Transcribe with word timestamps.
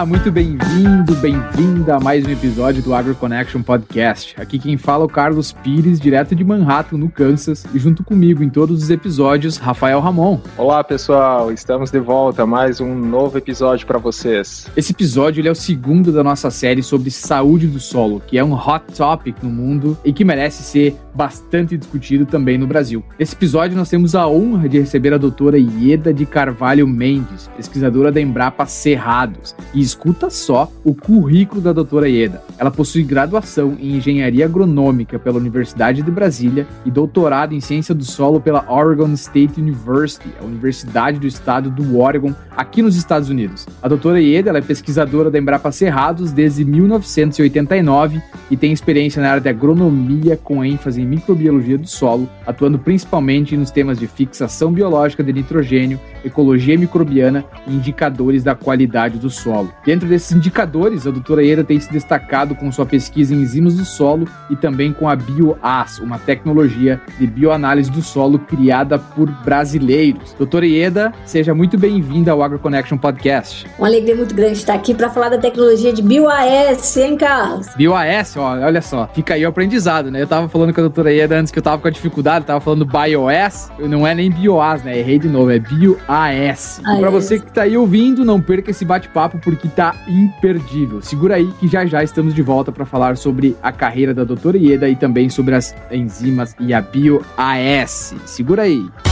Olá, 0.00 0.06
muito 0.06 0.32
bem-vindo, 0.32 1.14
bem-vinda 1.16 1.96
a 1.96 2.00
mais 2.00 2.24
um 2.24 2.30
episódio 2.30 2.82
do 2.82 2.94
Agro 2.94 3.14
Connection 3.14 3.62
Podcast. 3.62 4.34
Aqui 4.40 4.58
quem 4.58 4.78
fala 4.78 5.04
é 5.04 5.06
o 5.06 5.10
Carlos 5.10 5.52
Pires, 5.52 6.00
direto 6.00 6.34
de 6.34 6.42
Manhattan, 6.42 6.96
no 6.96 7.10
Kansas, 7.10 7.66
e 7.74 7.78
junto 7.78 8.02
comigo 8.02 8.42
em 8.42 8.48
todos 8.48 8.82
os 8.82 8.88
episódios, 8.88 9.58
Rafael 9.58 10.00
Ramon. 10.00 10.40
Olá, 10.56 10.82
pessoal, 10.82 11.52
estamos 11.52 11.90
de 11.90 12.00
volta, 12.00 12.46
mais 12.46 12.80
um 12.80 12.94
novo 12.94 13.36
episódio 13.36 13.86
para 13.86 13.98
vocês. 13.98 14.70
Esse 14.74 14.92
episódio 14.92 15.46
é 15.46 15.50
o 15.50 15.54
segundo 15.54 16.10
da 16.10 16.24
nossa 16.24 16.50
série 16.50 16.82
sobre 16.82 17.10
saúde 17.10 17.66
do 17.66 17.78
solo, 17.78 18.22
que 18.26 18.38
é 18.38 18.42
um 18.42 18.54
hot 18.54 18.82
topic 18.96 19.36
no 19.42 19.50
mundo 19.50 19.98
e 20.02 20.14
que 20.14 20.24
merece 20.24 20.62
ser 20.62 20.96
bastante 21.14 21.76
discutido 21.76 22.24
também 22.24 22.58
no 22.58 22.66
Brasil. 22.66 23.02
Nesse 23.18 23.34
episódio 23.34 23.76
nós 23.76 23.88
temos 23.88 24.14
a 24.14 24.26
honra 24.26 24.68
de 24.68 24.78
receber 24.78 25.12
a 25.12 25.18
doutora 25.18 25.58
Ieda 25.58 26.12
de 26.12 26.26
Carvalho 26.26 26.86
Mendes, 26.86 27.48
pesquisadora 27.56 28.12
da 28.12 28.20
Embrapa 28.20 28.66
Cerrados. 28.66 29.54
E 29.74 29.80
escuta 29.80 30.30
só 30.30 30.70
o 30.84 30.94
currículo 30.94 31.60
da 31.60 31.72
doutora 31.72 32.08
Ieda. 32.08 32.42
Ela 32.58 32.70
possui 32.70 33.02
graduação 33.02 33.76
em 33.80 33.96
Engenharia 33.96 34.44
Agronômica 34.44 35.18
pela 35.18 35.38
Universidade 35.38 36.02
de 36.02 36.10
Brasília 36.10 36.66
e 36.84 36.90
doutorado 36.90 37.54
em 37.54 37.60
Ciência 37.60 37.94
do 37.94 38.04
Solo 38.04 38.40
pela 38.40 38.64
Oregon 38.70 39.12
State 39.12 39.60
University, 39.60 40.28
a 40.40 40.44
Universidade 40.44 41.18
do 41.18 41.26
Estado 41.26 41.70
do 41.70 41.98
Oregon, 41.98 42.34
aqui 42.56 42.82
nos 42.82 42.96
Estados 42.96 43.28
Unidos. 43.28 43.66
A 43.82 43.88
doutora 43.88 44.20
Ieda 44.20 44.56
é 44.56 44.60
pesquisadora 44.60 45.30
da 45.30 45.38
Embrapa 45.38 45.72
Cerrados 45.72 46.32
desde 46.32 46.64
1989 46.64 48.22
e 48.50 48.56
tem 48.56 48.72
experiência 48.72 49.22
na 49.22 49.30
área 49.30 49.40
de 49.40 49.48
agronomia 49.48 50.36
com 50.36 50.64
ênfase 50.64 50.99
em 51.00 51.06
microbiologia 51.06 51.78
do 51.78 51.86
solo, 51.86 52.28
atuando 52.46 52.78
principalmente 52.78 53.56
nos 53.56 53.70
temas 53.70 53.98
de 53.98 54.06
fixação 54.06 54.72
biológica 54.72 55.22
de 55.22 55.32
nitrogênio, 55.32 55.98
ecologia 56.24 56.76
microbiana 56.76 57.44
e 57.66 57.74
indicadores 57.74 58.42
da 58.42 58.54
qualidade 58.54 59.18
do 59.18 59.30
solo. 59.30 59.72
Dentro 59.84 60.08
desses 60.08 60.32
indicadores, 60.32 61.06
a 61.06 61.10
doutora 61.10 61.42
Ieda 61.42 61.64
tem 61.64 61.80
se 61.80 61.90
destacado 61.90 62.54
com 62.54 62.70
sua 62.70 62.86
pesquisa 62.86 63.34
em 63.34 63.38
enzimas 63.38 63.76
do 63.76 63.84
solo 63.84 64.28
e 64.48 64.56
também 64.56 64.92
com 64.92 65.08
a 65.08 65.16
BioAS, 65.16 65.98
uma 65.98 66.18
tecnologia 66.18 67.00
de 67.18 67.26
bioanálise 67.26 67.90
do 67.90 68.02
solo 68.02 68.38
criada 68.38 68.98
por 68.98 69.30
brasileiros. 69.44 70.34
Doutora 70.34 70.66
Ieda, 70.66 71.12
seja 71.24 71.54
muito 71.54 71.78
bem-vinda 71.78 72.32
ao 72.32 72.42
AgroConnection 72.42 72.98
Podcast. 72.98 73.66
Uma 73.78 73.88
alegria 73.88 74.14
muito 74.14 74.34
grande 74.34 74.58
estar 74.58 74.74
aqui 74.74 74.94
para 74.94 75.10
falar 75.10 75.30
da 75.30 75.38
tecnologia 75.38 75.92
de 75.92 76.02
BioAS, 76.02 76.96
hein, 76.96 77.16
Carlos? 77.16 77.68
BioAS, 77.76 78.36
ó, 78.36 78.58
olha 78.58 78.82
só, 78.82 79.08
fica 79.14 79.34
aí 79.34 79.44
o 79.44 79.48
aprendizado, 79.48 80.10
né? 80.10 80.20
Eu 80.22 80.26
tava 80.26 80.48
falando 80.48 80.74
com 80.74 80.80
a 80.80 80.84
doutora 80.90 81.12
Ieda 81.12 81.38
antes 81.38 81.52
que 81.52 81.58
eu 81.58 81.62
tava 81.62 81.80
com 81.80 81.88
a 81.88 81.90
dificuldade, 81.90 82.44
tava 82.44 82.60
falando 82.60 82.84
BioAS, 82.84 83.70
não 83.78 84.06
é 84.06 84.14
nem 84.14 84.30
BioAS, 84.30 84.82
né? 84.82 84.98
Errei 84.98 85.18
de 85.18 85.28
novo, 85.28 85.50
é 85.50 85.58
BioAS. 85.58 86.80
E 86.80 86.98
para 86.98 87.10
você 87.10 87.38
que 87.38 87.50
tá 87.50 87.62
aí 87.62 87.76
ouvindo, 87.76 88.24
não 88.24 88.40
perca 88.40 88.70
esse 88.70 88.84
bate-papo 88.84 89.38
porque 89.38 89.68
tá 89.68 89.94
imperdível. 90.08 91.00
Segura 91.00 91.36
aí 91.36 91.46
que 91.58 91.68
já 91.68 91.86
já 91.86 92.02
estamos 92.02 92.34
de 92.34 92.42
volta 92.42 92.72
para 92.72 92.84
falar 92.84 93.16
sobre 93.16 93.56
a 93.62 93.72
carreira 93.72 94.12
da 94.12 94.24
doutora 94.24 94.58
Ieda 94.58 94.88
e 94.88 94.96
também 94.96 95.30
sobre 95.30 95.54
as 95.54 95.74
enzimas 95.90 96.54
e 96.58 96.74
a 96.74 96.80
BioAS. 96.80 98.14
Segura 98.26 98.62
aí. 98.62 99.09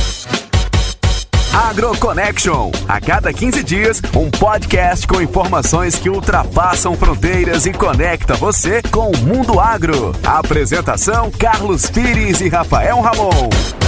AgroConnection. 1.58 2.70
A 2.86 3.00
cada 3.00 3.32
15 3.32 3.64
dias, 3.64 4.00
um 4.14 4.30
podcast 4.30 5.04
com 5.08 5.20
informações 5.20 5.96
que 5.96 6.08
ultrapassam 6.08 6.94
fronteiras 6.94 7.66
e 7.66 7.72
conecta 7.72 8.34
você 8.34 8.80
com 8.92 9.10
o 9.10 9.18
mundo 9.18 9.58
agro. 9.58 10.14
Apresentação: 10.24 11.32
Carlos 11.32 11.90
Pires 11.90 12.40
e 12.40 12.48
Rafael 12.48 13.00
Ramon. 13.00 13.87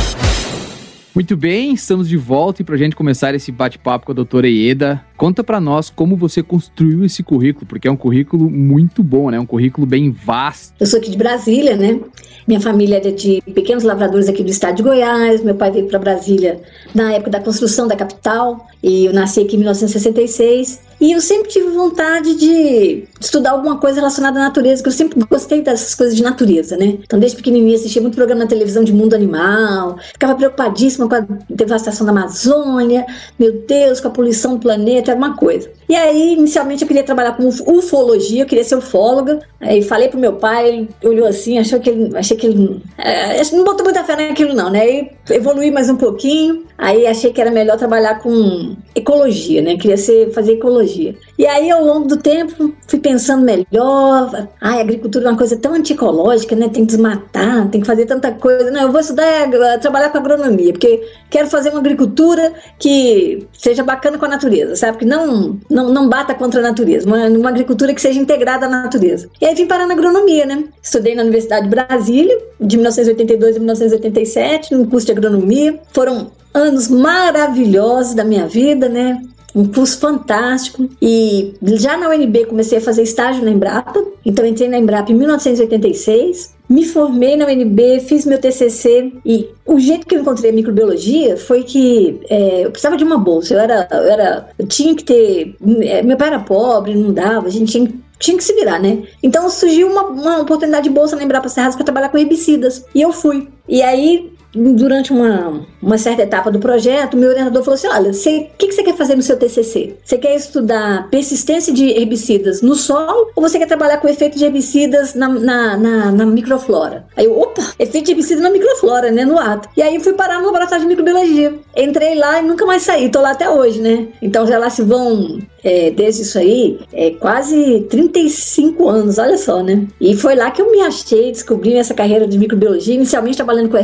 Muito 1.13 1.37
bem, 1.37 1.75
estamos 1.75 2.09
de 2.09 2.17
volta 2.17 2.63
e 2.63 2.65
para 2.65 2.77
a 2.77 2.79
gente 2.79 2.95
começar 2.95 3.35
esse 3.35 3.51
bate-papo 3.51 4.07
com 4.07 4.13
a 4.13 4.15
doutora 4.15 4.49
Ieda, 4.49 5.05
conta 5.17 5.43
para 5.43 5.61
nós 5.61 5.91
como 5.91 6.17
você 6.17 6.41
construiu 6.41 7.05
esse 7.05 7.25
currículo, 7.25 7.67
porque 7.67 7.89
é 7.89 7.91
um 7.91 7.97
currículo 7.97 8.49
muito 8.49 9.03
bom, 9.03 9.29
né? 9.29 9.39
Um 9.39 9.45
currículo 9.45 9.87
bem 9.87 10.13
vasto. 10.13 10.75
Eu 10.79 10.87
sou 10.87 11.01
aqui 11.01 11.11
de 11.11 11.19
Brasília, 11.19 11.77
né? 11.77 11.99
Minha 12.47 12.61
família 12.61 12.99
é 12.99 13.11
de 13.11 13.43
pequenos 13.55 13.83
lavradores 13.83 14.29
aqui 14.29 14.45
do 14.45 14.51
estado 14.51 14.77
de 14.77 14.83
Goiás. 14.85 15.43
Meu 15.43 15.57
pai 15.57 15.73
veio 15.73 15.87
para 15.87 15.99
Brasília 15.99 16.61
na 16.95 17.13
época 17.13 17.31
da 17.31 17.41
construção 17.41 17.89
da 17.89 17.97
capital 17.97 18.69
e 18.81 19.07
eu 19.07 19.13
nasci 19.13 19.41
aqui 19.41 19.57
em 19.57 19.59
1966. 19.59 20.90
E 21.01 21.13
eu 21.13 21.21
sempre 21.21 21.49
tive 21.49 21.71
vontade 21.71 22.35
de 22.35 23.05
estudar 23.19 23.53
alguma 23.53 23.79
coisa 23.79 23.97
relacionada 23.97 24.39
à 24.39 24.43
natureza, 24.43 24.83
que 24.83 24.89
eu 24.89 24.93
sempre 24.93 25.19
gostei 25.29 25.63
dessas 25.63 25.95
coisas 25.95 26.15
de 26.15 26.23
natureza, 26.23 26.77
né? 26.77 26.99
Então, 27.03 27.19
desde 27.19 27.37
pequenininha, 27.37 27.77
assistia 27.77 28.03
muito 28.03 28.17
programa 28.17 28.43
na 28.43 28.47
televisão 28.47 28.85
de 28.85 28.93
mundo 28.93 29.15
animal, 29.15 29.99
ficava 30.13 30.35
preocupadíssima 30.35 31.09
com 31.09 31.15
a 31.15 31.27
devastação 31.49 32.05
da 32.05 32.13
Amazônia, 32.13 33.07
meu 33.39 33.65
Deus, 33.67 33.99
com 33.99 34.09
a 34.09 34.11
poluição 34.11 34.55
do 34.55 34.61
planeta, 34.61 35.13
era 35.13 35.19
uma 35.19 35.35
coisa. 35.35 35.71
E 35.91 35.97
aí, 35.97 36.35
inicialmente, 36.35 36.83
eu 36.83 36.87
queria 36.87 37.03
trabalhar 37.03 37.33
com 37.33 37.49
ufologia, 37.49 38.45
eu 38.45 38.47
queria 38.47 38.63
ser 38.63 38.77
ufóloga. 38.77 39.41
Aí 39.61 39.83
falei 39.83 40.09
pro 40.09 40.21
meu 40.21 40.35
pai, 40.35 40.69
ele 40.69 40.89
olhou 41.03 41.27
assim, 41.27 41.59
achou 41.59 41.81
que 41.81 41.91
ele, 41.91 42.17
achei 42.17 42.37
que 42.37 42.47
ele, 42.47 42.81
é, 42.97 43.43
não 43.53 43.65
botou 43.65 43.85
muita 43.85 44.05
fé 44.05 44.15
naquilo 44.15 44.55
não, 44.55 44.71
né? 44.71 44.81
Aí 44.81 45.11
evoluí 45.31 45.71
mais 45.71 45.91
um 45.91 45.97
pouquinho, 45.97 46.65
aí 46.79 47.07
achei 47.07 47.33
que 47.33 47.41
era 47.41 47.51
melhor 47.51 47.77
trabalhar 47.77 48.21
com 48.21 48.77
ecologia, 48.95 49.61
né? 49.61 49.77
Queria 49.77 49.97
ser, 49.97 50.31
fazer 50.31 50.53
ecologia. 50.53 51.15
E 51.37 51.47
aí, 51.47 51.71
ao 51.71 51.85
longo 51.85 52.07
do 52.07 52.17
tempo, 52.17 52.73
fui 52.87 53.01
pensando 53.01 53.45
melhor. 53.45 54.49
Ai, 54.61 54.81
agricultura 54.81 55.27
é 55.27 55.29
uma 55.31 55.37
coisa 55.37 55.57
tão 55.57 55.75
anticológica, 55.75 56.55
né? 56.55 56.69
Tem 56.69 56.87
que 56.87 56.93
desmatar, 56.93 57.69
tem 57.69 57.81
que 57.81 57.87
fazer 57.87 58.07
tanta 58.07 58.31
coisa. 58.33 58.71
Não, 58.71 58.83
eu 58.83 58.93
vou 58.93 59.01
estudar, 59.01 59.51
trabalhar 59.81 60.11
com 60.11 60.19
agronomia, 60.19 60.73
porque 60.73 61.03
quero 61.29 61.49
fazer 61.49 61.71
uma 61.71 61.81
agricultura 61.81 62.53
que 62.79 63.47
seja 63.53 63.83
bacana 63.83 64.19
com 64.19 64.25
a 64.25 64.29
natureza, 64.29 64.77
sabe? 64.77 64.99
Que 64.99 65.05
não, 65.05 65.59
não, 65.69 65.80
não 65.89 66.09
bata 66.09 66.35
contra 66.35 66.61
a 66.61 66.63
natureza, 66.63 67.07
uma, 67.07 67.27
uma 67.27 67.49
agricultura 67.49 67.95
que 67.95 68.01
seja 68.01 68.21
integrada 68.21 68.67
à 68.67 68.69
natureza. 68.69 69.29
E 69.41 69.47
aí 69.47 69.55
vim 69.55 69.67
parar 69.67 69.87
na 69.87 69.95
agronomia, 69.95 70.45
né? 70.45 70.65
Estudei 70.83 71.15
na 71.15 71.23
Universidade 71.23 71.65
de 71.65 71.71
Brasília, 71.71 72.39
de 72.61 72.77
1982 72.77 73.57
a 73.57 73.59
1987, 73.59 74.75
no 74.75 74.87
curso 74.87 75.07
de 75.07 75.13
agronomia. 75.13 75.81
Foram 75.93 76.31
anos 76.53 76.89
maravilhosos 76.89 78.15
da 78.15 78.25
minha 78.25 78.47
vida, 78.47 78.89
né? 78.89 79.23
um 79.55 79.67
curso 79.67 79.99
fantástico. 79.99 80.89
E 81.01 81.55
já 81.63 81.97
na 81.97 82.09
UNB 82.09 82.47
comecei 82.47 82.79
a 82.79 82.81
fazer 82.81 83.03
estágio 83.03 83.45
na 83.45 83.51
Embrapa. 83.51 84.03
Então 84.25 84.45
entrei 84.45 84.69
na 84.69 84.79
Embrapa 84.79 85.11
em 85.13 85.15
1986. 85.15 86.55
Me 86.71 86.85
formei 86.85 87.37
na 87.37 87.47
UNB, 87.47 87.99
fiz 87.99 88.25
meu 88.25 88.39
TCC 88.39 89.13
e 89.27 89.49
o 89.67 89.81
jeito 89.81 90.07
que 90.07 90.15
eu 90.15 90.21
encontrei 90.21 90.53
a 90.53 90.55
microbiologia 90.55 91.37
foi 91.37 91.65
que 91.65 92.21
é, 92.31 92.65
eu 92.65 92.71
precisava 92.71 92.97
de 92.97 93.03
uma 93.03 93.19
bolsa. 93.19 93.55
Eu 93.55 93.59
era, 93.59 93.89
eu 93.91 94.05
era, 94.05 94.49
eu 94.57 94.69
tinha 94.69 94.95
que 94.95 95.03
ter. 95.03 95.57
É, 95.81 96.01
meu 96.01 96.17
pai 96.17 96.29
era 96.29 96.39
pobre, 96.39 96.95
não 96.95 97.13
dava. 97.13 97.49
A 97.49 97.51
gente 97.51 97.73
tinha 97.73 97.93
tinha 98.21 98.37
que 98.37 98.45
se 98.45 98.55
virar, 98.55 98.79
né? 98.79 99.03
Então 99.23 99.49
surgiu 99.49 99.89
uma, 99.89 100.03
uma 100.03 100.39
oportunidade 100.41 100.85
de 100.85 100.95
bolsa 100.95 101.17
na 101.17 101.25
Embrapa 101.25 101.49
Serradas 101.49 101.75
para 101.75 101.85
trabalhar 101.85 102.11
com 102.11 102.19
herbicidas. 102.19 102.85
E 102.95 103.01
eu 103.03 103.13
fui. 103.13 103.49
E 103.67 103.83
aí 103.83 104.31
durante 104.55 105.13
uma, 105.13 105.61
uma 105.81 105.99
certa 105.99 106.23
etapa 106.23 106.51
do 106.51 106.59
projeto, 106.59 107.17
meu 107.17 107.31
orientador 107.31 107.63
falou 107.63 107.75
assim: 107.75 107.89
olha, 107.89 108.11
o 108.11 108.57
que, 108.57 108.67
que 108.69 108.73
você 108.73 108.83
quer 108.83 108.97
fazer 108.97 109.17
no 109.17 109.23
seu 109.23 109.37
TCC? 109.37 109.97
Você 110.05 110.19
quer 110.19 110.35
estudar 110.35 111.09
persistência 111.11 111.73
de 111.73 111.91
herbicidas 111.91 112.63
no 112.63 112.75
solo 112.75 113.31
ou 113.35 113.43
você 113.43 113.59
quer 113.59 113.67
trabalhar 113.67 113.99
com 113.99 114.09
efeito 114.09 114.37
de 114.37 114.45
herbicidas 114.45 115.15
na, 115.15 115.29
na, 115.29 115.77
na, 115.77 116.13
na 116.13 116.27
microflora? 116.27 117.05
Aí 117.17 117.25
eu, 117.25 117.39
opa, 117.39 117.63
efeito 117.79 118.07
de 118.07 118.13
herbicida 118.13 118.41
na 118.41 118.51
microflora, 118.51 119.11
né? 119.11 119.25
No 119.25 119.39
ato. 119.39 119.69
E 119.77 119.83
aí 119.83 119.99
fui 120.01 120.13
parar 120.15 120.39
no 120.39 120.47
laboratório 120.47 120.83
de 120.83 120.89
microbiologia. 120.89 121.55
Entrei 121.77 122.15
lá 122.17 122.41
e 122.41 122.43
nunca 122.43 122.67
mais 122.67 122.83
saí, 122.83 123.09
tô 123.09 123.21
lá 123.21 123.31
até 123.31 123.49
hoje, 123.49 123.81
né? 123.81 124.09
Então 124.21 124.47
já 124.47 124.59
lá 124.59 124.69
se 124.69 124.83
vão 124.83 125.41
é, 125.63 125.91
desde 125.91 126.23
isso 126.23 126.39
aí, 126.39 126.81
é 126.93 127.11
quase 127.11 127.87
35 127.91 128.89
anos, 128.89 129.19
olha 129.19 129.37
só, 129.37 129.63
né? 129.63 129.87
E 130.01 130.17
foi 130.17 130.35
lá 130.35 130.51
que 130.51 130.61
eu 130.61 130.71
me 130.71 130.81
achei, 130.81 131.31
descobri 131.31 131.75
essa 131.75 131.95
carreira 131.95 132.27
de 132.27 132.39
microbiologia, 132.39 132.95
inicialmente 132.95 133.37
trabalhando 133.37 133.69
com 133.69 133.77
o 133.77 133.81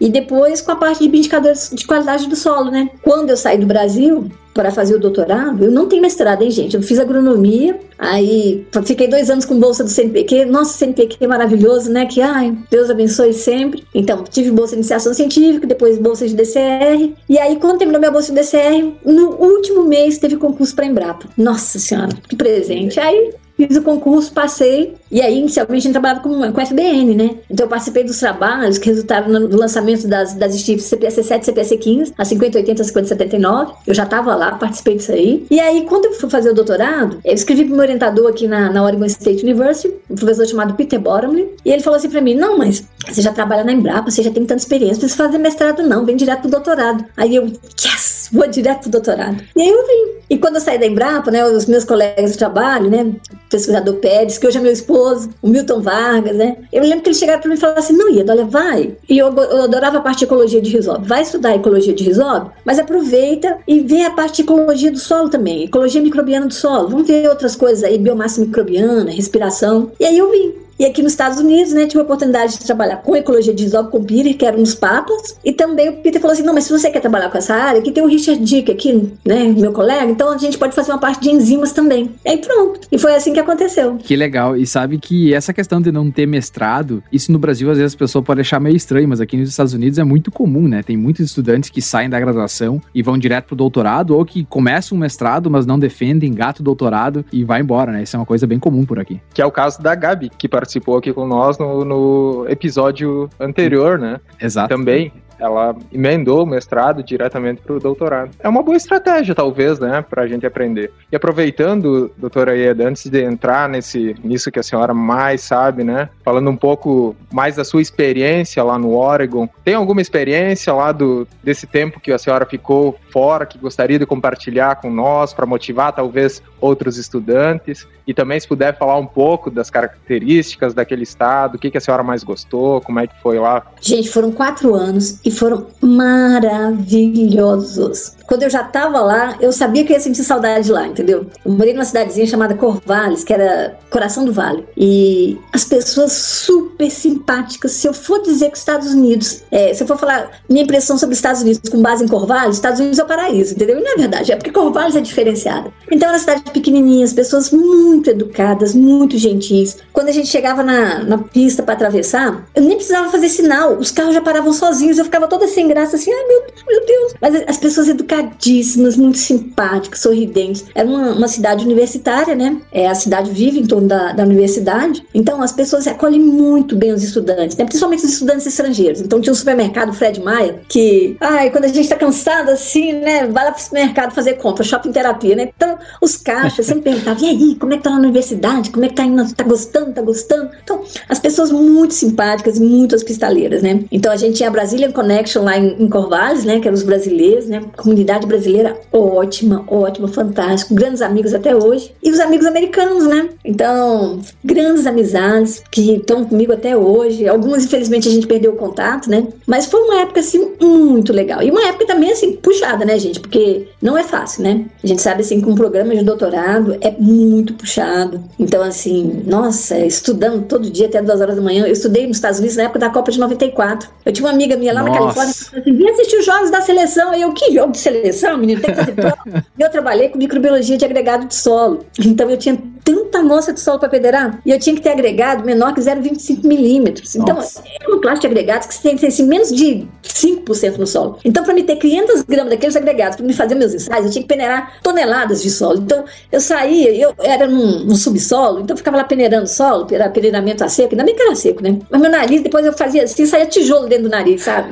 E 0.00 0.08
depois 0.08 0.60
com 0.60 0.72
a 0.72 0.76
parte 0.76 1.06
de 1.06 1.16
indicadores 1.16 1.70
de 1.72 1.86
qualidade 1.86 2.28
do 2.28 2.36
solo, 2.36 2.70
né? 2.70 2.90
Quando 3.02 3.30
eu 3.30 3.36
saí 3.36 3.58
do 3.58 3.66
Brasil, 3.66 4.30
para 4.54 4.70
fazer 4.70 4.94
o 4.94 4.98
doutorado, 4.98 5.64
eu 5.64 5.70
não 5.70 5.86
tenho 5.86 6.02
mestrado, 6.02 6.42
hein, 6.42 6.50
gente? 6.50 6.76
Eu 6.76 6.82
fiz 6.82 6.98
agronomia, 6.98 7.78
aí 7.98 8.66
fiquei 8.84 9.08
dois 9.08 9.30
anos 9.30 9.44
com 9.44 9.58
bolsa 9.58 9.82
do 9.82 9.90
CNPq. 9.90 10.44
Nossa, 10.44 10.76
CNPq 10.76 11.16
é 11.20 11.26
maravilhoso, 11.26 11.90
né? 11.90 12.06
Que, 12.06 12.20
ai, 12.20 12.56
Deus 12.70 12.90
abençoe 12.90 13.32
sempre. 13.32 13.84
Então, 13.94 14.24
tive 14.24 14.50
bolsa 14.50 14.72
de 14.72 14.80
iniciação 14.80 15.14
científica, 15.14 15.66
depois 15.66 15.98
bolsa 15.98 16.26
de 16.26 16.34
DCR. 16.34 17.14
E 17.28 17.38
aí, 17.38 17.56
quando 17.56 17.78
terminou 17.78 18.00
minha 18.00 18.12
bolsa 18.12 18.32
de 18.32 18.40
DCR, 18.40 18.92
no 19.04 19.30
último 19.36 19.84
mês 19.84 20.18
teve 20.18 20.36
concurso 20.36 20.74
para 20.74 20.86
Embrapa. 20.86 21.28
Nossa 21.36 21.78
Senhora, 21.78 22.14
que 22.28 22.36
presente. 22.36 23.00
Aí 23.00 23.32
fiz 23.66 23.76
o 23.76 23.82
concurso, 23.82 24.32
passei, 24.32 24.94
e 25.10 25.20
aí 25.20 25.38
inicialmente 25.38 25.78
a 25.78 25.80
gente 25.80 25.92
trabalhava 25.92 26.20
com, 26.20 26.52
com 26.52 26.66
FBN, 26.66 27.14
né? 27.14 27.36
Então 27.50 27.66
eu 27.66 27.70
participei 27.70 28.04
dos 28.04 28.18
trabalhos 28.18 28.78
que 28.78 28.88
resultaram 28.88 29.28
no 29.28 29.56
lançamento 29.56 30.06
das, 30.06 30.34
das 30.34 30.54
STIFs 30.54 30.86
CPC 30.86 31.22
7 31.22 31.46
CPC 31.46 31.76
15, 31.76 32.14
a 32.16 32.24
5080, 32.24 32.84
5079. 32.84 33.72
Eu 33.86 33.94
já 33.94 34.04
estava 34.04 34.34
lá, 34.34 34.52
participei 34.52 34.96
disso 34.96 35.12
aí. 35.12 35.46
E 35.50 35.60
aí, 35.60 35.84
quando 35.86 36.06
eu 36.06 36.14
fui 36.14 36.30
fazer 36.30 36.50
o 36.50 36.54
doutorado, 36.54 37.18
eu 37.24 37.34
escrevi 37.34 37.64
para 37.64 37.74
meu 37.74 37.82
orientador 37.82 38.30
aqui 38.30 38.46
na, 38.46 38.70
na 38.70 38.82
Oregon 38.82 39.04
State 39.06 39.44
University, 39.44 39.94
um 40.10 40.14
professor 40.14 40.46
chamado 40.46 40.74
Peter 40.74 41.00
Bottomley, 41.00 41.48
e 41.64 41.70
ele 41.70 41.82
falou 41.82 41.98
assim 41.98 42.08
para 42.08 42.20
mim: 42.20 42.34
Não, 42.34 42.58
mas 42.58 42.84
você 43.08 43.20
já 43.20 43.32
trabalha 43.32 43.64
na 43.64 43.72
Embrapa, 43.72 44.10
você 44.10 44.22
já 44.22 44.30
tem 44.30 44.44
tanta 44.44 44.62
experiência, 44.62 44.94
não 44.94 45.00
precisa 45.00 45.24
fazer 45.24 45.38
mestrado, 45.38 45.82
não, 45.82 46.04
vem 46.04 46.16
direto 46.16 46.42
pro 46.42 46.50
doutorado. 46.50 47.04
Aí 47.16 47.36
eu, 47.36 47.44
yes, 47.44 48.28
vou 48.32 48.46
direto 48.48 48.82
pro 48.82 48.90
doutorado. 48.90 49.42
E 49.54 49.62
aí 49.62 49.68
eu 49.68 49.86
vim. 49.86 50.22
E 50.30 50.38
quando 50.38 50.54
eu 50.54 50.60
saí 50.62 50.78
da 50.78 50.86
Embrapa, 50.86 51.30
né, 51.30 51.44
os 51.44 51.66
meus 51.66 51.84
colegas 51.84 52.32
de 52.32 52.38
trabalho, 52.38 52.88
né, 52.88 53.12
pesquisador 53.52 53.94
Pérez, 53.96 54.38
que 54.38 54.46
hoje 54.46 54.58
é 54.58 54.60
meu 54.60 54.72
esposo, 54.72 55.30
o 55.40 55.48
Milton 55.48 55.80
Vargas, 55.80 56.34
né, 56.36 56.56
eu 56.72 56.82
lembro 56.82 57.02
que 57.02 57.10
eles 57.10 57.18
chegaram 57.18 57.40
para 57.40 57.48
mim 57.48 57.54
e 57.54 57.58
falaram 57.58 57.78
assim: 57.78 57.96
Não, 57.96 58.10
Ieda, 58.10 58.32
olha, 58.32 58.44
vai. 58.44 58.96
E 59.08 59.18
eu, 59.18 59.32
eu 59.32 59.62
adorava 59.62 59.98
a 59.98 60.00
parte 60.00 60.20
de 60.20 60.24
ecologia 60.24 60.60
de 60.60 60.70
risobe. 60.70 61.06
Vai 61.06 61.22
estudar 61.22 61.54
ecologia 61.54 61.92
de 61.92 62.02
risobe, 62.02 62.50
mas 62.64 62.78
aproveita 62.78 63.58
e 63.68 63.80
vê 63.80 64.02
a 64.04 64.10
parte 64.10 64.36
de 64.36 64.42
ecologia 64.42 64.90
do 64.90 64.98
solo 64.98 65.28
também, 65.28 65.64
ecologia 65.64 66.00
microbiana 66.00 66.46
do 66.46 66.54
solo. 66.54 66.88
Vamos 66.88 67.06
ver 67.06 67.28
outras 67.28 67.54
coisas 67.54 67.84
aí, 67.84 67.98
biomassa 67.98 68.40
microbiana, 68.40 69.10
respiração. 69.10 69.92
E 70.00 70.04
aí 70.04 70.16
eu 70.16 70.30
vim. 70.30 70.54
E 70.82 70.84
aqui 70.84 71.00
nos 71.00 71.12
Estados 71.12 71.38
Unidos, 71.38 71.72
né, 71.72 71.86
tive 71.86 72.00
a 72.00 72.02
oportunidade 72.02 72.58
de 72.58 72.64
trabalhar 72.64 72.96
com 72.96 73.14
ecologia 73.14 73.54
de 73.54 73.62
risobe 73.62 73.88
com 73.88 73.98
o 73.98 74.04
Peter, 74.04 74.36
que 74.36 74.44
era 74.44 74.56
um 74.56 74.64
dos 74.64 74.74
papas. 74.74 75.38
E 75.44 75.52
também 75.52 75.88
o 75.88 75.98
Peter 75.98 76.20
falou 76.20 76.34
assim: 76.34 76.42
não, 76.42 76.52
mas 76.52 76.64
se 76.64 76.72
você 76.72 76.90
quer 76.90 76.98
trabalhar 76.98 77.30
com 77.30 77.38
essa 77.38 77.54
área, 77.54 77.78
aqui 77.78 77.92
tem 77.92 78.02
o 78.02 78.08
Richard 78.08 78.44
Dick, 78.44 78.68
aqui, 78.68 79.12
né, 79.24 79.44
meu 79.44 79.72
colega, 79.72 80.10
então 80.10 80.32
a 80.32 80.36
gente 80.36 80.58
pode 80.58 80.74
fazer 80.74 80.90
uma 80.90 80.98
parte 80.98 81.20
de 81.20 81.30
enzimas 81.30 81.70
também. 81.70 82.10
E 82.24 82.30
aí 82.30 82.38
pronto. 82.38 82.80
E 82.90 82.98
foi 82.98 83.14
assim 83.14 83.32
que 83.32 83.38
aconteceu. 83.38 83.96
Que 83.96 84.16
legal. 84.16 84.56
E 84.56 84.66
sabe 84.66 84.98
que 84.98 85.32
essa 85.32 85.52
questão 85.52 85.80
de 85.80 85.92
não 85.92 86.10
ter 86.10 86.26
mestrado, 86.26 87.00
isso 87.12 87.30
no 87.30 87.38
Brasil 87.38 87.70
às 87.70 87.78
vezes 87.78 87.94
a 87.94 87.98
pessoa 87.98 88.20
pode 88.20 88.40
achar 88.40 88.58
meio 88.58 88.74
estranho, 88.74 89.08
mas 89.08 89.20
aqui 89.20 89.36
nos 89.36 89.50
Estados 89.50 89.74
Unidos 89.74 90.00
é 90.00 90.04
muito 90.04 90.32
comum, 90.32 90.66
né? 90.66 90.82
Tem 90.82 90.96
muitos 90.96 91.24
estudantes 91.24 91.70
que 91.70 91.80
saem 91.80 92.10
da 92.10 92.18
graduação 92.18 92.82
e 92.92 93.04
vão 93.04 93.16
direto 93.16 93.46
pro 93.46 93.54
doutorado, 93.54 94.16
ou 94.16 94.24
que 94.24 94.44
começam 94.46 94.98
um 94.98 95.00
mestrado, 95.00 95.48
mas 95.48 95.64
não 95.64 95.78
defendem, 95.78 96.34
gato 96.34 96.60
doutorado 96.60 97.24
e 97.32 97.44
vai 97.44 97.60
embora, 97.60 97.92
né? 97.92 98.02
Isso 98.02 98.16
é 98.16 98.18
uma 98.18 98.26
coisa 98.26 98.48
bem 98.48 98.58
comum 98.58 98.84
por 98.84 98.98
aqui. 98.98 99.20
Que 99.32 99.40
é 99.40 99.46
o 99.46 99.52
caso 99.52 99.80
da 99.80 99.94
Gabi, 99.94 100.28
que 100.36 100.48
participou 100.48 100.71
aqui 100.96 101.12
com 101.12 101.26
nós 101.26 101.58
no, 101.58 101.84
no 101.84 102.46
episódio 102.48 103.28
anterior, 103.38 103.98
né? 103.98 104.20
Exato. 104.40 104.68
Também 104.68 105.12
ela 105.42 105.74
emendou 105.92 106.44
o 106.44 106.46
mestrado 106.46 107.02
diretamente 107.02 107.60
para 107.62 107.74
o 107.74 107.80
doutorado. 107.80 108.30
É 108.38 108.48
uma 108.48 108.62
boa 108.62 108.76
estratégia, 108.76 109.34
talvez, 109.34 109.80
né, 109.80 110.04
para 110.08 110.22
a 110.22 110.28
gente 110.28 110.46
aprender. 110.46 110.92
E 111.10 111.16
aproveitando, 111.16 112.12
doutora 112.16 112.56
Ieda, 112.56 112.88
antes 112.88 113.10
de 113.10 113.24
entrar 113.24 113.68
nesse, 113.68 114.14
nisso 114.22 114.52
que 114.52 114.60
a 114.60 114.62
senhora 114.62 114.94
mais 114.94 115.40
sabe, 115.42 115.82
né, 115.82 116.08
falando 116.24 116.48
um 116.48 116.56
pouco 116.56 117.16
mais 117.32 117.56
da 117.56 117.64
sua 117.64 117.82
experiência 117.82 118.62
lá 118.62 118.78
no 118.78 118.94
Oregon, 118.94 119.48
tem 119.64 119.74
alguma 119.74 120.00
experiência 120.00 120.72
lá 120.72 120.92
do, 120.92 121.26
desse 121.42 121.66
tempo 121.66 121.98
que 121.98 122.12
a 122.12 122.18
senhora 122.18 122.46
ficou 122.46 122.96
fora 123.10 123.44
que 123.44 123.58
gostaria 123.58 123.98
de 123.98 124.06
compartilhar 124.06 124.76
com 124.76 124.90
nós 124.90 125.34
para 125.34 125.44
motivar 125.44 125.92
talvez 125.92 126.40
outros 126.60 126.96
estudantes? 126.96 127.86
E 128.06 128.14
também 128.14 128.38
se 128.38 128.48
puder 128.48 128.76
falar 128.76 128.96
um 128.96 129.06
pouco 129.06 129.50
das 129.50 129.70
características 129.70 130.74
daquele 130.74 131.02
estado, 131.02 131.54
o 131.54 131.58
que, 131.58 131.70
que 131.70 131.78
a 131.78 131.80
senhora 131.80 132.02
mais 132.02 132.22
gostou, 132.24 132.80
como 132.80 133.00
é 133.00 133.06
que 133.06 133.14
foi 133.22 133.38
lá? 133.38 133.64
Gente, 133.80 134.08
foram 134.08 134.32
quatro 134.32 134.74
anos 134.74 135.20
e 135.24 135.30
foram 135.32 135.66
maravilhosos. 135.80 138.12
Quando 138.26 138.42
eu 138.44 138.50
já 138.50 138.62
estava 138.62 139.00
lá, 139.00 139.36
eu 139.40 139.52
sabia 139.52 139.84
que 139.84 139.92
eu 139.92 139.96
ia 139.96 140.00
sentir 140.00 140.24
saudade 140.24 140.64
de 140.66 140.72
lá, 140.72 140.86
entendeu? 140.86 141.26
Eu 141.44 141.52
morei 141.52 141.74
numa 141.74 141.84
cidadezinha 141.84 142.26
chamada 142.26 142.54
Corvallis, 142.54 143.24
que 143.24 143.32
era 143.32 143.76
coração 143.90 144.24
do 144.24 144.32
vale. 144.32 144.64
E 144.76 145.36
as 145.52 145.64
pessoas 145.64 146.12
super 146.12 146.88
simpáticas. 146.90 147.72
Se 147.72 147.86
eu 147.86 147.92
for 147.92 148.22
dizer 148.22 148.46
que 148.46 148.54
os 148.54 148.60
Estados 148.60 148.94
Unidos, 148.94 149.42
é, 149.50 149.74
se 149.74 149.82
eu 149.82 149.86
for 149.86 149.98
falar 149.98 150.30
minha 150.48 150.62
impressão 150.62 150.96
sobre 150.96 151.12
os 151.12 151.18
Estados 151.18 151.42
Unidos 151.42 151.68
com 151.70 151.82
base 151.82 152.04
em 152.04 152.08
Corvallis, 152.08 152.56
Estados 152.56 152.80
Unidos 152.80 152.98
é 152.98 153.04
o 153.04 153.06
paraíso, 153.06 153.54
entendeu? 153.54 153.78
E 153.78 153.82
não 153.82 153.92
é 153.92 153.96
verdade, 153.96 154.32
é 154.32 154.36
porque 154.36 154.50
Corvallis 154.50 154.96
é 154.96 155.00
diferenciada. 155.00 155.70
Então 155.90 156.08
era 156.08 156.16
uma 156.16 156.18
cidade 156.18 156.42
pequenininha, 156.52 157.04
as 157.04 157.12
pessoas 157.12 157.50
muito 157.50 158.08
educadas, 158.08 158.74
muito 158.74 159.18
gentis. 159.18 159.76
Quando 159.92 160.08
a 160.08 160.12
gente 160.12 160.28
chegava 160.28 160.62
na, 160.62 161.04
na 161.04 161.18
pista 161.18 161.62
para 161.62 161.74
atravessar, 161.74 162.46
eu 162.54 162.62
nem 162.62 162.76
precisava 162.76 163.10
fazer 163.10 163.28
sinal, 163.28 163.76
os 163.76 163.90
carros 163.90 164.14
já 164.14 164.22
paravam 164.22 164.52
sozinhos, 164.52 164.96
eu 164.96 165.04
ficava 165.12 165.28
toda 165.28 165.46
sem 165.46 165.68
graça, 165.68 165.96
assim, 165.96 166.10
ai 166.10 166.26
meu 166.26 166.42
Deus, 166.46 166.64
meu 166.66 166.86
Deus. 166.86 167.14
Mas 167.20 167.44
as 167.46 167.58
pessoas 167.58 167.88
educadíssimas, 167.88 168.96
muito 168.96 169.18
simpáticas, 169.18 170.00
sorridentes. 170.00 170.64
Era 170.74 170.88
uma, 170.88 171.10
uma 171.10 171.28
cidade 171.28 171.64
universitária, 171.64 172.34
né? 172.34 172.56
É, 172.72 172.88
a 172.88 172.94
cidade 172.94 173.30
vive 173.30 173.60
em 173.60 173.66
torno 173.66 173.88
da, 173.88 174.12
da 174.12 174.22
universidade, 174.22 175.04
então 175.14 175.42
as 175.42 175.52
pessoas 175.52 175.86
acolhem 175.86 176.20
muito 176.20 176.74
bem 176.74 176.92
os 176.92 177.02
estudantes, 177.02 177.56
né? 177.56 177.64
principalmente 177.66 178.04
os 178.04 178.12
estudantes 178.12 178.46
estrangeiros. 178.46 179.02
Então 179.02 179.20
tinha 179.20 179.32
um 179.32 179.36
supermercado 179.36 179.92
Fred 179.92 180.20
Maia 180.20 180.60
que, 180.66 181.16
ai, 181.20 181.50
quando 181.50 181.66
a 181.66 181.68
gente 181.68 181.88
tá 181.88 181.96
cansado 181.96 182.50
assim, 182.50 182.92
né, 182.94 183.26
vai 183.26 183.44
lá 183.44 183.52
pro 183.52 183.62
supermercado 183.62 184.14
fazer 184.14 184.34
compra, 184.34 184.64
shopping 184.64 184.92
terapia, 184.92 185.36
né? 185.36 185.50
Então 185.54 185.78
os 186.00 186.16
caixas 186.16 186.64
sempre 186.64 186.84
perguntavam, 186.84 187.22
e 187.22 187.28
aí, 187.28 187.54
como 187.56 187.74
é 187.74 187.76
que 187.76 187.82
tá 187.82 187.90
na 187.90 187.98
universidade? 187.98 188.70
Como 188.70 188.84
é 188.86 188.88
que 188.88 188.94
tá 188.94 189.04
indo? 189.04 189.34
Tá 189.34 189.44
gostando? 189.44 189.92
Tá 189.92 190.00
gostando? 190.00 190.50
Então, 190.62 190.82
as 191.08 191.18
pessoas 191.18 191.50
muito 191.50 191.92
simpáticas, 191.92 192.58
muito 192.58 192.94
hospitaleiras, 192.94 193.62
né? 193.62 193.84
Então 193.90 194.10
a 194.10 194.16
gente 194.16 194.36
tinha 194.36 194.48
a 194.48 194.52
Brazilian 194.52 194.90
Connection 195.02 195.42
lá 195.42 195.58
em, 195.58 195.82
em 195.82 195.88
Corvallis, 195.88 196.44
né? 196.44 196.60
Que 196.60 196.68
eram 196.68 196.76
os 196.76 196.84
brasileiros, 196.84 197.46
né? 197.46 197.60
Comunidade 197.76 198.26
brasileira 198.26 198.78
ótima, 198.92 199.64
ótima, 199.66 200.06
fantástico, 200.06 200.74
grandes 200.74 201.02
amigos 201.02 201.34
até 201.34 201.54
hoje. 201.54 201.92
E 202.02 202.10
os 202.10 202.20
amigos 202.20 202.46
americanos, 202.46 203.04
né? 203.04 203.28
Então, 203.44 204.20
grandes 204.44 204.86
amizades 204.86 205.62
que 205.70 205.96
estão 205.96 206.24
comigo 206.24 206.52
até 206.52 206.76
hoje. 206.76 207.26
Algumas, 207.26 207.64
infelizmente, 207.64 208.08
a 208.08 208.12
gente 208.12 208.26
perdeu 208.26 208.52
o 208.52 208.56
contato, 208.56 209.10
né? 209.10 209.26
Mas 209.46 209.66
foi 209.66 209.80
uma 209.80 210.00
época, 210.00 210.20
assim, 210.20 210.52
muito 210.60 211.12
legal. 211.12 211.42
E 211.42 211.50
uma 211.50 211.66
época 211.66 211.86
também, 211.86 212.12
assim, 212.12 212.32
puxada, 212.36 212.84
né, 212.84 212.98
gente? 212.98 213.18
Porque 213.18 213.66
não 213.80 213.98
é 213.98 214.04
fácil, 214.04 214.44
né? 214.44 214.66
A 214.82 214.86
gente 214.86 215.02
sabe, 215.02 215.22
assim, 215.22 215.40
que 215.40 215.48
um 215.48 215.54
programa 215.54 215.96
de 215.96 216.04
doutorado 216.04 216.76
é 216.80 216.94
muito 216.96 217.54
puxado. 217.54 218.22
Então, 218.38 218.62
assim, 218.62 219.22
nossa, 219.26 219.78
estudando 219.78 220.44
todo 220.46 220.70
dia 220.70 220.86
até 220.86 221.02
duas 221.02 221.20
horas 221.20 221.34
da 221.34 221.42
manhã. 221.42 221.66
Eu 221.66 221.72
estudei 221.72 222.06
nos 222.06 222.18
Estados 222.18 222.38
Unidos 222.38 222.56
na 222.56 222.64
época 222.64 222.78
da 222.78 222.90
Copa 222.90 223.10
de 223.10 223.18
94. 223.18 223.88
Eu 224.04 224.12
tinha 224.12 224.26
uma 224.26 224.32
amiga 224.32 224.56
minha 224.56 224.72
lá 224.72 224.91
Califórnia 224.92 225.30
assim: 225.30 225.76
vem 225.76 225.90
assistir 225.90 226.16
os 226.16 226.24
jogos 226.24 226.50
da 226.50 226.60
seleção. 226.60 227.14
E 227.14 227.22
eu, 227.22 227.32
que 227.32 227.52
jogo 227.52 227.72
de 227.72 227.78
seleção, 227.78 228.38
menino? 228.38 228.60
Tem 228.60 228.70
que 228.70 228.76
fazer 228.76 228.92
prova. 228.92 229.18
e 229.58 229.62
eu 229.62 229.70
trabalhei 229.70 230.08
com 230.08 230.18
microbiologia 230.18 230.76
de 230.76 230.84
agregado 230.84 231.26
de 231.26 231.34
solo. 231.34 231.84
Então, 231.98 232.30
eu 232.30 232.36
tinha 232.36 232.58
tanta 232.84 233.18
amostra 233.18 233.54
de 233.54 233.60
solo 233.60 233.78
para 233.78 233.88
federar 233.88 234.40
e 234.44 234.50
eu 234.50 234.58
tinha 234.58 234.74
que 234.74 234.82
ter 234.82 234.90
agregado 234.90 235.44
menor 235.44 235.74
que 235.74 235.80
0,25 235.80 236.44
milímetros. 236.44 237.14
Então, 237.14 237.38
é 237.38 237.88
uma 237.88 238.00
classe 238.00 238.20
de 238.20 238.26
agregados 238.26 238.66
que 238.66 238.82
tem 238.82 238.94
que 238.94 239.02
ter 239.02 239.08
assim, 239.08 239.26
menos 239.26 239.52
de 239.52 239.86
5% 240.02 240.78
no 240.78 240.86
solo. 240.86 241.18
Então, 241.24 241.44
para 241.44 241.54
me 241.54 241.62
ter 241.62 241.76
500 241.76 242.22
gramas 242.22 242.50
daqueles 242.50 242.76
agregados, 242.76 243.16
para 243.16 243.26
me 243.26 243.32
fazer 243.32 243.54
meus 243.54 243.74
ensaios, 243.74 244.06
eu 244.06 244.12
tinha 244.12 244.22
que 244.22 244.28
peneirar 244.28 244.74
toneladas 244.82 245.42
de 245.42 245.50
solo. 245.50 245.78
Então, 245.78 246.04
eu 246.30 246.40
saía, 246.40 246.94
eu 246.94 247.14
era 247.18 247.46
num, 247.46 247.84
num 247.84 247.94
subsolo, 247.94 248.60
então 248.60 248.74
eu 248.74 248.78
ficava 248.78 248.96
lá 248.96 249.04
peneirando 249.04 249.46
solo, 249.46 249.86
era 249.90 250.08
peneiramento 250.08 250.64
a 250.64 250.68
seco, 250.68 250.92
ainda 250.92 251.04
bem 251.04 251.14
que 251.14 251.22
era 251.22 251.34
seco, 251.34 251.62
né? 251.62 251.78
Mas 251.90 252.00
meu 252.00 252.10
nariz, 252.10 252.42
depois 252.42 252.64
eu 252.64 252.72
fazia 252.72 253.04
assim, 253.04 253.26
saía 253.26 253.46
tijolo 253.46 253.88
dentro 253.88 254.04
do 254.04 254.10
nariz, 254.10 254.42
sabe? 254.42 254.68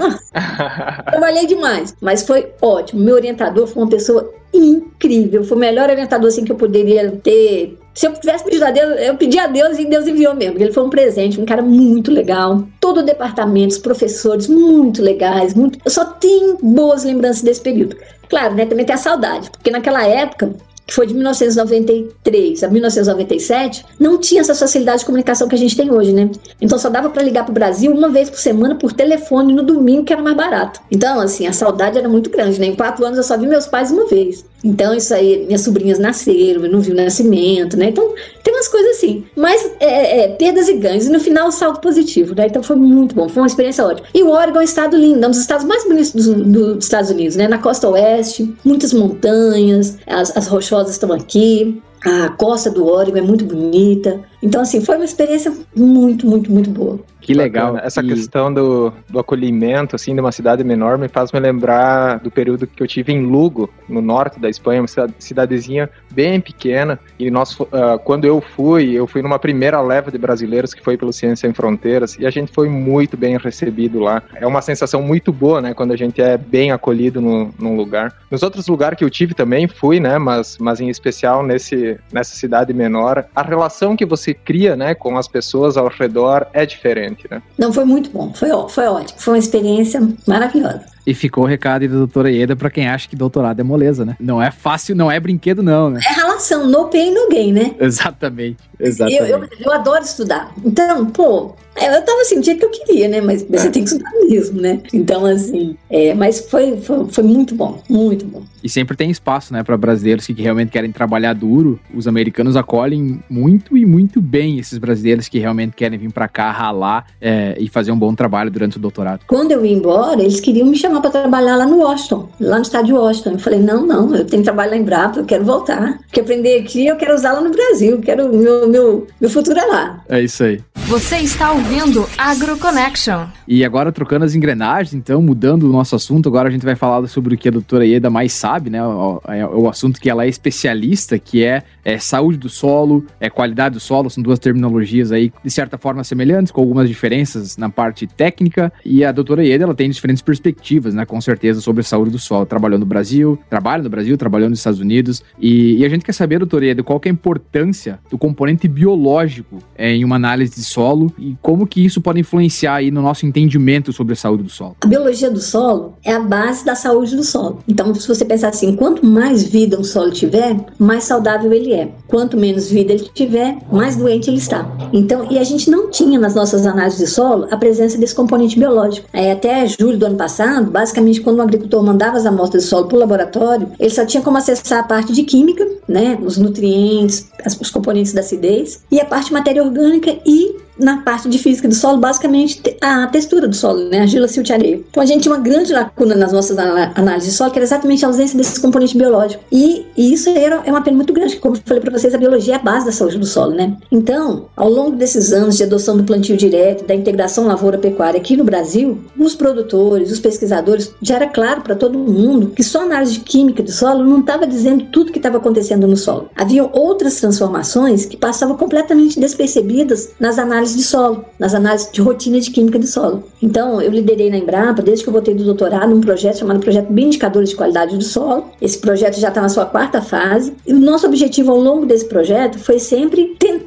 Trabalhei 1.07 1.47
demais, 1.47 1.95
mas 2.01 2.23
foi 2.23 2.49
ótimo. 2.61 3.03
Meu 3.03 3.15
orientador 3.15 3.67
foi 3.67 3.83
uma 3.83 3.89
pessoa 3.89 4.33
incrível. 4.53 5.45
Foi 5.45 5.57
o 5.57 5.61
melhor 5.61 5.89
orientador 5.91 6.29
assim, 6.29 6.45
que 6.45 6.53
eu 6.53 6.57
poderia 6.57 7.11
ter. 7.23 7.79
Se 7.95 8.07
eu 8.07 8.13
tivesse 8.15 8.45
pedido 8.45 8.65
a 8.65 8.71
Deus, 8.71 9.01
eu 9.01 9.17
pedi 9.17 9.39
a 9.39 9.47
Deus 9.47 9.79
e 9.79 9.85
Deus 9.85 10.07
enviou 10.07 10.35
mesmo. 10.35 10.59
Ele 10.59 10.73
foi 10.73 10.83
um 10.83 10.91
presente, 10.91 11.41
um 11.41 11.45
cara 11.45 11.63
muito 11.63 12.11
legal. 12.11 12.65
Todo 12.81 13.01
o 13.01 13.03
departamento, 13.03 13.75
os 13.75 13.79
professores 13.79 14.49
muito 14.49 15.03
legais. 15.03 15.55
Muito... 15.55 15.79
Eu 15.85 15.91
só 15.91 16.05
tenho 16.05 16.59
boas 16.63 17.05
lembranças 17.05 17.43
desse 17.43 17.61
período. 17.61 17.97
Claro, 18.29 18.55
né? 18.55 18.65
Também 18.65 18.87
tem 18.87 18.95
a 18.95 18.99
saudade, 18.99 19.51
porque 19.51 19.71
naquela 19.71 20.07
época 20.07 20.55
que 20.91 20.97
foi 20.97 21.07
de 21.07 21.15
1993 21.15 22.65
a 22.65 22.69
1997, 22.69 23.87
não 23.97 24.19
tinha 24.19 24.41
essa 24.41 24.57
facilidade 24.57 24.99
de 24.99 25.07
comunicação 25.07 25.47
que 25.47 25.55
a 25.55 25.59
gente 25.59 25.77
tem 25.77 25.89
hoje, 25.89 26.13
né? 26.13 26.29
Então 26.61 26.77
só 26.81 26.91
dava 26.91 27.09
para 27.09 27.23
ligar 27.23 27.45
para 27.45 27.53
o 27.53 27.55
Brasil 27.55 27.93
uma 27.93 28.09
vez 28.09 28.29
por 28.29 28.41
semana 28.41 28.75
por 28.75 28.93
telefone 28.93 29.55
no 29.55 29.63
domingo, 29.63 30.03
que 30.03 30.13
era 30.13 30.21
mais 30.21 30.37
barato. 30.37 30.81
Então, 30.91 31.21
assim, 31.21 31.47
a 31.47 31.53
saudade 31.53 31.97
era 31.97 32.09
muito 32.09 32.29
grande, 32.29 32.59
né? 32.59 32.67
Em 32.67 32.75
quatro 32.75 33.05
anos 33.05 33.19
eu 33.19 33.23
só 33.23 33.39
vi 33.39 33.47
meus 33.47 33.69
pais 33.69 33.93
uma 33.93 34.07
vez. 34.09 34.45
Então, 34.63 34.95
isso 34.95 35.15
aí, 35.15 35.45
minhas 35.47 35.63
sobrinhas 35.63 35.99
nasceram, 35.99 36.65
eu 36.65 36.71
não 36.71 36.81
vi 36.81 36.93
o 36.93 36.95
nascimento, 36.95 37.77
né? 37.77 37.89
Então, 37.89 38.15
tem 38.43 38.55
umas 38.55 38.69
coisas 38.69 38.97
assim. 38.97 39.25
Mas, 39.35 39.71
é, 39.81 40.21
é, 40.21 40.29
perdas 40.29 40.69
e 40.69 40.75
ganhos. 40.75 41.07
E 41.07 41.11
no 41.11 41.21
final, 41.21 41.51
salto 41.51 41.81
positivo, 41.81 42.35
né? 42.35 42.47
Então, 42.47 42.63
foi 42.63 42.77
muito 42.77 43.15
bom. 43.15 43.29
Foi 43.29 43.43
uma 43.43 43.47
experiência 43.47 43.85
ótima. 43.85 44.07
E 44.15 44.23
o 44.23 44.31
Oregon 44.31 44.59
é 44.59 44.61
um 44.61 44.65
estado 44.65 44.97
lindo, 44.97 45.25
é 45.25 45.27
um 45.27 45.31
dos 45.31 45.41
estados 45.41 45.65
mais 45.65 45.85
bonitos 45.85 46.13
dos, 46.13 46.27
dos 46.27 46.85
Estados 46.85 47.11
Unidos, 47.11 47.37
né? 47.37 47.49
Na 47.49 47.59
costa 47.59 47.89
oeste, 47.89 48.55
muitas 48.65 48.93
montanhas, 48.93 49.99
as, 50.07 50.37
as 50.37 50.47
rochosas 50.47 50.93
estão 50.93 51.13
aqui. 51.13 51.81
A 52.05 52.31
costa 52.31 52.71
do 52.71 52.87
Oregon 52.87 53.19
é 53.19 53.23
muito 53.23 53.45
bonita. 53.45 54.21
Então, 54.43 54.63
assim, 54.63 54.83
foi 54.83 54.97
uma 54.97 55.05
experiência 55.05 55.53
muito, 55.77 56.27
muito, 56.27 56.51
muito 56.51 56.71
boa. 56.71 56.99
Que 57.21 57.35
legal. 57.35 57.77
Essa 57.79 58.01
e... 58.01 58.09
questão 58.09 58.53
do, 58.53 58.93
do 59.09 59.19
acolhimento, 59.19 59.95
assim, 59.95 60.15
de 60.15 60.21
uma 60.21 60.33
cidade 60.33 60.65
menor 60.65 60.97
me 60.97 61.09
faz 61.09 61.31
me 61.31 61.39
lembrar 61.39 62.19
do 62.21 62.31
período 62.31 62.67
que 62.67 62.83
eu 62.83 62.87
tive 62.87 63.13
em 63.13 63.25
Lugo, 63.25 63.71
no 63.89 64.01
norte 64.01 64.41
da 64.41 64.49
Espanha, 64.49 64.81
uma 64.81 65.09
cidadezinha 65.19 65.91
bem 66.11 66.41
pequena. 66.41 66.99
E 67.19 67.31
nós, 67.31 67.59
uh, 67.61 67.67
quando 68.05 68.25
eu 68.25 68.41
fui, 68.41 68.93
eu 68.93 69.07
fui 69.07 69.21
numa 69.21 69.39
primeira 69.39 69.81
leva 69.81 70.11
de 70.11 70.19
brasileiros 70.19 70.73
que 70.73 70.83
foi 70.83 70.97
pelo 70.97 71.13
Ciência 71.13 71.47
Sem 71.47 71.53
Fronteiras 71.53 72.17
e 72.19 72.27
a 72.27 72.31
gente 72.31 72.53
foi 72.53 72.69
muito 72.69 73.17
bem 73.17 73.37
recebido 73.37 74.01
lá. 74.01 74.23
É 74.35 74.47
uma 74.47 74.63
sensação 74.63 75.03
muito 75.03 75.33
boa, 75.33 75.61
né, 75.61 75.75
quando 75.75 75.93
a 75.93 75.97
gente 75.97 76.21
é 76.21 76.37
bem 76.37 76.73
acolhido 76.73 77.21
no, 77.21 77.55
num 77.59 77.77
lugar. 77.77 78.15
Nos 78.31 78.43
outros 78.43 78.67
lugares 78.67 78.99
que 78.99 79.05
eu 79.05 79.11
tive 79.11 79.35
também 79.35 79.69
fui, 79.69 80.01
né, 80.01 80.19
mas, 80.19 80.59
mas 80.59 80.81
em 80.81 80.89
especial 80.89 81.43
nesse, 81.43 81.90
nessa 82.13 82.35
cidade 82.35 82.73
menor, 82.73 83.25
a 83.35 83.43
relação 83.43 83.97
que 83.97 84.05
você 84.05 84.35
cria, 84.35 84.77
né, 84.77 84.95
com 84.95 85.17
as 85.17 85.27
pessoas 85.29 85.77
ao 85.77 85.89
redor 85.89 86.47
é 86.53 86.65
diferente, 86.67 87.27
né? 87.31 87.43
Não, 87.59 87.73
foi 87.73 87.85
muito 87.85 88.11
bom, 88.11 88.33
foi, 88.35 88.49
foi 88.69 88.87
ótimo, 88.87 89.21
foi 89.21 89.35
uma 89.35 89.39
experiência 89.39 90.01
maravilhosa. 90.27 90.85
E 91.07 91.15
ficou 91.15 91.45
o 91.45 91.47
recado 91.47 91.83
aí 91.83 91.89
da 91.89 91.97
doutora 91.97 92.31
Ieda 92.31 92.55
para 92.55 92.71
quem 92.71 92.89
acha 92.89 93.09
que 93.09 93.17
doutorado 93.17 93.61
é 93.61 93.63
moleza, 93.63 94.05
né? 94.05 94.17
Não 94.21 94.43
é 94.43 94.51
fácil, 94.51 94.95
não 94.95 95.11
é 95.11 95.19
brinquedo, 95.19 95.63
não, 95.63 95.91
né? 95.91 96.01
É 96.07 96.15
relação, 96.15 96.67
no 96.67 96.89
pain, 96.89 97.13
no 97.13 97.29
gain, 97.29 97.53
né? 97.53 97.75
Exatamente, 97.81 98.59
exatamente. 98.79 99.31
Eu, 99.31 99.39
eu, 99.39 99.49
eu 99.61 99.73
adoro 99.73 100.03
estudar. 100.03 100.53
Então, 100.65 101.07
pô, 101.07 101.55
é, 101.77 101.97
eu 101.97 102.05
tava 102.05 102.25
sentindo 102.25 102.59
que 102.59 102.65
eu 102.65 102.71
queria, 102.71 103.09
né? 103.09 103.21
Mas 103.21 103.43
você 103.43 103.69
é. 103.69 103.71
tem 103.71 103.85
que 103.85 103.91
estudar 103.91 104.11
mesmo, 104.29 104.61
né? 104.61 104.81
Então, 104.93 105.25
assim, 105.25 105.77
é, 105.89 106.13
mas 106.15 106.41
foi, 106.41 106.77
foi, 106.79 107.07
foi, 107.09 107.25
muito 107.25 107.55
bom, 107.55 107.83
muito 107.89 108.25
bom. 108.27 108.43
E 108.63 108.69
sempre 108.69 108.97
tem 108.97 109.11
espaço, 109.11 109.53
né, 109.53 109.63
para 109.63 109.77
brasileiros 109.77 110.27
que 110.27 110.35
realmente 110.35 110.71
querem 110.71 110.93
trabalhar 110.93 111.33
duro. 111.33 111.81
Os 111.95 112.07
americanos 112.07 112.57
acolhem 112.57 113.23
muito 113.31 113.77
e 113.77 113.87
muito 113.87 114.21
bem 114.21 114.59
esses 114.59 114.79
brasileiros 114.79 115.29
que 115.29 115.39
realmente 115.39 115.75
querem 115.75 115.99
vir 115.99 116.13
para 116.13 116.29
cá 116.29 116.51
ralar 116.51 117.07
é, 117.21 117.57
e 117.59 117.69
fazer 117.69 117.93
um 117.93 117.99
bom 117.99 118.15
trabalho 118.15 118.51
durante 118.51 118.77
o 118.77 118.81
doutorado. 118.81 119.21
Quando 119.27 119.53
eu 119.53 119.65
ia 119.65 119.75
embora, 119.75 120.21
eles 120.21 120.41
queriam 120.41 120.67
me 120.67 120.77
chamar 120.77 120.90
para 120.99 121.11
trabalhar 121.11 121.57
lá 121.57 121.67
no 121.67 121.79
Washington, 121.79 122.29
lá 122.41 122.57
no 122.57 122.63
estado 122.63 122.87
de 122.87 122.93
Washington. 122.93 123.33
Eu 123.33 123.39
falei, 123.39 123.61
não, 123.61 123.87
não, 123.87 124.15
eu 124.15 124.25
tenho 124.25 124.43
que 124.43 124.49
trabalhar 124.49 124.77
em 124.77 124.83
Brapa, 124.83 125.21
eu 125.21 125.25
quero 125.25 125.45
voltar. 125.45 125.99
Porque 125.99 126.21
aprender 126.21 126.61
aqui, 126.61 126.87
eu 126.87 126.97
quero 126.97 127.15
usar 127.15 127.33
lá 127.33 127.41
no 127.41 127.51
Brasil, 127.51 128.01
quero 128.01 128.35
meu, 128.35 128.69
meu, 128.69 129.07
meu 129.21 129.31
futuro 129.31 129.59
é 129.59 129.67
lá. 129.67 130.01
É 130.09 130.21
isso 130.23 130.43
aí. 130.43 130.61
Você 130.91 131.19
está 131.19 131.53
ouvindo 131.53 132.09
AgroConnection. 132.19 133.27
E 133.47 133.65
agora, 133.65 133.93
trocando 133.93 134.25
as 134.25 134.35
engrenagens, 134.35 134.93
então, 134.93 135.23
mudando 135.23 135.65
o 135.65 135.69
nosso 135.69 135.95
assunto, 135.95 136.29
agora 136.29 136.49
a 136.49 136.51
gente 136.51 136.65
vai 136.65 136.75
falar 136.75 137.07
sobre 137.07 137.35
o 137.35 137.39
que 137.39 137.49
a 137.49 137.53
doutora 137.53 137.87
Ieda 137.87 138.11
mais 138.11 138.33
sabe, 138.33 138.71
né? 138.71 138.85
O, 138.85 139.21
é 139.29 139.47
o 139.47 139.69
assunto 139.69 140.01
que 140.01 140.11
ela 140.11 140.25
é 140.25 140.29
especialista, 140.29 141.17
que 141.17 141.45
é, 141.45 141.63
é, 141.85 141.97
saúde 141.99 142.39
do 142.39 142.49
solo, 142.49 143.05
é 143.21 143.31
qualidade 143.31 143.75
do 143.75 143.81
solo, 143.81 144.11
são 144.11 144.21
duas 144.21 144.41
terminologias 144.41 145.13
aí, 145.13 145.33
de 145.45 145.51
certa 145.51 145.79
forma, 145.79 146.03
semelhantes, 146.03 146.51
com 146.51 146.61
algumas 146.61 146.89
diferenças 146.89 147.57
na 147.57 147.69
parte 147.69 148.09
técnica. 148.09 148.73
E 148.85 149.05
a 149.05 149.13
doutora 149.13 149.45
Ieda, 149.45 149.65
ela 149.65 149.75
tem 149.75 149.89
diferentes 149.91 150.23
perspectivas, 150.23 150.80
né? 150.87 151.05
Com 151.05 151.21
certeza, 151.21 151.61
sobre 151.61 151.81
a 151.81 151.85
saúde 151.85 152.11
do 152.11 152.19
solo. 152.19 152.47
Trabalhou 152.47 152.79
no 152.79 152.87
Brasil, 152.87 153.39
trabalha 153.49 153.83
no 153.83 153.91
Brasil, 153.91 154.17
trabalhou 154.17 154.49
nos 154.49 154.59
Estados 154.59 154.81
Unidos. 154.81 155.23
E, 155.39 155.79
e 155.79 155.85
a 155.85 155.89
gente 155.89 156.05
quer 156.05 156.13
saber, 156.13 156.39
doutora 156.39 156.67
Ieda, 156.67 156.83
qual 156.83 157.01
é 157.05 157.09
a 157.09 157.13
importância 157.13 157.99
do 158.11 158.19
componente 158.19 158.69
biológico 158.69 159.59
é, 159.77 159.93
em 159.93 160.05
uma 160.05 160.17
análise 160.17 160.55
de 160.55 160.65
solo 160.65 161.13
e 161.19 161.37
como 161.43 161.67
que 161.67 161.85
isso 161.85 162.01
pode 162.01 162.21
influenciar 162.21 162.77
aí 162.77 162.91
no 162.91 163.03
nosso 163.03 163.27
entendimento 163.27 163.93
sobre 163.93 164.13
a 164.13 164.17
saúde 164.17 164.43
do 164.45 164.51
solo? 164.51 164.77
A 164.81 164.87
biologia 164.87 165.31
do 165.31 165.41
solo 165.41 165.95
é 166.05 166.13
a 166.13 166.21
base 166.21 166.65
da 166.65 166.75
saúde 166.75 167.17
do 167.17 167.25
solo. 167.25 167.63
Então, 167.69 167.95
se 167.95 168.07
você 168.07 168.25
pensar 168.25 168.49
assim, 168.49 168.75
quanto 168.77 169.05
mais 169.05 169.43
vida 169.43 169.79
um 169.79 169.85
solo 169.85 170.11
tiver, 170.11 170.57
mais 170.79 171.05
saudável 171.05 171.53
ele 171.53 171.73
é. 171.73 171.93
Quanto 172.07 172.37
menos 172.37 172.71
vida 172.71 172.93
ele 172.93 173.09
tiver, 173.15 173.59
mais 173.71 173.97
doente 173.97 174.31
ele 174.31 174.39
está. 174.39 174.67
Então, 174.93 175.27
e 175.31 175.39
a 175.39 175.45
gente 175.45 175.71
não 175.71 175.91
tinha 175.91 176.19
nas 176.19 176.35
nossas 176.35 176.67
análises 176.67 176.99
de 176.99 177.07
solo 177.07 177.47
a 177.51 177.57
presença 177.57 177.99
desse 177.99 178.15
componente 178.15 178.59
biológico. 178.59 179.09
É, 179.13 179.33
até 179.33 179.67
julho 179.67 179.99
do 179.99 180.07
ano 180.07 180.17
passado, 180.17 180.70
basicamente, 180.71 181.21
quando 181.21 181.39
um 181.39 181.43
agricultor 181.43 181.83
mandava 181.83 182.17
as 182.17 182.27
amostras 182.27 182.63
de 182.63 182.69
solo 182.69 182.87
para 182.87 182.97
o 182.97 183.01
laboratório, 183.01 183.69
ele 183.79 183.91
só 183.91 184.07
tinha 184.07 184.23
como 184.23 184.39
acessar 184.39 184.81
a 184.81 184.85
parte 184.85 185.13
de 185.13 185.25
química, 185.25 185.67
né, 185.89 186.19
os 186.23 186.39
nutrientes, 186.39 187.29
os 187.61 187.71
componentes 187.71 188.13
da 188.13 188.21
acidez, 188.21 188.83
e 188.91 189.01
a 189.01 189.05
parte 189.05 189.27
de 189.27 189.33
matéria 189.33 189.63
orgânica 189.63 190.17
e 190.25 190.57
na 190.81 191.03
parte 191.03 191.29
de 191.29 191.39
física 191.39 191.69
do 191.69 191.75
solo, 191.75 191.99
basicamente 191.99 192.61
a 192.81 193.07
textura 193.07 193.47
do 193.47 193.55
solo, 193.55 193.89
né? 193.89 194.01
Argila, 194.01 194.29
silt 194.29 194.51
areia. 194.51 194.81
Então 194.91 195.03
a 195.03 195.07
gente 195.07 195.23
tinha 195.23 195.35
uma 195.35 195.41
grande 195.41 195.73
lacuna 195.73 196.15
nas 196.15 196.33
nossas 196.33 196.59
análises 196.59 197.31
de 197.31 197.37
solo, 197.37 197.51
que 197.51 197.59
era 197.59 197.65
exatamente 197.65 198.05
a 198.05 198.09
ausência 198.09 198.37
desse 198.37 198.61
componente 198.61 198.97
biológico. 198.97 199.43
E, 199.53 199.87
e 199.97 200.13
isso 200.13 200.31
era, 200.31 200.63
é 200.65 200.71
uma 200.71 200.83
pena 200.83 200.97
muito 200.97 201.13
grande, 201.13 201.37
como 201.37 201.57
eu 201.57 201.61
falei 201.65 201.81
para 201.81 201.99
vocês, 201.99 202.15
a 202.15 202.19
biologia 202.19 202.55
é 202.55 202.57
a 202.57 202.61
base 202.61 202.87
da 202.87 202.93
saúde 202.93 203.19
do 203.19 203.27
solo, 203.27 203.53
né? 203.53 203.77
Então, 203.91 204.47
ao 204.57 204.69
longo 204.69 204.97
desses 204.97 205.33
anos 205.33 205.57
de 205.57 205.65
adoção 205.65 205.97
do 205.97 206.05
plantio 206.05 206.37
direto, 206.37 206.85
da 206.85 206.95
integração 206.95 207.47
lavoura-pecuária 207.47 208.19
aqui 208.19 208.37
no 208.37 208.45
Brasil, 208.45 208.99
os 209.19 209.35
produtores, 209.35 210.11
os 210.11 210.21
pesquisadores, 210.21 210.93
já 211.01 211.17
era 211.17 211.27
claro 211.27 211.63
para 211.63 211.75
todo 211.75 211.99
mundo 211.99 212.53
que 212.55 212.63
só 212.63 212.81
a 212.81 212.85
análise 212.85 213.13
de 213.15 213.21
química 213.21 213.63
do 213.63 213.71
solo 213.71 214.05
não 214.05 214.21
estava 214.21 214.47
dizendo 214.47 214.87
tudo 214.87 215.13
que 215.13 215.19
estava 215.19 215.37
acontecendo 215.37 215.87
no 215.87 215.97
solo. 215.97 216.31
Havia 216.37 216.69
outras 216.73 217.17
transformações 217.21 218.07
que 218.07 218.17
passavam 218.17 218.57
completamente 218.57 219.19
despercebidas 219.19 220.11
nas 220.19 220.39
análises 220.39 220.70
análises 220.71 220.77
de 220.77 220.83
solo, 220.83 221.25
nas 221.39 221.55
análises 221.55 221.91
de 221.93 222.01
rotina 222.01 222.41
de 222.41 222.51
química 222.51 222.79
de 222.79 222.87
solo. 222.87 223.25
Então, 223.43 223.81
eu 223.81 223.91
liderei 223.91 224.31
na 224.31 224.39
Embrapa, 224.39 224.83
desde 224.83 225.05
que 225.05 225.09
eu 225.09 225.13
voltei 225.13 225.35
do 225.35 225.45
doutorado, 225.45 225.95
um 225.95 226.01
projeto 226.01 226.39
chamado 226.39 226.61
Projeto 226.61 226.93
Bioindicadores 226.93 227.51
de 227.51 227.57
Qualidade 227.57 227.97
do 227.97 228.05
Solo. 228.05 228.47
Esse 228.61 228.79
projeto 228.79 229.19
já 229.19 229.29
está 229.29 229.41
na 229.41 229.49
sua 229.49 229.67
quarta 229.67 230.01
fase. 230.01 230.53
E 230.67 230.73
o 230.73 230.79
nosso 230.79 231.07
objetivo 231.07 231.53
ao 231.53 231.59
longo 231.59 231.87
desse 231.87 232.07
projeto 232.07 232.59
foi 232.59 232.79
sempre 232.79 233.37
tentar 233.39 233.60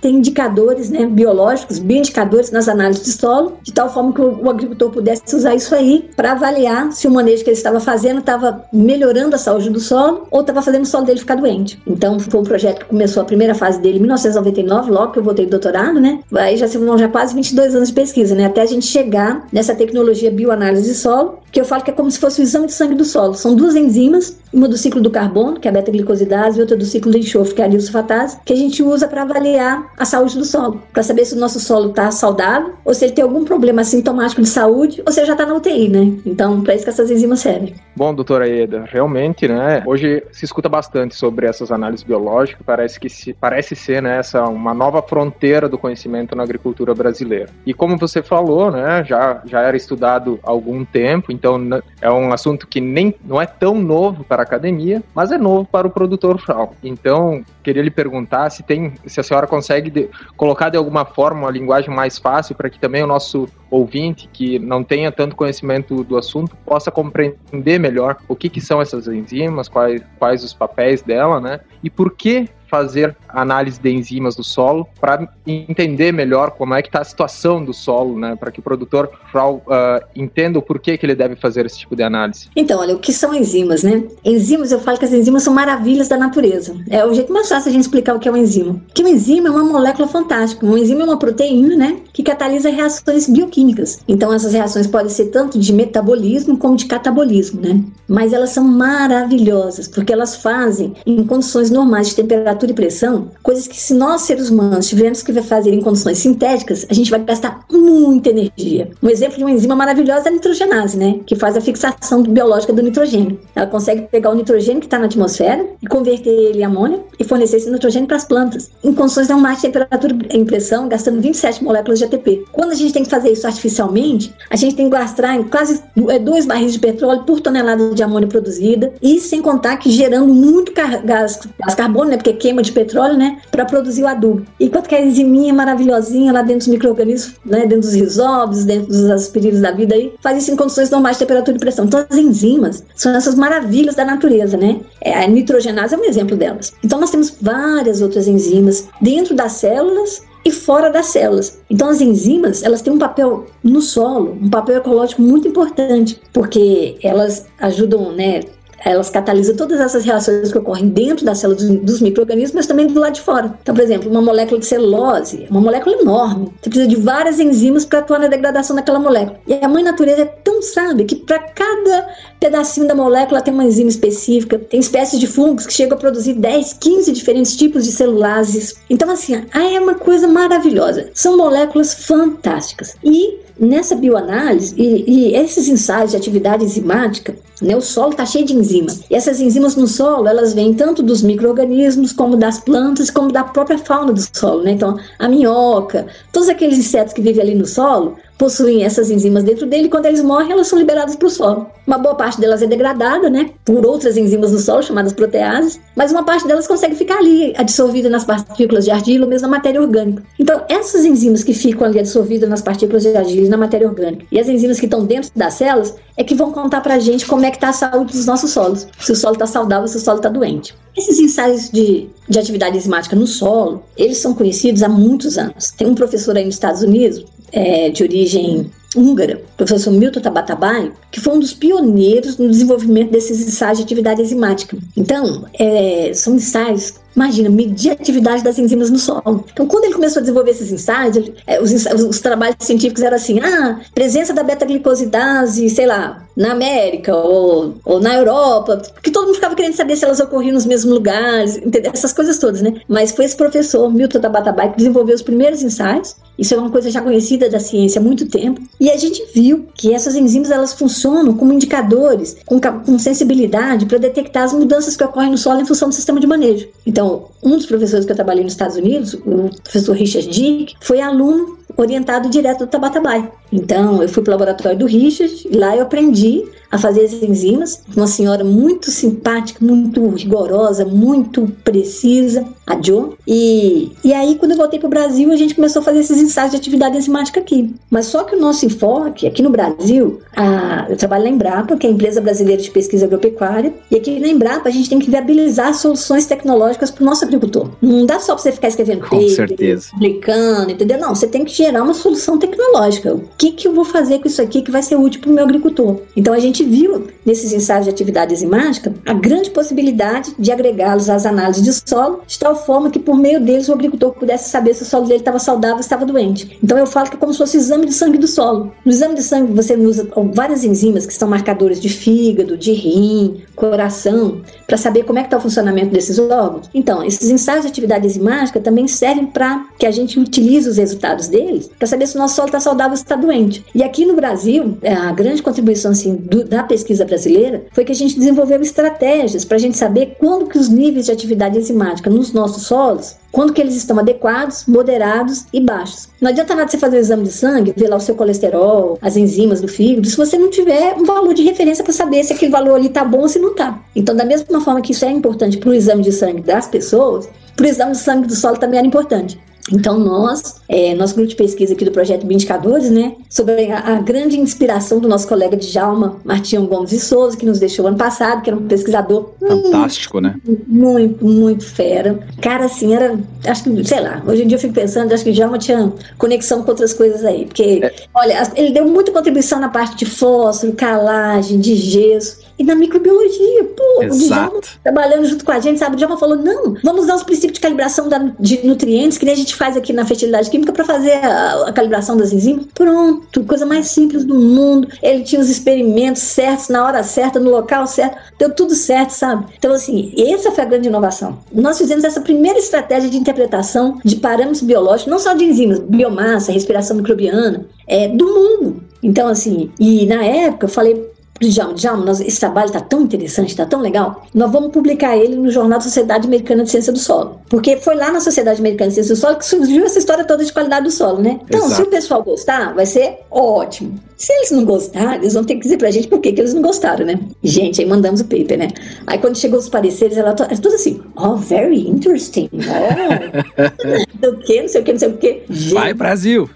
ter 0.00 0.10
indicadores 0.10 0.90
né, 0.90 1.06
biológicos, 1.06 1.78
bioindicadores 1.78 2.50
nas 2.50 2.68
análises 2.68 3.04
de 3.04 3.12
solo, 3.12 3.58
de 3.62 3.72
tal 3.72 3.92
forma 3.92 4.12
que 4.12 4.20
o, 4.20 4.44
o 4.44 4.50
agricultor 4.50 4.90
pudesse 4.90 5.34
usar 5.34 5.54
isso 5.54 5.74
aí 5.74 6.08
para 6.16 6.32
avaliar 6.32 6.92
se 6.92 7.06
o 7.06 7.10
manejo 7.10 7.42
que 7.44 7.50
ele 7.50 7.56
estava 7.56 7.80
fazendo 7.80 8.20
estava 8.20 8.64
melhorando 8.72 9.34
a 9.34 9.38
saúde 9.38 9.70
do 9.70 9.80
solo 9.80 10.26
ou 10.30 10.40
estava 10.40 10.62
fazendo 10.62 10.84
o 10.84 10.86
solo 10.86 11.04
dele 11.04 11.18
ficar 11.18 11.34
doente. 11.34 11.80
Então, 11.86 12.18
foi 12.18 12.40
um 12.40 12.44
projeto 12.44 12.80
que 12.80 12.84
começou 12.86 13.22
a 13.22 13.26
primeira 13.26 13.54
fase 13.54 13.80
dele 13.80 13.98
em 13.98 14.00
1999, 14.00 14.90
logo 14.90 15.12
que 15.12 15.18
eu 15.18 15.22
voltei 15.22 15.46
do 15.46 15.50
doutorado, 15.50 16.00
né? 16.00 16.20
aí 16.36 16.56
já 16.56 16.68
se 16.68 16.78
vão 16.78 16.96
já 16.96 17.08
quase 17.08 17.34
22 17.34 17.74
anos 17.74 17.88
de 17.88 17.94
pesquisa, 17.94 18.34
né? 18.34 18.46
Até 18.46 18.62
a 18.62 18.66
gente 18.66 18.86
chegar 18.86 19.46
nessa 19.52 19.74
tecnologia 19.74 20.30
bioanálise 20.30 20.88
de 20.88 20.94
solo, 20.94 21.38
que 21.50 21.60
eu 21.60 21.64
falo 21.64 21.82
que 21.82 21.90
é 21.90 21.94
como 21.94 22.10
se 22.10 22.18
fosse 22.18 22.40
o 22.40 22.42
exame 22.42 22.66
de 22.66 22.72
sangue 22.72 22.94
do 22.94 23.04
solo. 23.04 23.34
São 23.34 23.54
duas 23.54 23.74
enzimas, 23.74 24.38
uma 24.52 24.68
do 24.68 24.76
ciclo 24.76 25.00
do 25.00 25.10
carbono, 25.10 25.58
que 25.58 25.68
é 25.68 25.70
a 25.70 25.74
beta-glicosidase, 25.74 26.58
e 26.58 26.60
outra 26.60 26.76
do 26.76 26.84
ciclo 26.84 27.12
do 27.12 27.18
enxofre, 27.18 27.54
que 27.54 27.62
é 27.62 27.64
a 27.64 27.68
lisofatase, 27.68 28.38
que 28.44 28.52
a 28.52 28.56
gente 28.56 28.82
usa 28.82 29.08
para 29.08 29.22
avaliar 29.22 29.92
a 29.96 30.04
saúde 30.04 30.36
do 30.36 30.44
solo, 30.44 30.82
para 30.92 31.02
saber 31.02 31.24
se 31.24 31.34
o 31.34 31.38
nosso 31.38 31.60
solo 31.60 31.90
está 31.90 32.10
saudável 32.10 32.74
ou 32.84 32.94
se 32.94 33.04
ele 33.04 33.12
tem 33.12 33.22
algum 33.22 33.44
problema 33.44 33.84
sintomático 33.84 34.42
de 34.42 34.48
saúde 34.48 35.02
ou 35.06 35.12
se 35.12 35.24
já 35.24 35.32
está 35.32 35.44
na 35.46 35.54
UTI, 35.54 35.88
né? 35.88 36.12
Então, 36.24 36.62
para 36.62 36.74
isso 36.74 36.84
que 36.84 36.90
essas 36.90 37.10
enzimas 37.10 37.40
servem. 37.40 37.74
Bom, 37.94 38.14
doutora 38.14 38.48
Eda, 38.48 38.84
realmente, 38.86 39.48
né? 39.48 39.82
Hoje 39.86 40.22
se 40.32 40.44
escuta 40.44 40.68
bastante 40.68 41.14
sobre 41.14 41.46
essas 41.46 41.72
análises 41.72 42.04
biológicas, 42.04 42.62
parece 42.64 42.98
que 42.98 43.08
se, 43.08 43.32
parece 43.32 43.74
ser 43.74 44.02
né, 44.02 44.18
essa 44.18 44.44
uma 44.44 44.74
nova 44.74 45.02
fronteira 45.02 45.68
do 45.68 45.78
conhecimento 45.78 46.34
na 46.36 46.42
agricultura 46.42 46.94
brasileira. 46.94 47.48
E 47.66 47.74
como 47.74 47.96
você 47.96 48.22
falou, 48.22 48.70
né, 48.70 49.04
já, 49.04 49.42
já 49.44 49.60
era 49.60 49.76
estudado 49.76 50.38
há 50.42 50.50
algum 50.50 50.84
tempo, 50.84 51.32
então 51.38 51.80
é 52.00 52.10
um 52.10 52.32
assunto 52.32 52.66
que 52.66 52.80
nem 52.80 53.14
não 53.24 53.40
é 53.40 53.46
tão 53.46 53.76
novo 53.76 54.24
para 54.24 54.42
a 54.42 54.44
academia, 54.44 55.02
mas 55.14 55.30
é 55.30 55.38
novo 55.38 55.64
para 55.64 55.86
o 55.86 55.90
produtor 55.90 56.36
rural. 56.36 56.74
Então, 56.82 57.44
queria 57.62 57.82
lhe 57.82 57.90
perguntar 57.90 58.50
se 58.50 58.62
tem, 58.62 58.92
se 59.06 59.20
a 59.20 59.22
senhora 59.22 59.46
consegue 59.46 59.88
de, 59.90 60.08
colocar 60.36 60.68
de 60.68 60.76
alguma 60.76 61.04
forma 61.04 61.42
uma 61.42 61.50
linguagem 61.50 61.94
mais 61.94 62.18
fácil 62.18 62.56
para 62.56 62.68
que 62.68 62.78
também 62.78 63.02
o 63.02 63.06
nosso 63.06 63.48
ouvinte 63.70 64.28
que 64.32 64.58
não 64.58 64.82
tenha 64.82 65.12
tanto 65.12 65.36
conhecimento 65.36 66.02
do 66.04 66.16
assunto 66.16 66.56
possa 66.64 66.90
compreender 66.90 67.78
melhor 67.78 68.16
o 68.28 68.34
que, 68.34 68.48
que 68.48 68.60
são 68.60 68.80
essas 68.80 69.06
enzimas, 69.06 69.68
quais, 69.68 70.02
quais 70.18 70.44
os 70.44 70.52
papéis 70.52 71.02
dela, 71.02 71.40
né? 71.40 71.60
E 71.82 71.90
por 71.90 72.14
que 72.14 72.48
fazer 72.68 73.16
análise 73.28 73.80
de 73.80 73.90
enzimas 73.90 74.36
do 74.36 74.44
solo 74.44 74.86
para 75.00 75.28
entender 75.46 76.12
melhor 76.12 76.50
como 76.52 76.74
é 76.74 76.82
que 76.82 76.88
está 76.88 77.00
a 77.00 77.04
situação 77.04 77.64
do 77.64 77.72
solo, 77.72 78.18
né, 78.18 78.36
para 78.36 78.50
que 78.50 78.60
o 78.60 78.62
produtor 78.62 79.10
uh, 79.34 80.04
entenda 80.14 80.58
o 80.58 80.62
porquê 80.62 80.96
que 80.96 81.04
ele 81.04 81.14
deve 81.14 81.34
fazer 81.36 81.66
esse 81.66 81.78
tipo 81.78 81.96
de 81.96 82.02
análise. 82.02 82.48
Então, 82.54 82.78
olha, 82.80 82.94
o 82.94 82.98
que 82.98 83.12
são 83.12 83.34
enzimas, 83.34 83.82
né? 83.82 84.04
Enzimas, 84.24 84.70
eu 84.70 84.80
falo 84.80 84.98
que 84.98 85.04
as 85.04 85.12
enzimas 85.12 85.42
são 85.42 85.54
maravilhas 85.54 86.08
da 86.08 86.16
natureza. 86.16 86.76
É 86.90 87.04
o 87.04 87.14
jeito 87.14 87.32
mais 87.32 87.48
fácil 87.48 87.70
a 87.70 87.72
gente 87.72 87.82
explicar 87.82 88.14
o 88.14 88.18
que 88.18 88.28
é 88.28 88.30
uma 88.30 88.38
enzima. 88.38 88.80
Que 88.92 89.02
uma 89.02 89.10
enzima 89.10 89.48
é 89.48 89.50
uma 89.50 89.64
molécula 89.64 90.06
fantástica. 90.06 90.66
Uma 90.66 90.78
enzima 90.78 91.02
é 91.02 91.04
uma 91.04 91.18
proteína, 91.18 91.76
né, 91.76 92.00
que 92.12 92.22
catalisa 92.22 92.68
reações 92.68 93.28
bioquímicas 93.28 93.57
bioquímicas. 93.58 94.00
Então, 94.06 94.32
essas 94.32 94.52
reações 94.52 94.86
podem 94.86 95.08
ser 95.08 95.26
tanto 95.26 95.58
de 95.58 95.72
metabolismo 95.72 96.56
como 96.56 96.76
de 96.76 96.86
catabolismo, 96.86 97.60
né? 97.60 97.82
Mas 98.06 98.32
elas 98.32 98.50
são 98.50 98.64
maravilhosas, 98.64 99.88
porque 99.88 100.12
elas 100.12 100.36
fazem, 100.36 100.94
em 101.04 101.24
condições 101.24 101.70
normais 101.70 102.08
de 102.08 102.16
temperatura 102.16 102.72
e 102.72 102.74
pressão, 102.74 103.30
coisas 103.42 103.66
que 103.66 103.78
se 103.78 103.94
nós, 103.94 104.22
seres 104.22 104.48
humanos, 104.48 104.88
tivermos 104.88 105.22
que 105.22 105.32
fazer 105.42 105.72
em 105.72 105.80
condições 105.80 106.18
sintéticas, 106.18 106.86
a 106.90 106.94
gente 106.94 107.10
vai 107.10 107.22
gastar 107.22 107.64
muita 107.70 108.30
energia. 108.30 108.90
Um 109.02 109.08
exemplo 109.08 109.36
de 109.36 109.44
uma 109.44 109.50
enzima 109.50 109.76
maravilhosa 109.76 110.28
é 110.28 110.28
a 110.28 110.32
nitrogenase, 110.32 110.96
né? 110.96 111.20
Que 111.26 111.36
faz 111.36 111.56
a 111.56 111.60
fixação 111.60 112.22
biológica 112.22 112.72
do 112.72 112.82
nitrogênio. 112.82 113.38
Ela 113.54 113.66
consegue 113.66 114.02
pegar 114.02 114.30
o 114.30 114.34
nitrogênio 114.34 114.80
que 114.80 114.86
está 114.86 114.98
na 114.98 115.06
atmosfera 115.06 115.66
e 115.82 115.86
converter 115.86 116.30
ele 116.30 116.60
em 116.60 116.64
amônia 116.64 117.00
e 117.18 117.24
fornecer 117.24 117.56
esse 117.56 117.70
nitrogênio 117.70 118.06
para 118.06 118.16
as 118.16 118.24
plantas, 118.24 118.70
em 118.82 118.92
condições 118.92 119.28
normais 119.28 119.56
de 119.56 119.62
temperatura 119.62 120.16
e 120.30 120.44
pressão, 120.44 120.88
gastando 120.88 121.20
27 121.20 121.62
moléculas 121.62 121.98
de 121.98 122.04
ATP. 122.04 122.44
Quando 122.52 122.72
a 122.72 122.74
gente 122.74 122.92
tem 122.92 123.02
que 123.02 123.10
fazer 123.10 123.30
isso 123.30 123.47
artificialmente, 123.48 124.32
a 124.50 124.56
gente 124.56 124.74
tem 124.74 124.86
que 124.86 124.96
gastar 124.96 125.38
quase 125.44 125.82
é, 126.08 126.18
dois 126.18 126.46
barris 126.46 126.72
de 126.72 126.78
petróleo 126.78 127.24
por 127.24 127.40
tonelada 127.40 127.94
de 127.94 128.02
amônia 128.02 128.28
produzida, 128.28 128.92
e 129.02 129.20
sem 129.20 129.42
contar 129.42 129.76
que 129.76 129.90
gerando 129.90 130.32
muito 130.32 130.72
gás, 130.72 131.02
gás 131.04 131.40
carbono, 131.76 132.10
né? 132.10 132.16
Porque 132.16 132.32
queima 132.32 132.62
de 132.62 132.72
petróleo, 132.72 133.16
né? 133.16 133.38
Para 133.50 133.64
produzir 133.64 134.02
o 134.02 134.08
adubo. 134.08 134.42
Enquanto 134.58 134.88
que 134.88 134.94
a 134.94 135.00
enziminha 135.00 135.52
maravilhosinha 135.52 136.32
lá 136.32 136.42
dentro 136.42 136.58
dos 136.58 136.68
micro-organismos, 136.68 137.34
né? 137.44 137.60
Dentro 137.60 137.80
dos 137.80 137.94
risóbios, 137.94 138.64
dentro 138.64 138.88
dos 138.88 139.10
aspirinos 139.10 139.60
da 139.60 139.70
vida 139.70 139.94
aí, 139.94 140.12
faz 140.20 140.38
isso 140.38 140.50
em 140.50 140.56
condições 140.56 140.90
normais 140.90 141.16
de 141.16 141.20
temperatura 141.20 141.56
e 141.56 141.60
pressão. 141.60 141.84
Então, 141.84 142.04
as 142.08 142.16
enzimas 142.16 142.84
são 142.94 143.14
essas 143.14 143.34
maravilhas 143.34 143.94
da 143.94 144.04
natureza, 144.04 144.56
né? 144.56 144.80
É, 145.00 145.24
a 145.24 145.26
nitrogenase 145.26 145.94
é 145.94 145.98
um 145.98 146.04
exemplo 146.04 146.36
delas. 146.36 146.72
Então, 146.84 147.00
nós 147.00 147.10
temos 147.10 147.34
várias 147.40 148.00
outras 148.00 148.26
enzimas 148.26 148.88
dentro 149.00 149.34
das 149.34 149.52
células 149.52 150.22
e 150.44 150.50
fora 150.50 150.90
das 150.90 151.06
células. 151.06 151.60
Então 151.68 151.88
as 151.88 152.00
enzimas, 152.00 152.62
elas 152.62 152.82
têm 152.82 152.92
um 152.92 152.98
papel 152.98 153.46
no 153.62 153.80
solo, 153.80 154.38
um 154.40 154.48
papel 154.48 154.78
ecológico 154.78 155.22
muito 155.22 155.48
importante, 155.48 156.20
porque 156.32 156.96
elas 157.02 157.46
ajudam, 157.58 158.12
né, 158.12 158.40
elas 158.84 159.10
catalisam 159.10 159.56
todas 159.56 159.80
essas 159.80 160.04
reações 160.04 160.52
que 160.52 160.58
ocorrem 160.58 160.88
dentro 160.88 161.24
da 161.24 161.34
célula 161.34 161.58
dos, 161.58 161.68
dos 161.80 162.00
micro-organismos, 162.00 162.54
mas 162.54 162.66
também 162.66 162.86
do 162.86 163.00
lado 163.00 163.14
de 163.14 163.20
fora. 163.20 163.54
Então, 163.62 163.74
por 163.74 163.82
exemplo, 163.82 164.10
uma 164.10 164.22
molécula 164.22 164.60
de 164.60 164.66
celulose, 164.66 165.46
uma 165.50 165.60
molécula 165.60 165.96
enorme. 166.00 166.52
Você 166.62 166.70
precisa 166.70 166.88
de 166.88 166.96
várias 166.96 167.40
enzimas 167.40 167.84
para 167.84 167.98
atuar 167.98 168.20
na 168.20 168.28
degradação 168.28 168.76
daquela 168.76 168.98
molécula. 168.98 169.40
E 169.46 169.54
a 169.54 169.68
mãe 169.68 169.82
natureza 169.82 170.22
é 170.22 170.24
tão 170.24 170.62
sábia 170.62 171.04
que 171.04 171.16
para 171.16 171.38
cada 171.38 172.08
pedacinho 172.38 172.86
da 172.86 172.94
molécula 172.94 173.40
tem 173.40 173.52
uma 173.52 173.64
enzima 173.64 173.90
específica. 173.90 174.58
Tem 174.58 174.80
espécies 174.80 175.18
de 175.18 175.26
fungos 175.26 175.66
que 175.66 175.72
chegam 175.72 175.96
a 175.96 176.00
produzir 176.00 176.34
10, 176.34 176.74
15 176.74 177.12
diferentes 177.12 177.56
tipos 177.56 177.84
de 177.84 177.92
celulases. 177.92 178.76
Então, 178.88 179.10
assim, 179.10 179.34
é 179.52 179.80
uma 179.80 179.94
coisa 179.94 180.26
maravilhosa. 180.26 181.10
São 181.14 181.36
moléculas 181.36 181.94
fantásticas. 181.94 182.94
E 183.04 183.38
nessa 183.58 183.96
bioanálise 183.96 184.74
e, 184.76 185.04
e, 185.06 185.34
esses 185.34 185.68
ensaios 185.68 186.12
de 186.12 186.16
atividade 186.16 186.64
enzimática, 186.64 187.34
né, 187.60 187.76
o 187.76 187.80
solo 187.80 188.12
está 188.12 188.24
cheio 188.24 188.44
de 188.44 188.54
enzimas. 188.54 189.00
E 189.10 189.14
essas 189.14 189.40
enzimas 189.40 189.74
no 189.74 189.88
solo, 189.88 190.28
elas 190.28 190.54
vêm 190.54 190.72
tanto 190.74 191.02
dos 191.02 191.22
micro-organismos, 191.22 192.12
como 192.12 192.36
das 192.36 192.60
plantas, 192.60 193.10
como 193.10 193.32
da 193.32 193.42
própria 193.42 193.78
fauna 193.78 194.12
do 194.12 194.20
solo. 194.32 194.62
Né? 194.62 194.72
Então, 194.72 194.96
a 195.18 195.28
minhoca, 195.28 196.06
todos 196.32 196.48
aqueles 196.48 196.78
insetos 196.78 197.12
que 197.12 197.20
vivem 197.20 197.42
ali 197.42 197.54
no 197.54 197.66
solo, 197.66 198.16
possuem 198.38 198.84
essas 198.84 199.10
enzimas 199.10 199.42
dentro 199.42 199.66
dele, 199.66 199.88
quando 199.88 200.06
eles 200.06 200.22
morrem, 200.22 200.52
elas 200.52 200.68
são 200.68 200.78
liberadas 200.78 201.16
para 201.16 201.26
o 201.26 201.30
solo. 201.30 201.66
Uma 201.86 201.98
boa 201.98 202.14
parte 202.14 202.40
delas 202.40 202.62
é 202.62 202.66
degradada, 202.66 203.28
né, 203.28 203.50
por 203.64 203.84
outras 203.84 204.16
enzimas 204.16 204.52
do 204.52 204.58
solo, 204.58 204.82
chamadas 204.82 205.12
proteases, 205.12 205.80
mas 205.96 206.12
uma 206.12 206.24
parte 206.24 206.46
delas 206.46 206.66
consegue 206.66 206.94
ficar 206.94 207.18
ali, 207.18 207.52
dissolvida 207.64 208.08
nas 208.08 208.24
partículas 208.24 208.84
de 208.84 208.90
argila, 208.92 209.24
ou 209.24 209.30
mesmo 209.30 209.48
na 209.48 209.56
matéria 209.56 209.80
orgânica. 209.82 210.22
Então, 210.38 210.62
essas 210.68 211.04
enzimas 211.04 211.42
que 211.42 211.52
ficam 211.52 211.86
ali 211.86 212.00
dissolvidas 212.00 212.48
nas 212.48 212.62
partículas 212.62 213.02
de 213.02 213.16
argila 213.16 213.46
e 213.46 213.48
na 213.48 213.56
matéria 213.56 213.88
orgânica, 213.88 214.24
e 214.30 214.38
as 214.38 214.48
enzimas 214.48 214.78
que 214.78 214.86
estão 214.86 215.04
dentro 215.04 215.30
das 215.34 215.54
células, 215.54 215.94
é 216.16 216.22
que 216.22 216.34
vão 216.34 216.52
contar 216.52 216.80
para 216.80 216.94
a 216.94 216.98
gente 216.98 217.26
como 217.26 217.44
é 217.44 217.50
que 217.50 217.56
está 217.56 217.70
a 217.70 217.72
saúde 217.72 218.12
dos 218.12 218.26
nossos 218.26 218.50
solos. 218.50 218.86
Se 219.00 219.12
o 219.12 219.16
solo 219.16 219.34
está 219.34 219.46
saudável, 219.46 219.86
se 219.88 219.96
o 219.96 220.00
solo 220.00 220.18
está 220.18 220.28
doente. 220.28 220.74
Esses 220.96 221.18
ensaios 221.20 221.70
de, 221.70 222.08
de 222.28 222.38
atividade 222.38 222.76
enzimática 222.76 223.14
no 223.14 223.26
solo, 223.26 223.84
eles 223.96 224.18
são 224.18 224.34
conhecidos 224.34 224.82
há 224.82 224.88
muitos 224.88 225.38
anos. 225.38 225.70
Tem 225.70 225.86
um 225.86 225.94
professor 225.94 226.36
aí 226.36 226.44
nos 226.44 226.54
Estados 226.54 226.82
Unidos, 226.82 227.24
é, 227.52 227.90
de 227.90 228.02
origem 228.02 228.70
húngara, 228.96 229.42
o 229.54 229.56
professor 229.56 229.92
Milton 229.92 230.20
Tabatabai, 230.20 230.92
que 231.10 231.20
foi 231.20 231.34
um 231.34 231.40
dos 231.40 231.52
pioneiros 231.52 232.38
no 232.38 232.48
desenvolvimento 232.48 233.10
desses 233.10 233.46
ensaios 233.46 233.78
de 233.78 233.84
atividade 233.84 234.22
enzimática. 234.22 234.76
Então, 234.96 235.44
é, 235.58 236.12
são 236.14 236.36
ensaios 236.36 236.94
Imagina, 237.18 237.50
medir 237.50 237.90
a 237.90 237.94
atividade 237.94 238.44
das 238.44 238.60
enzimas 238.60 238.90
no 238.90 238.98
solo. 238.98 239.44
Então, 239.52 239.66
quando 239.66 239.84
ele 239.86 239.94
começou 239.94 240.20
a 240.20 240.22
desenvolver 240.22 240.52
esses 240.52 240.86
ele, 241.16 241.34
é, 241.48 241.60
os, 241.60 241.72
os, 241.72 242.02
os, 242.04 242.20
trabalhos 242.20 242.56
científicos 242.60 243.02
eram 243.02 243.16
assim: 243.16 243.40
ah, 243.40 243.80
presença 243.92 244.32
da 244.32 244.44
beta-glicosidase, 244.44 245.68
sei 245.68 245.86
lá, 245.86 246.22
na 246.36 246.52
América 246.52 247.16
ou, 247.16 247.74
ou 247.84 248.00
na 248.00 248.14
Europa, 248.14 248.80
porque 248.94 249.10
todo 249.10 249.26
mundo 249.26 249.34
ficava 249.34 249.56
querendo 249.56 249.74
saber 249.74 249.96
se 249.96 250.04
elas 250.04 250.20
ocorriam 250.20 250.54
nos 250.54 250.64
mesmos 250.64 250.94
lugares, 250.94 251.56
entendeu? 251.56 251.90
essas 251.92 252.12
coisas 252.12 252.38
todas, 252.38 252.62
né? 252.62 252.74
Mas 252.86 253.10
foi 253.10 253.24
esse 253.24 253.36
professor, 253.36 253.92
Milton 253.92 254.20
Tabatabai, 254.20 254.70
que 254.70 254.76
desenvolveu 254.76 255.16
os 255.16 255.22
primeiros 255.22 255.60
ensaios. 255.62 256.14
Isso 256.38 256.54
é 256.54 256.56
uma 256.56 256.70
coisa 256.70 256.88
já 256.88 257.02
conhecida 257.02 257.50
da 257.50 257.58
ciência 257.58 258.00
há 258.00 258.02
muito 258.02 258.26
tempo. 258.26 258.62
E 258.78 258.88
a 258.88 258.96
gente 258.96 259.26
viu 259.34 259.66
que 259.74 259.92
essas 259.92 260.14
enzimas 260.14 260.52
elas 260.52 260.72
funcionam 260.72 261.34
como 261.34 261.52
indicadores, 261.52 262.36
com, 262.46 262.60
com 262.60 262.98
sensibilidade 263.00 263.86
para 263.86 263.98
detectar 263.98 264.44
as 264.44 264.52
mudanças 264.52 264.96
que 264.96 265.02
ocorrem 265.02 265.32
no 265.32 265.38
solo 265.38 265.60
em 265.60 265.66
função 265.66 265.88
do 265.88 265.94
sistema 265.94 266.20
de 266.20 266.26
manejo. 266.28 266.68
Então, 266.86 267.07
um 267.42 267.50
dos 267.50 267.66
professores 267.66 268.04
que 268.04 268.12
eu 268.12 268.16
trabalhei 268.16 268.42
nos 268.42 268.52
Estados 268.52 268.76
Unidos, 268.76 269.14
o 269.14 269.50
professor 269.62 269.94
Richard 269.94 270.28
Dick, 270.28 270.74
foi 270.80 271.00
aluno 271.00 271.58
orientado 271.76 272.28
direto 272.28 272.60
do 272.60 272.66
Tabatabai. 272.66 273.30
Então, 273.52 274.02
eu 274.02 274.08
fui 274.08 274.22
para 274.22 274.30
o 274.30 274.34
laboratório 274.34 274.78
do 274.78 274.86
Richard, 274.86 275.48
lá 275.54 275.76
eu 275.76 275.82
aprendi 275.82 276.44
a 276.70 276.76
fazer 276.76 277.04
as 277.04 277.12
enzimas. 277.14 277.82
Uma 277.96 278.06
senhora 278.06 278.44
muito 278.44 278.90
simpática, 278.90 279.64
muito 279.64 280.06
rigorosa, 280.10 280.84
muito 280.84 281.50
precisa, 281.64 282.44
a 282.66 282.78
Jo. 282.80 283.14
E, 283.26 283.90
e 284.04 284.12
aí, 284.12 284.34
quando 284.34 284.52
eu 284.52 284.56
voltei 284.58 284.78
para 284.78 284.86
o 284.86 284.90
Brasil, 284.90 285.32
a 285.32 285.36
gente 285.36 285.54
começou 285.54 285.80
a 285.80 285.84
fazer 285.84 286.00
esses 286.00 286.18
ensaios 286.18 286.50
de 286.50 286.58
atividade 286.58 286.96
enzimática 286.96 287.40
aqui. 287.40 287.74
Mas 287.90 288.06
só 288.06 288.24
que 288.24 288.36
o 288.36 288.40
nosso 288.40 288.66
enfoque, 288.66 289.26
aqui 289.26 289.42
no 289.42 289.48
Brasil, 289.48 290.20
a, 290.36 290.86
eu 290.90 290.96
trabalho 290.96 291.24
na 291.24 291.30
Embrapa, 291.30 291.76
que 291.76 291.86
é 291.86 291.90
a 291.90 291.92
empresa 291.92 292.20
brasileira 292.20 292.60
de 292.60 292.70
pesquisa 292.70 293.06
agropecuária, 293.06 293.72
e 293.90 293.96
aqui 293.96 294.20
na 294.20 294.28
Embrapa 294.28 294.68
a 294.68 294.72
gente 294.72 294.90
tem 294.90 294.98
que 294.98 295.10
viabilizar 295.10 295.72
soluções 295.72 296.26
tecnológicas 296.26 296.87
para 296.92 297.02
o 297.02 297.06
nosso 297.06 297.24
agricultor. 297.24 297.70
Não 297.80 298.06
dá 298.06 298.18
só 298.20 298.34
para 298.34 298.42
você 298.42 298.52
ficar 298.52 298.68
escrevendo 298.68 299.00
Com 299.00 299.16
paper, 299.16 299.30
certeza. 299.30 299.90
publicando, 299.90 300.70
entendeu? 300.72 300.98
Não, 300.98 301.14
você 301.14 301.26
tem 301.26 301.44
que 301.44 301.52
gerar 301.54 301.82
uma 301.82 301.94
solução 301.94 302.38
tecnológica. 302.38 303.14
O 303.14 303.22
que, 303.36 303.52
que 303.52 303.68
eu 303.68 303.74
vou 303.74 303.84
fazer 303.84 304.18
com 304.20 304.28
isso 304.28 304.42
aqui 304.42 304.62
que 304.62 304.70
vai 304.70 304.82
ser 304.82 304.96
útil 304.96 305.20
para 305.20 305.30
o 305.30 305.32
meu 305.34 305.44
agricultor? 305.44 306.00
Então 306.16 306.34
a 306.34 306.38
gente 306.38 306.64
viu 306.64 307.06
nesses 307.24 307.52
ensaios 307.52 307.84
de 307.84 307.90
atividade 307.90 308.32
enzimática 308.32 308.94
a 309.06 309.14
grande 309.14 309.50
possibilidade 309.50 310.34
de 310.38 310.50
agregá-los 310.52 311.08
às 311.08 311.26
análises 311.26 311.62
de 311.62 311.88
solo, 311.88 312.20
de 312.26 312.38
tal 312.38 312.54
forma 312.54 312.90
que 312.90 312.98
por 312.98 313.16
meio 313.16 313.40
deles 313.40 313.68
o 313.68 313.72
agricultor 313.72 314.12
pudesse 314.12 314.50
saber 314.50 314.74
se 314.74 314.82
o 314.82 314.86
solo 314.86 315.06
dele 315.06 315.20
estava 315.20 315.38
saudável 315.38 315.76
ou 315.76 315.80
estava 315.80 316.04
doente. 316.04 316.58
Então 316.62 316.78
eu 316.78 316.86
falo 316.86 317.08
que 317.10 317.16
é 317.16 317.18
como 317.18 317.32
se 317.32 317.38
fosse 317.38 317.56
exame 317.56 317.86
de 317.86 317.92
sangue 317.92 318.18
do 318.18 318.26
solo. 318.26 318.72
No 318.84 318.90
exame 318.90 319.14
de 319.14 319.22
sangue 319.22 319.52
você 319.52 319.74
usa 319.76 320.08
várias 320.32 320.64
enzimas 320.64 321.06
que 321.06 321.14
são 321.14 321.28
marcadores 321.28 321.80
de 321.80 321.88
fígado, 321.88 322.56
de 322.56 322.72
rim, 322.72 323.42
coração, 323.54 324.40
para 324.66 324.76
saber 324.76 325.04
como 325.04 325.18
é 325.18 325.22
que 325.22 325.26
está 325.26 325.36
o 325.36 325.40
funcionamento 325.40 325.90
desses 325.90 326.18
órgãos. 326.18 326.68
Então, 326.78 327.02
esses 327.02 327.28
ensaios 327.28 327.62
de 327.62 327.68
atividade 327.68 328.06
enzimática 328.06 328.60
também 328.60 328.86
servem 328.86 329.26
para 329.26 329.66
que 329.76 329.84
a 329.84 329.90
gente 329.90 330.18
utilize 330.20 330.68
os 330.68 330.76
resultados 330.76 331.26
deles 331.26 331.68
para 331.76 331.88
saber 331.88 332.06
se 332.06 332.14
o 332.14 332.18
nosso 332.20 332.36
solo 332.36 332.46
está 332.46 332.60
saudável 332.60 332.92
ou 332.92 332.94
está 332.94 333.16
doente. 333.16 333.64
E 333.74 333.82
aqui 333.82 334.06
no 334.06 334.14
Brasil, 334.14 334.78
é, 334.80 334.92
a 334.92 335.10
grande 335.10 335.42
contribuição 335.42 335.90
assim, 335.90 336.14
do, 336.14 336.44
da 336.44 336.62
pesquisa 336.62 337.04
brasileira 337.04 337.64
foi 337.72 337.84
que 337.84 337.90
a 337.90 337.94
gente 337.96 338.16
desenvolveu 338.16 338.62
estratégias 338.62 339.44
para 339.44 339.56
a 339.56 339.60
gente 339.60 339.76
saber 339.76 340.14
quando 340.20 340.46
que 340.46 340.56
os 340.56 340.68
níveis 340.68 341.06
de 341.06 341.12
atividade 341.12 341.58
enzimática 341.58 342.08
nos 342.08 342.32
nossos 342.32 342.62
solos 342.62 343.16
quando 343.30 343.52
que 343.52 343.60
eles 343.60 343.76
estão 343.76 343.98
adequados, 343.98 344.64
moderados 344.66 345.44
e 345.52 345.60
baixos. 345.60 346.08
Não 346.20 346.30
adianta 346.30 346.54
nada 346.54 346.70
você 346.70 346.78
fazer 346.78 346.96
o 346.96 347.00
exame 347.00 347.24
de 347.24 347.32
sangue, 347.32 347.74
ver 347.76 347.88
lá 347.88 347.96
o 347.96 348.00
seu 348.00 348.14
colesterol, 348.14 348.98
as 349.02 349.16
enzimas 349.16 349.60
do 349.60 349.68
fígado, 349.68 350.08
se 350.08 350.16
você 350.16 350.38
não 350.38 350.50
tiver 350.50 350.94
um 350.94 351.04
valor 351.04 351.34
de 351.34 351.42
referência 351.42 351.84
para 351.84 351.92
saber 351.92 352.24
se 352.24 352.32
aquele 352.32 352.50
valor 352.50 352.74
ali 352.74 352.88
tá 352.88 353.04
bom 353.04 353.20
ou 353.20 353.28
se 353.28 353.38
não 353.38 353.54
tá. 353.54 353.80
Então, 353.94 354.14
da 354.14 354.24
mesma 354.24 354.60
forma 354.60 354.80
que 354.80 354.92
isso 354.92 355.04
é 355.04 355.10
importante 355.10 355.58
para 355.58 355.70
o 355.70 355.74
exame 355.74 356.02
de 356.02 356.12
sangue 356.12 356.42
das 356.42 356.66
pessoas, 356.66 357.28
para 357.54 357.66
o 357.66 357.68
exame 357.68 357.92
de 357.92 357.98
sangue 357.98 358.26
do 358.26 358.34
solo 358.34 358.56
também 358.56 358.78
era 358.78 358.86
importante. 358.86 359.38
Então, 359.72 359.98
nós, 359.98 360.56
é, 360.68 360.94
nosso 360.94 361.14
grupo 361.14 361.28
de 361.28 361.36
pesquisa 361.36 361.74
aqui 361.74 361.84
do 361.84 361.90
projeto 361.90 362.26
Bindicadores, 362.26 362.90
né, 362.90 363.14
sobre 363.28 363.70
a, 363.70 363.78
a, 363.78 364.00
grande 364.00 364.38
inspiração 364.38 364.98
do 364.98 365.08
nosso 365.08 365.28
colega 365.28 365.56
Djalma 365.56 366.16
Martinho 366.24 366.66
Gomes 366.66 366.90
de 366.90 367.00
Souza, 367.00 367.36
que 367.36 367.44
nos 367.44 367.58
deixou 367.58 367.86
ano 367.86 367.96
passado, 367.96 368.42
que 368.42 368.50
era 368.50 368.58
um 368.58 368.66
pesquisador. 368.66 369.30
Fantástico, 369.40 370.20
muito, 370.20 370.40
né? 370.46 370.62
Muito, 370.66 371.24
muito 371.24 371.64
fera. 371.64 372.18
Cara, 372.40 372.66
assim, 372.66 372.94
era. 372.94 373.18
Acho 373.46 373.64
que, 373.64 373.84
sei 373.84 374.00
lá, 374.00 374.22
hoje 374.26 374.42
em 374.42 374.46
dia 374.46 374.56
eu 374.56 374.60
fico 374.60 374.74
pensando, 374.74 375.12
acho 375.12 375.24
que 375.24 375.32
Djalma 375.32 375.58
tinha 375.58 375.92
conexão 376.16 376.62
com 376.62 376.70
outras 376.70 376.92
coisas 376.92 377.24
aí. 377.24 377.46
Porque, 377.46 377.80
é. 377.82 377.92
olha, 378.14 378.50
ele 378.56 378.72
deu 378.72 378.86
muita 378.86 379.12
contribuição 379.12 379.60
na 379.60 379.68
parte 379.68 379.96
de 379.96 380.06
fósforo, 380.06 380.72
calagem, 380.72 381.60
de 381.60 381.74
gesso. 381.74 382.47
E 382.58 382.64
na 382.64 382.74
microbiologia. 382.74 383.64
Pô, 383.76 384.02
Exato. 384.02 384.14
o 384.14 384.28
Djalma 384.28 384.60
trabalhando 384.82 385.24
junto 385.26 385.44
com 385.44 385.52
a 385.52 385.60
gente, 385.60 385.78
sabe? 385.78 385.94
O 385.94 385.98
Djalma 385.98 386.16
falou: 386.16 386.36
não, 386.36 386.74
vamos 386.82 387.04
usar 387.04 387.14
os 387.14 387.22
princípios 387.22 387.54
de 387.54 387.60
calibração 387.60 388.08
da, 388.08 388.18
de 388.38 388.66
nutrientes, 388.66 389.18
que 389.18 389.24
nem 389.24 389.34
a 389.34 389.36
gente 389.36 389.54
faz 389.54 389.76
aqui 389.76 389.92
na 389.92 390.04
fertilidade 390.04 390.50
química, 390.50 390.72
para 390.72 390.84
fazer 390.84 391.12
a, 391.24 391.68
a, 391.68 391.72
calibração 391.72 392.16
das 392.16 392.32
enzimas. 392.32 392.66
Pronto, 392.74 393.44
coisa 393.44 393.64
mais 393.64 393.88
simples 393.88 394.24
do 394.24 394.34
mundo. 394.34 394.88
Ele 395.02 395.22
tinha 395.22 395.40
os 395.40 395.48
experimentos 395.48 396.22
certos, 396.22 396.68
na 396.68 396.84
hora 396.84 397.02
certa, 397.02 397.38
no 397.38 397.50
local 397.50 397.86
certo, 397.86 398.18
deu 398.38 398.54
tudo 398.54 398.74
certo, 398.74 399.10
sabe? 399.10 399.46
Então, 399.56 399.72
assim, 399.72 400.12
essa 400.16 400.50
foi 400.50 400.64
a 400.64 400.66
grande 400.66 400.88
inovação. 400.88 401.38
Nós 401.52 401.78
fizemos 401.78 402.04
essa 402.04 402.20
primeira 402.20 402.58
estratégia 402.58 403.08
de 403.08 403.16
interpretação 403.16 403.98
de 404.04 404.16
parâmetros 404.16 404.62
biológicos, 404.62 405.10
não 405.10 405.18
só 405.18 405.34
de 405.34 405.44
enzimas, 405.44 405.78
biomassa, 405.78 406.52
respiração 406.52 406.96
microbiana, 406.96 407.66
é, 407.86 408.08
do 408.08 408.26
mundo. 408.26 408.82
Então, 409.02 409.28
assim, 409.28 409.70
e 409.78 410.06
na 410.06 410.24
época 410.24 410.66
eu 410.66 410.70
falei 410.70 411.17
Djalma, 411.46 411.74
Djalma, 411.74 412.04
nós, 412.04 412.20
esse 412.20 412.40
trabalho 412.40 412.66
está 412.66 412.80
tão 412.80 413.02
interessante, 413.02 413.50
está 413.50 413.64
tão 413.64 413.80
legal, 413.80 414.26
nós 414.34 414.50
vamos 414.50 414.72
publicar 414.72 415.16
ele 415.16 415.36
no 415.36 415.50
Jornal 415.50 415.78
da 415.78 415.84
Sociedade 415.84 416.26
Americana 416.26 416.64
de 416.64 416.70
Ciência 416.70 416.92
do 416.92 416.98
Solo. 416.98 417.40
Porque 417.48 417.76
foi 417.76 417.94
lá 417.94 418.10
na 418.10 418.20
Sociedade 418.20 418.60
Americana 418.60 418.88
de 418.88 418.94
Ciência 418.94 419.14
do 419.14 419.18
Solo 419.18 419.36
que 419.36 419.46
surgiu 419.46 419.84
essa 419.84 419.98
história 419.98 420.24
toda 420.24 420.44
de 420.44 420.52
qualidade 420.52 420.84
do 420.84 420.90
solo, 420.90 421.20
né? 421.20 421.40
Então, 421.44 421.60
Exato. 421.60 421.74
se 421.74 421.82
o 421.82 421.86
pessoal 421.86 422.22
gostar, 422.22 422.74
vai 422.74 422.86
ser 422.86 423.18
ótimo. 423.30 423.98
Se 424.16 424.32
eles 424.32 424.50
não 424.50 424.64
gostarem, 424.64 425.20
eles 425.20 425.34
vão 425.34 425.44
ter 425.44 425.54
que 425.54 425.60
dizer 425.60 425.76
pra 425.76 425.92
gente 425.92 426.08
por 426.08 426.20
que, 426.20 426.32
que 426.32 426.40
eles 426.40 426.52
não 426.52 426.60
gostaram, 426.60 427.06
né? 427.06 427.20
Gente, 427.42 427.80
aí 427.80 427.86
mandamos 427.86 428.20
o 428.20 428.24
paper, 428.24 428.58
né? 428.58 428.68
Aí 429.06 429.18
quando 429.18 429.38
chegou 429.38 429.58
os 429.58 429.68
pareceres, 429.68 430.16
ela 430.16 430.30
era 430.30 430.56
tudo 430.56 430.74
assim, 430.74 431.00
oh, 431.16 431.36
very 431.36 431.88
interesting. 431.88 432.50
Oh, 432.52 434.18
do 434.18 434.36
que, 434.42 434.60
não 434.60 434.68
sei 434.68 434.80
o 434.80 434.84
que, 434.84 434.92
não 434.92 434.98
sei 434.98 435.08
o 435.08 435.16
que. 435.16 435.42
Gente, 435.48 435.74
Vai, 435.74 435.94
Brasil! 435.94 436.50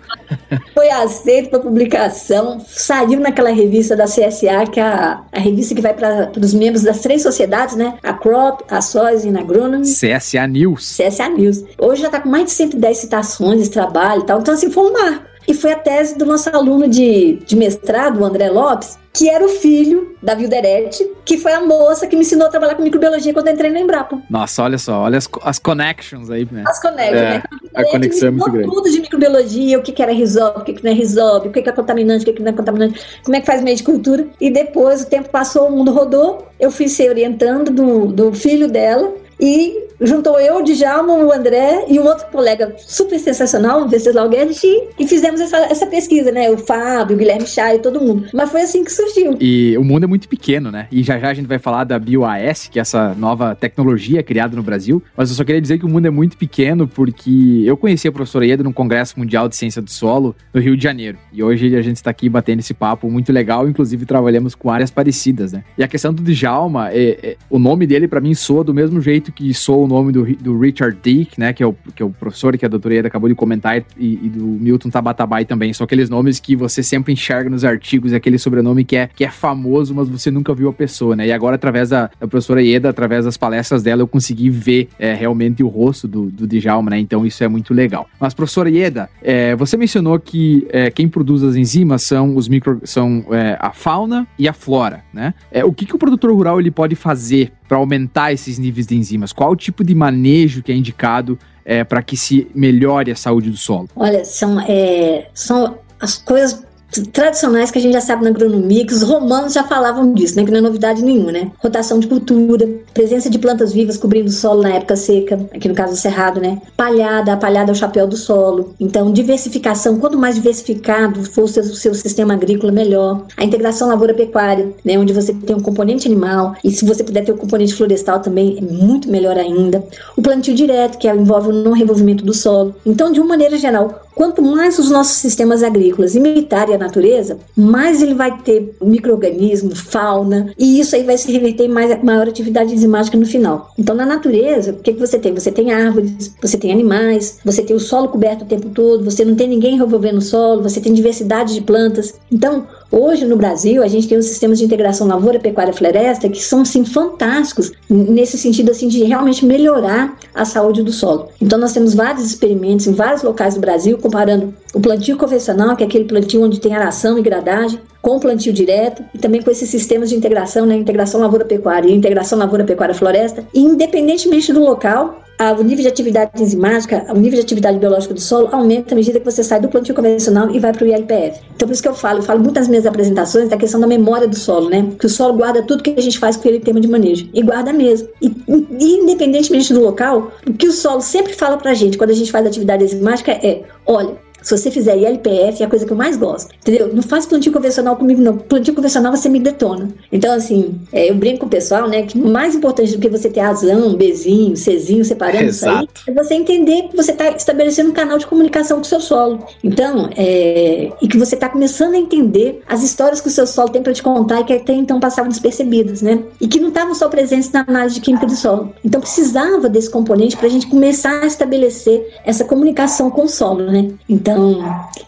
Foi 0.75 0.91
aceito 0.91 1.51
para 1.51 1.61
publicação, 1.61 2.61
saiu 2.67 3.21
naquela 3.21 3.51
revista 3.51 3.97
da 3.97 4.05
CSA, 4.05 4.67
que 4.71 4.81
é 4.81 4.83
a, 4.83 5.21
a 5.33 5.41
revista 5.41 5.75
que 5.75 5.81
vai 5.81 5.95
para 5.95 6.33
os 6.41 6.55
membros 6.55 6.83
das 6.83 7.01
três 7.01 7.23
sociedades, 7.23 7.77
né? 7.77 7.95
A 8.03 8.13
CROP, 8.13 8.65
a 8.69 8.81
SOS 8.81 9.25
e 9.25 9.37
a 9.37 9.41
Agronomy. 9.41 9.85
CSA 9.85 10.47
News. 10.47 10.97
CSA 10.97 11.29
News. 11.29 11.65
Hoje 11.79 12.03
já 12.03 12.09
está 12.09 12.21
com 12.21 12.29
mais 12.29 12.47
de 12.47 12.51
110 12.53 12.99
citações 12.99 13.61
esse 13.61 13.71
trabalho 13.71 14.23
e 14.23 14.27
tal. 14.27 14.41
Então, 14.41 14.55
assim, 14.55 14.71
foi 14.71 14.91
um 14.91 14.93
marco. 14.93 15.33
E 15.47 15.55
foi 15.55 15.73
a 15.73 15.79
tese 15.79 16.17
do 16.17 16.25
nosso 16.25 16.49
aluno 16.51 16.89
de, 16.89 17.43
de 17.45 17.57
mestrado, 17.57 18.21
o 18.21 18.25
André 18.25 18.49
Lopes, 18.49 18.99
que 19.13 19.29
era 19.29 19.45
o 19.45 19.49
filho 19.49 20.17
da 20.23 20.35
Vilderete, 20.35 21.05
que 21.25 21.37
foi 21.37 21.53
a 21.53 21.61
moça 21.61 22.07
que 22.07 22.15
me 22.15 22.23
ensinou 22.23 22.47
a 22.47 22.51
trabalhar 22.51 22.77
com 22.77 22.83
microbiologia 22.83 23.35
quando 23.35 23.49
eu 23.49 23.55
entrei 23.55 23.71
na 23.71 23.81
Embrapa. 23.81 24.21
Nossa, 24.31 24.63
olha 24.63 24.79
só, 24.79 25.01
olha 25.01 25.19
as, 25.19 25.29
as 25.43 25.59
connections 25.59 26.31
aí, 26.31 26.49
né? 26.51 26.63
As 26.67 26.81
connections, 26.81 27.21
é, 27.21 27.31
né? 27.35 27.43
A 27.75 27.85
conexão 27.85 28.29
é 28.29 28.31
muito 28.31 28.51
grande. 28.51 28.69
tudo 28.69 28.91
de 28.91 29.01
microbiologia, 29.01 29.79
o 29.79 29.83
que, 29.83 29.93
que 29.93 30.03
era 30.03 30.13
risóbio, 30.13 30.63
o 30.63 30.65
que, 30.65 30.75
que 30.75 30.85
não 30.85 30.91
é 30.91 30.95
risóbio, 30.95 31.51
o 31.51 31.53
que, 31.53 31.63
que 31.63 31.69
é 31.69 31.73
contaminante, 31.73 32.23
o 32.23 32.27
que, 32.27 32.33
que 32.35 32.43
não 32.43 32.51
é 32.51 32.55
contaminante, 32.55 33.01
como 33.25 33.37
é 33.37 33.41
que 33.41 33.47
faz 33.47 33.63
meio 33.63 33.77
de 33.77 33.83
cultura. 33.83 34.27
E 34.41 34.51
depois 34.51 35.03
o 35.03 35.07
tempo 35.07 35.29
passou, 35.29 35.69
o 35.69 35.73
mundo 35.73 35.93
rodou, 35.93 36.47
eu 36.61 36.71
fui 36.71 36.89
ser 36.89 37.09
orientando 37.09 37.71
do, 37.71 38.07
do 38.07 38.33
filho 38.33 38.69
dela, 38.69 39.13
e 39.41 39.89
juntou 40.01 40.39
eu, 40.39 40.57
o 40.57 40.63
Djalma, 40.63 41.15
o 41.15 41.33
André 41.33 41.87
e 41.89 41.99
um 41.99 42.05
outro 42.05 42.27
colega 42.27 42.75
super 42.79 43.19
sensacional, 43.19 43.83
o 43.83 43.89
Venceslau 43.89 44.29
Guedes, 44.29 44.63
e 44.65 45.07
fizemos 45.07 45.41
essa, 45.41 45.57
essa 45.59 45.87
pesquisa, 45.87 46.31
né? 46.31 46.51
O 46.51 46.59
Fábio, 46.59 47.17
o 47.17 47.19
Guilherme 47.19 47.47
Chay, 47.47 47.79
todo 47.79 48.01
mundo. 48.01 48.29
Mas 48.33 48.51
foi 48.51 48.63
assim 48.63 48.85
que 48.85 48.93
surgiu. 48.93 49.37
E 49.41 49.77
o 49.79 49.85
mundo 49.85 50.05
é 50.05 50.07
muito 50.07 50.29
pequeno, 50.29 50.71
né? 50.71 50.89
E 50.91 51.03
já 51.03 51.19
já 51.19 51.31
a 51.31 51.35
gente 51.35 51.47
vai 51.47 51.59
falar 51.59 51.85
da 51.85 51.99
BioAS, 51.99 52.69
que 52.69 52.79
é 52.79 52.83
essa 52.83 53.15
nova 53.15 53.55
tecnologia 53.55 54.23
criada 54.23 54.57
no 54.57 54.63
Brasil. 54.63 55.03
Mas 55.17 55.31
eu 55.31 55.37
só 55.37 55.45
queria 55.45 55.61
dizer 55.61 55.79
que 55.79 55.85
o 55.85 55.89
mundo 55.89 56.07
é 56.07 56.11
muito 56.11 56.37
pequeno 56.37 56.87
porque 56.89 57.63
eu 57.65 57.77
conheci 57.77 58.09
a 58.09 58.13
professora 58.13 58.47
Ieda 58.47 58.63
no 58.63 58.73
Congresso 58.73 59.19
Mundial 59.19 59.49
de 59.49 59.57
Ciência 59.57 59.81
do 59.81 59.91
Solo 59.91 60.35
no 60.53 60.61
Rio 60.61 60.77
de 60.77 60.83
Janeiro. 60.83 61.19
E 61.33 61.43
hoje 61.43 61.77
a 61.77 61.83
gente 61.83 61.97
está 61.97 62.11
aqui 62.11 62.29
batendo 62.29 62.61
esse 62.61 62.75
papo 62.75 63.11
muito 63.11 63.33
legal, 63.33 63.69
inclusive 63.69 64.05
trabalhamos 64.05 64.55
com 64.55 64.71
áreas 64.71 64.91
parecidas, 64.91 65.53
né? 65.53 65.65
E 65.77 65.83
a 65.85 65.89
questão 65.89 66.13
do 66.13 66.23
Djalma, 66.23 66.91
é, 66.91 67.19
é 67.23 67.37
o 67.49 67.59
nome 67.59 67.87
dele 67.87 68.09
para 68.09 68.21
mim 68.21 68.35
soa 68.35 68.65
do 68.65 68.75
mesmo 68.75 69.01
jeito 69.01 69.33
que 69.33 69.53
soa 69.55 69.85
o 69.85 69.87
nome 69.93 70.13
do, 70.13 70.25
do 70.37 70.59
Richard 70.59 70.99
Dick, 71.03 71.39
né? 71.39 71.53
Que 71.53 71.63
é, 71.63 71.67
o, 71.67 71.75
que 71.95 72.03
é 72.03 72.07
o 72.07 72.11
professor 72.11 72.57
que 72.57 72.65
a 72.65 72.69
doutora 72.69 72.95
Ieda 72.95 73.09
acabou 73.09 73.29
de 73.29 73.35
comentar, 73.35 73.79
e, 73.97 74.21
e 74.23 74.29
do 74.29 74.45
Milton 74.45 74.91
Tabatabai 74.91 75.45
também. 75.45 75.73
São 75.73 75.85
aqueles 75.85 76.09
nomes 76.09 76.41
que 76.41 76.57
você 76.57 76.83
sempre 76.83 77.13
enxerga 77.13 77.49
nos 77.49 77.65
artigos, 77.65 78.13
é 78.13 78.17
aquele 78.17 78.39
sobrenome 78.39 78.85
que 78.85 78.97
é, 78.97 79.09
que 79.15 79.25
é 79.25 79.31
famoso, 79.31 79.95
mas 79.95 80.09
você 80.09 80.31
nunca 80.31 80.55
viu 80.55 80.69
a 80.69 80.73
pessoa, 80.73 81.17
né? 81.17 81.27
E 81.27 81.33
agora, 81.33 81.57
através 81.57 81.91
da, 81.91 82.11
da 82.21 82.27
professora 82.27 82.63
Ieda, 82.63 82.89
através 82.89 83.25
das 83.25 83.37
palestras 83.37 83.83
dela, 83.83 84.03
eu 84.03 84.09
consegui 84.09 84.51
ver 84.51 84.89
é, 84.99 85.15
realmente 85.15 85.63
o 85.63 85.69
rosto 85.69 86.07
do, 86.09 86.31
do 86.31 86.47
Djalma, 86.47 86.91
né? 86.91 86.99
Então 86.99 87.25
isso 87.27 87.43
é 87.43 87.49
muito 87.49 87.73
legal. 87.75 88.09
Mas, 88.21 88.35
professora 88.35 88.71
Ieda, 88.71 89.09
é, 89.23 89.55
você 89.57 89.77
mencionou 89.77 90.19
que 90.19 90.67
é, 90.71 90.91
quem 90.91 91.09
produz 91.09 91.43
as 91.43 91.57
enzimas 91.57 92.03
são 92.03 92.37
os 92.37 92.49
micro, 92.49 92.81
são 92.85 93.25
é, 93.31 93.57
a 93.61 93.73
fauna 93.73 94.27
e 94.39 94.49
a 94.49 94.53
flora, 94.53 95.05
né? 95.13 95.35
É, 95.51 95.65
o 95.65 95.73
que, 95.73 95.87
que 95.87 95.95
o 95.95 95.99
produtor 95.99 96.33
rural 96.33 96.61
ele 96.61 96.71
pode 96.71 96.95
fazer 96.95 97.53
para 97.69 97.79
aumentar 97.79 98.33
esses 98.33 98.59
níveis 98.59 98.87
de 98.87 98.97
enzimas? 98.97 99.33
Qual 99.33 99.53
o 99.53 99.57
tipo 99.73 99.83
de 99.83 99.95
manejo 99.95 100.63
que 100.63 100.71
é 100.71 100.75
indicado 100.75 101.39
é, 101.65 101.83
para 101.83 102.03
que 102.03 102.17
se 102.17 102.47
melhore 102.55 103.11
a 103.11 103.17
saúde 103.17 103.51
do 103.51 103.57
solo? 103.57 103.89
Olha, 103.97 104.25
são, 104.25 104.61
é, 104.61 105.29
são 105.35 105.79
as 105.99 106.17
coisas 106.19 106.65
tradicionais 107.01 107.71
que 107.71 107.79
a 107.79 107.81
gente 107.81 107.93
já 107.93 108.01
sabe 108.01 108.25
na 108.25 108.31
agronomia, 108.31 108.87
que 108.87 108.93
os 108.93 109.03
romanos 109.03 109.53
já 109.53 109.65
falavam 109.65 110.13
disso, 110.13 110.37
né? 110.37 110.45
Que 110.45 110.51
não 110.51 110.59
é 110.59 110.63
novidade 110.63 111.03
nenhuma, 111.03 111.33
né? 111.33 111.51
Rotação 111.59 111.99
de 111.99 112.07
cultura, 112.07 112.69
presença 112.93 113.31
de 113.31 113.39
plantas 113.39 113.73
vivas 113.73 113.97
cobrindo 113.97 114.29
o 114.29 114.33
solo 114.33 114.63
na 114.63 114.75
época 114.75 114.97
seca, 114.97 115.41
aqui 115.55 115.69
no 115.69 115.75
caso 115.75 115.93
do 115.93 115.99
cerrado, 115.99 116.41
né? 116.41 116.61
Palhada, 116.77 117.33
a 117.33 117.37
palhada 117.37 117.71
é 117.71 117.73
o 117.73 117.77
chapéu 117.77 118.07
do 118.07 118.17
solo. 118.17 118.75
Então, 118.79 119.13
diversificação, 119.13 119.99
quanto 119.99 120.19
mais 120.19 120.35
diversificado 120.35 121.25
for 121.25 121.45
o 121.45 121.49
seu, 121.49 121.63
o 121.63 121.75
seu 121.75 121.95
sistema 121.95 122.35
agrícola, 122.35 122.73
melhor. 122.73 123.27
A 123.37 123.45
integração 123.45 123.89
lavoura-pecuária, 123.89 124.73
né? 124.85 124.99
Onde 124.99 125.13
você 125.13 125.33
tem 125.33 125.57
um 125.57 125.61
componente 125.61 126.07
animal 126.07 126.55
e 126.63 126.71
se 126.71 126.85
você 126.85 127.03
puder 127.03 127.25
ter 127.25 127.33
o 127.33 127.35
um 127.35 127.39
componente 127.39 127.75
florestal 127.75 128.21
também, 128.21 128.59
é 128.59 128.61
muito 128.61 129.11
melhor 129.11 129.39
ainda. 129.39 129.85
O 130.17 130.23
plantio 130.23 130.55
direto, 130.55 130.99
que 130.99 131.09
envolve 131.09 131.49
o 131.49 131.53
não 131.53 131.73
revolvimento 131.73 132.25
do 132.25 132.35
solo. 132.35 132.75
Então, 132.85 133.13
de 133.13 133.21
uma 133.21 133.29
maneira 133.29 133.57
geral, 133.57 134.03
Quanto 134.15 134.43
mais 134.43 134.79
os 134.79 134.91
nossos 134.91 135.17
sistemas 135.17 135.63
agrícolas 135.63 136.15
imitarem 136.15 136.75
a 136.75 136.79
natureza, 136.79 137.39
mais 137.57 138.03
ele 138.03 138.15
vai 138.15 138.39
ter 138.39 138.75
microorganismo, 138.81 139.75
fauna, 139.75 140.53
e 140.59 140.81
isso 140.81 140.95
aí 140.95 141.03
vai 141.03 141.17
se 141.17 141.31
reverter 141.33 141.65
em 141.65 141.69
mais, 141.69 142.03
maior 142.03 142.29
atividade 142.29 142.75
enzimática 142.75 143.17
no 143.17 143.27
final. 143.27 143.71
Então, 143.79 143.95
na 143.95 144.07
natureza, 144.07 144.73
o 144.73 144.77
que, 144.77 144.93
que 144.93 145.01
você 145.01 145.19
tem? 145.19 145.35
Você 145.35 145.51
tem 145.51 145.73
árvores, 145.73 146.35
você 146.41 146.57
tem 146.57 146.73
animais, 146.73 147.39
você 147.45 147.63
tem 147.63 147.75
o 147.75 147.81
solo 147.81 148.09
coberto 148.09 148.45
o 148.45 148.49
tempo 148.49 148.69
todo, 148.71 149.05
você 149.05 149.25
não 149.25 149.35
tem 149.35 149.49
ninguém 149.49 149.79
revolvendo 149.79 150.19
o 150.19 150.23
solo, 150.23 150.63
você 150.63 150.81
tem 150.81 150.93
diversidade 150.93 151.55
de 151.55 151.61
plantas. 151.61 152.15
Então, 152.31 152.67
Hoje 152.93 153.25
no 153.25 153.39
Brasil 153.39 153.83
a 153.83 153.89
gente 153.89 154.07
tem 154.07 154.19
os 154.19 154.27
sistemas 154.27 154.59
de 154.59 154.67
integração 154.67 155.07
lavoura, 155.07 155.41
pecuária, 155.41 155.73
floresta 155.73 156.29
que 156.29 156.45
são 156.45 156.61
assim 156.61 156.85
fantásticos 156.85 157.73
nesse 157.89 158.37
sentido 158.37 158.71
assim 158.71 158.87
de 158.87 159.03
realmente 159.05 159.47
melhorar 159.47 160.15
a 160.35 160.45
saúde 160.45 160.83
do 160.83 160.93
solo. 160.93 161.29
Então 161.41 161.59
nós 161.59 161.73
temos 161.73 161.95
vários 161.95 162.23
experimentos 162.27 162.87
em 162.87 162.93
vários 162.93 163.23
locais 163.23 163.55
do 163.55 163.63
Brasil 163.63 163.97
comparando 164.03 164.53
o 164.75 164.81
plantio 164.81 165.17
convencional, 165.17 165.77
que 165.77 165.85
é 165.85 165.87
aquele 165.87 166.05
plantio 166.05 166.43
onde 166.43 166.61
tem 166.61 166.75
aração 166.75 167.19
e 167.19 167.23
gradagem, 167.23 167.81
com 168.03 168.19
plantio 168.19 168.53
direto 168.53 169.03
e 169.15 169.19
também 169.19 169.41
com 169.41 169.51
esses 169.51 169.71
sistemas 169.71 170.11
de 170.11 170.17
integração, 170.17 170.67
né, 170.67 170.75
integração 170.75 171.21
lavoura-pecuária 171.21 171.89
e 171.89 171.95
integração 171.95 172.39
lavoura-pecuária-floresta, 172.39 173.47
e 173.55 173.61
independentemente 173.61 174.53
do 174.53 174.61
local, 174.61 175.23
o 175.59 175.63
nível 175.63 175.83
de 175.83 175.89
atividade 175.89 176.41
enzimática, 176.41 177.05
o 177.11 177.19
nível 177.19 177.39
de 177.39 177.41
atividade 177.41 177.79
biológica 177.79 178.15
do 178.15 178.21
solo 178.21 178.49
aumenta 178.53 178.95
à 178.95 178.97
medida 178.97 179.19
que 179.19 179.25
você 179.25 179.43
sai 179.43 179.61
do 179.61 179.69
plantio 179.69 179.95
convencional 179.95 180.51
e 180.51 180.59
vai 180.61 180.73
para 180.73 180.85
o 180.85 180.87
ILPF. 180.87 181.41
Então, 181.55 181.67
por 181.67 181.73
isso 181.73 181.83
que 181.83 181.89
eu 181.89 181.95
falo, 181.95 182.21
eu 182.21 182.23
falo 182.23 182.41
muito 182.41 182.55
nas 182.55 182.69
minhas 182.69 182.87
apresentações 182.87 183.49
da 183.49 183.57
questão 183.57 183.81
da 183.81 183.87
memória 183.87 184.29
do 184.29 184.37
solo, 184.37 184.69
né? 184.69 184.93
Que 184.99 185.07
o 185.07 185.09
solo 185.09 185.35
guarda 185.35 185.63
tudo 185.63 185.83
que 185.83 185.95
a 185.97 186.01
gente 186.01 186.19
faz 186.19 186.37
com 186.37 186.49
ele 186.49 186.61
tema 186.61 186.81
de 186.81 186.87
manejo. 186.87 187.29
E 187.35 187.43
guarda 187.43 187.73
mesmo. 187.73 188.09
E, 188.21 188.33
e 188.79 188.95
independentemente 188.99 189.73
do 189.73 189.81
local, 189.81 190.31
o 190.47 190.53
que 190.53 190.69
o 190.69 190.73
solo 190.73 191.01
sempre 191.01 191.33
fala 191.33 191.57
para 191.57 191.73
a 191.73 191.75
gente 191.75 191.99
quando 191.99 192.11
a 192.11 192.15
gente 192.15 192.31
faz 192.31 192.47
atividade 192.47 192.85
enzimática 192.85 193.33
é: 193.33 193.63
olha, 193.85 194.17
se 194.43 194.57
você 194.57 194.71
fizer 194.71 194.97
ILPF, 194.97 195.63
é 195.63 195.67
a 195.67 195.69
coisa 195.69 195.87
que 195.87 195.93
eu 195.93 195.97
mais 195.97 196.17
gosto. 196.17 196.53
Entendeu? 196.61 196.93
Não 196.93 197.03
faz 197.03 197.27
plantio 197.27 197.53
convencional 197.53 197.97
comigo, 197.97 198.21
não. 198.21 198.37
Plantio 198.37 198.75
convencional 198.75 199.15
você 199.15 199.29
me 199.29 199.41
detona. 199.41 199.89
Então, 200.11 200.35
assim, 200.35 200.75
é, 200.93 201.11
eu 201.11 201.15
brinco 201.15 201.41
com 201.41 201.47
o 201.47 201.49
pessoal, 201.49 201.89
né? 201.89 202.03
Que 202.03 202.19
mais 202.19 202.55
importante 202.55 202.93
do 202.93 202.99
que 202.99 203.09
você 203.09 203.29
ter 203.29 203.41
azão, 203.41 203.95
Bzinho, 203.95 204.55
Czinho 204.57 205.05
separando 205.05 205.45
Exato. 205.45 205.85
isso 205.85 206.05
aí, 206.07 206.15
é 206.15 206.23
você 206.23 206.35
entender 206.35 206.89
que 206.89 206.97
você 206.97 207.13
está 207.13 207.31
estabelecendo 207.31 207.91
um 207.91 207.93
canal 207.93 208.19
de 208.19 208.27
comunicação 208.27 208.79
com 208.79 208.83
o 208.83 208.87
seu 208.87 209.01
solo. 209.01 209.45
Então, 209.63 210.11
é, 210.17 210.91
e 211.01 211.09
que 211.09 211.19
você 211.19 211.35
está 211.35 211.49
começando 211.49 211.95
a 211.95 211.99
entender 211.99 212.63
as 212.69 212.83
histórias 212.83 213.21
que 213.21 213.29
o 213.29 213.31
seu 213.31 213.47
solo 213.47 213.69
tem 213.71 213.83
para 213.83 213.93
te 213.93 214.03
contar 214.03 214.41
e 214.41 214.45
que 214.45 214.53
até 214.53 214.73
então 214.73 215.01
passavam 215.01 215.29
despercebidas, 215.29 216.03
né? 216.03 216.23
E 216.41 216.47
que 216.47 216.61
não 216.61 216.69
estavam 216.69 216.95
só 216.95 217.09
presentes 217.09 217.51
na 217.51 217.65
análise 217.67 217.97
de 217.97 218.01
química 218.01 218.27
do 218.27 218.37
solo. 218.37 218.73
Então, 218.85 219.01
precisava 219.01 219.69
desse 219.69 219.91
componente 219.91 220.37
para 220.37 220.47
a 220.47 220.51
gente 220.51 220.67
começar 220.67 221.23
a 221.23 221.27
estabelecer 221.27 222.19
essa 222.25 222.45
comunicação 222.45 223.11
com 223.11 223.25
o 223.25 223.29
solo, 223.29 223.65
né? 223.65 223.91
Então, 224.09 224.32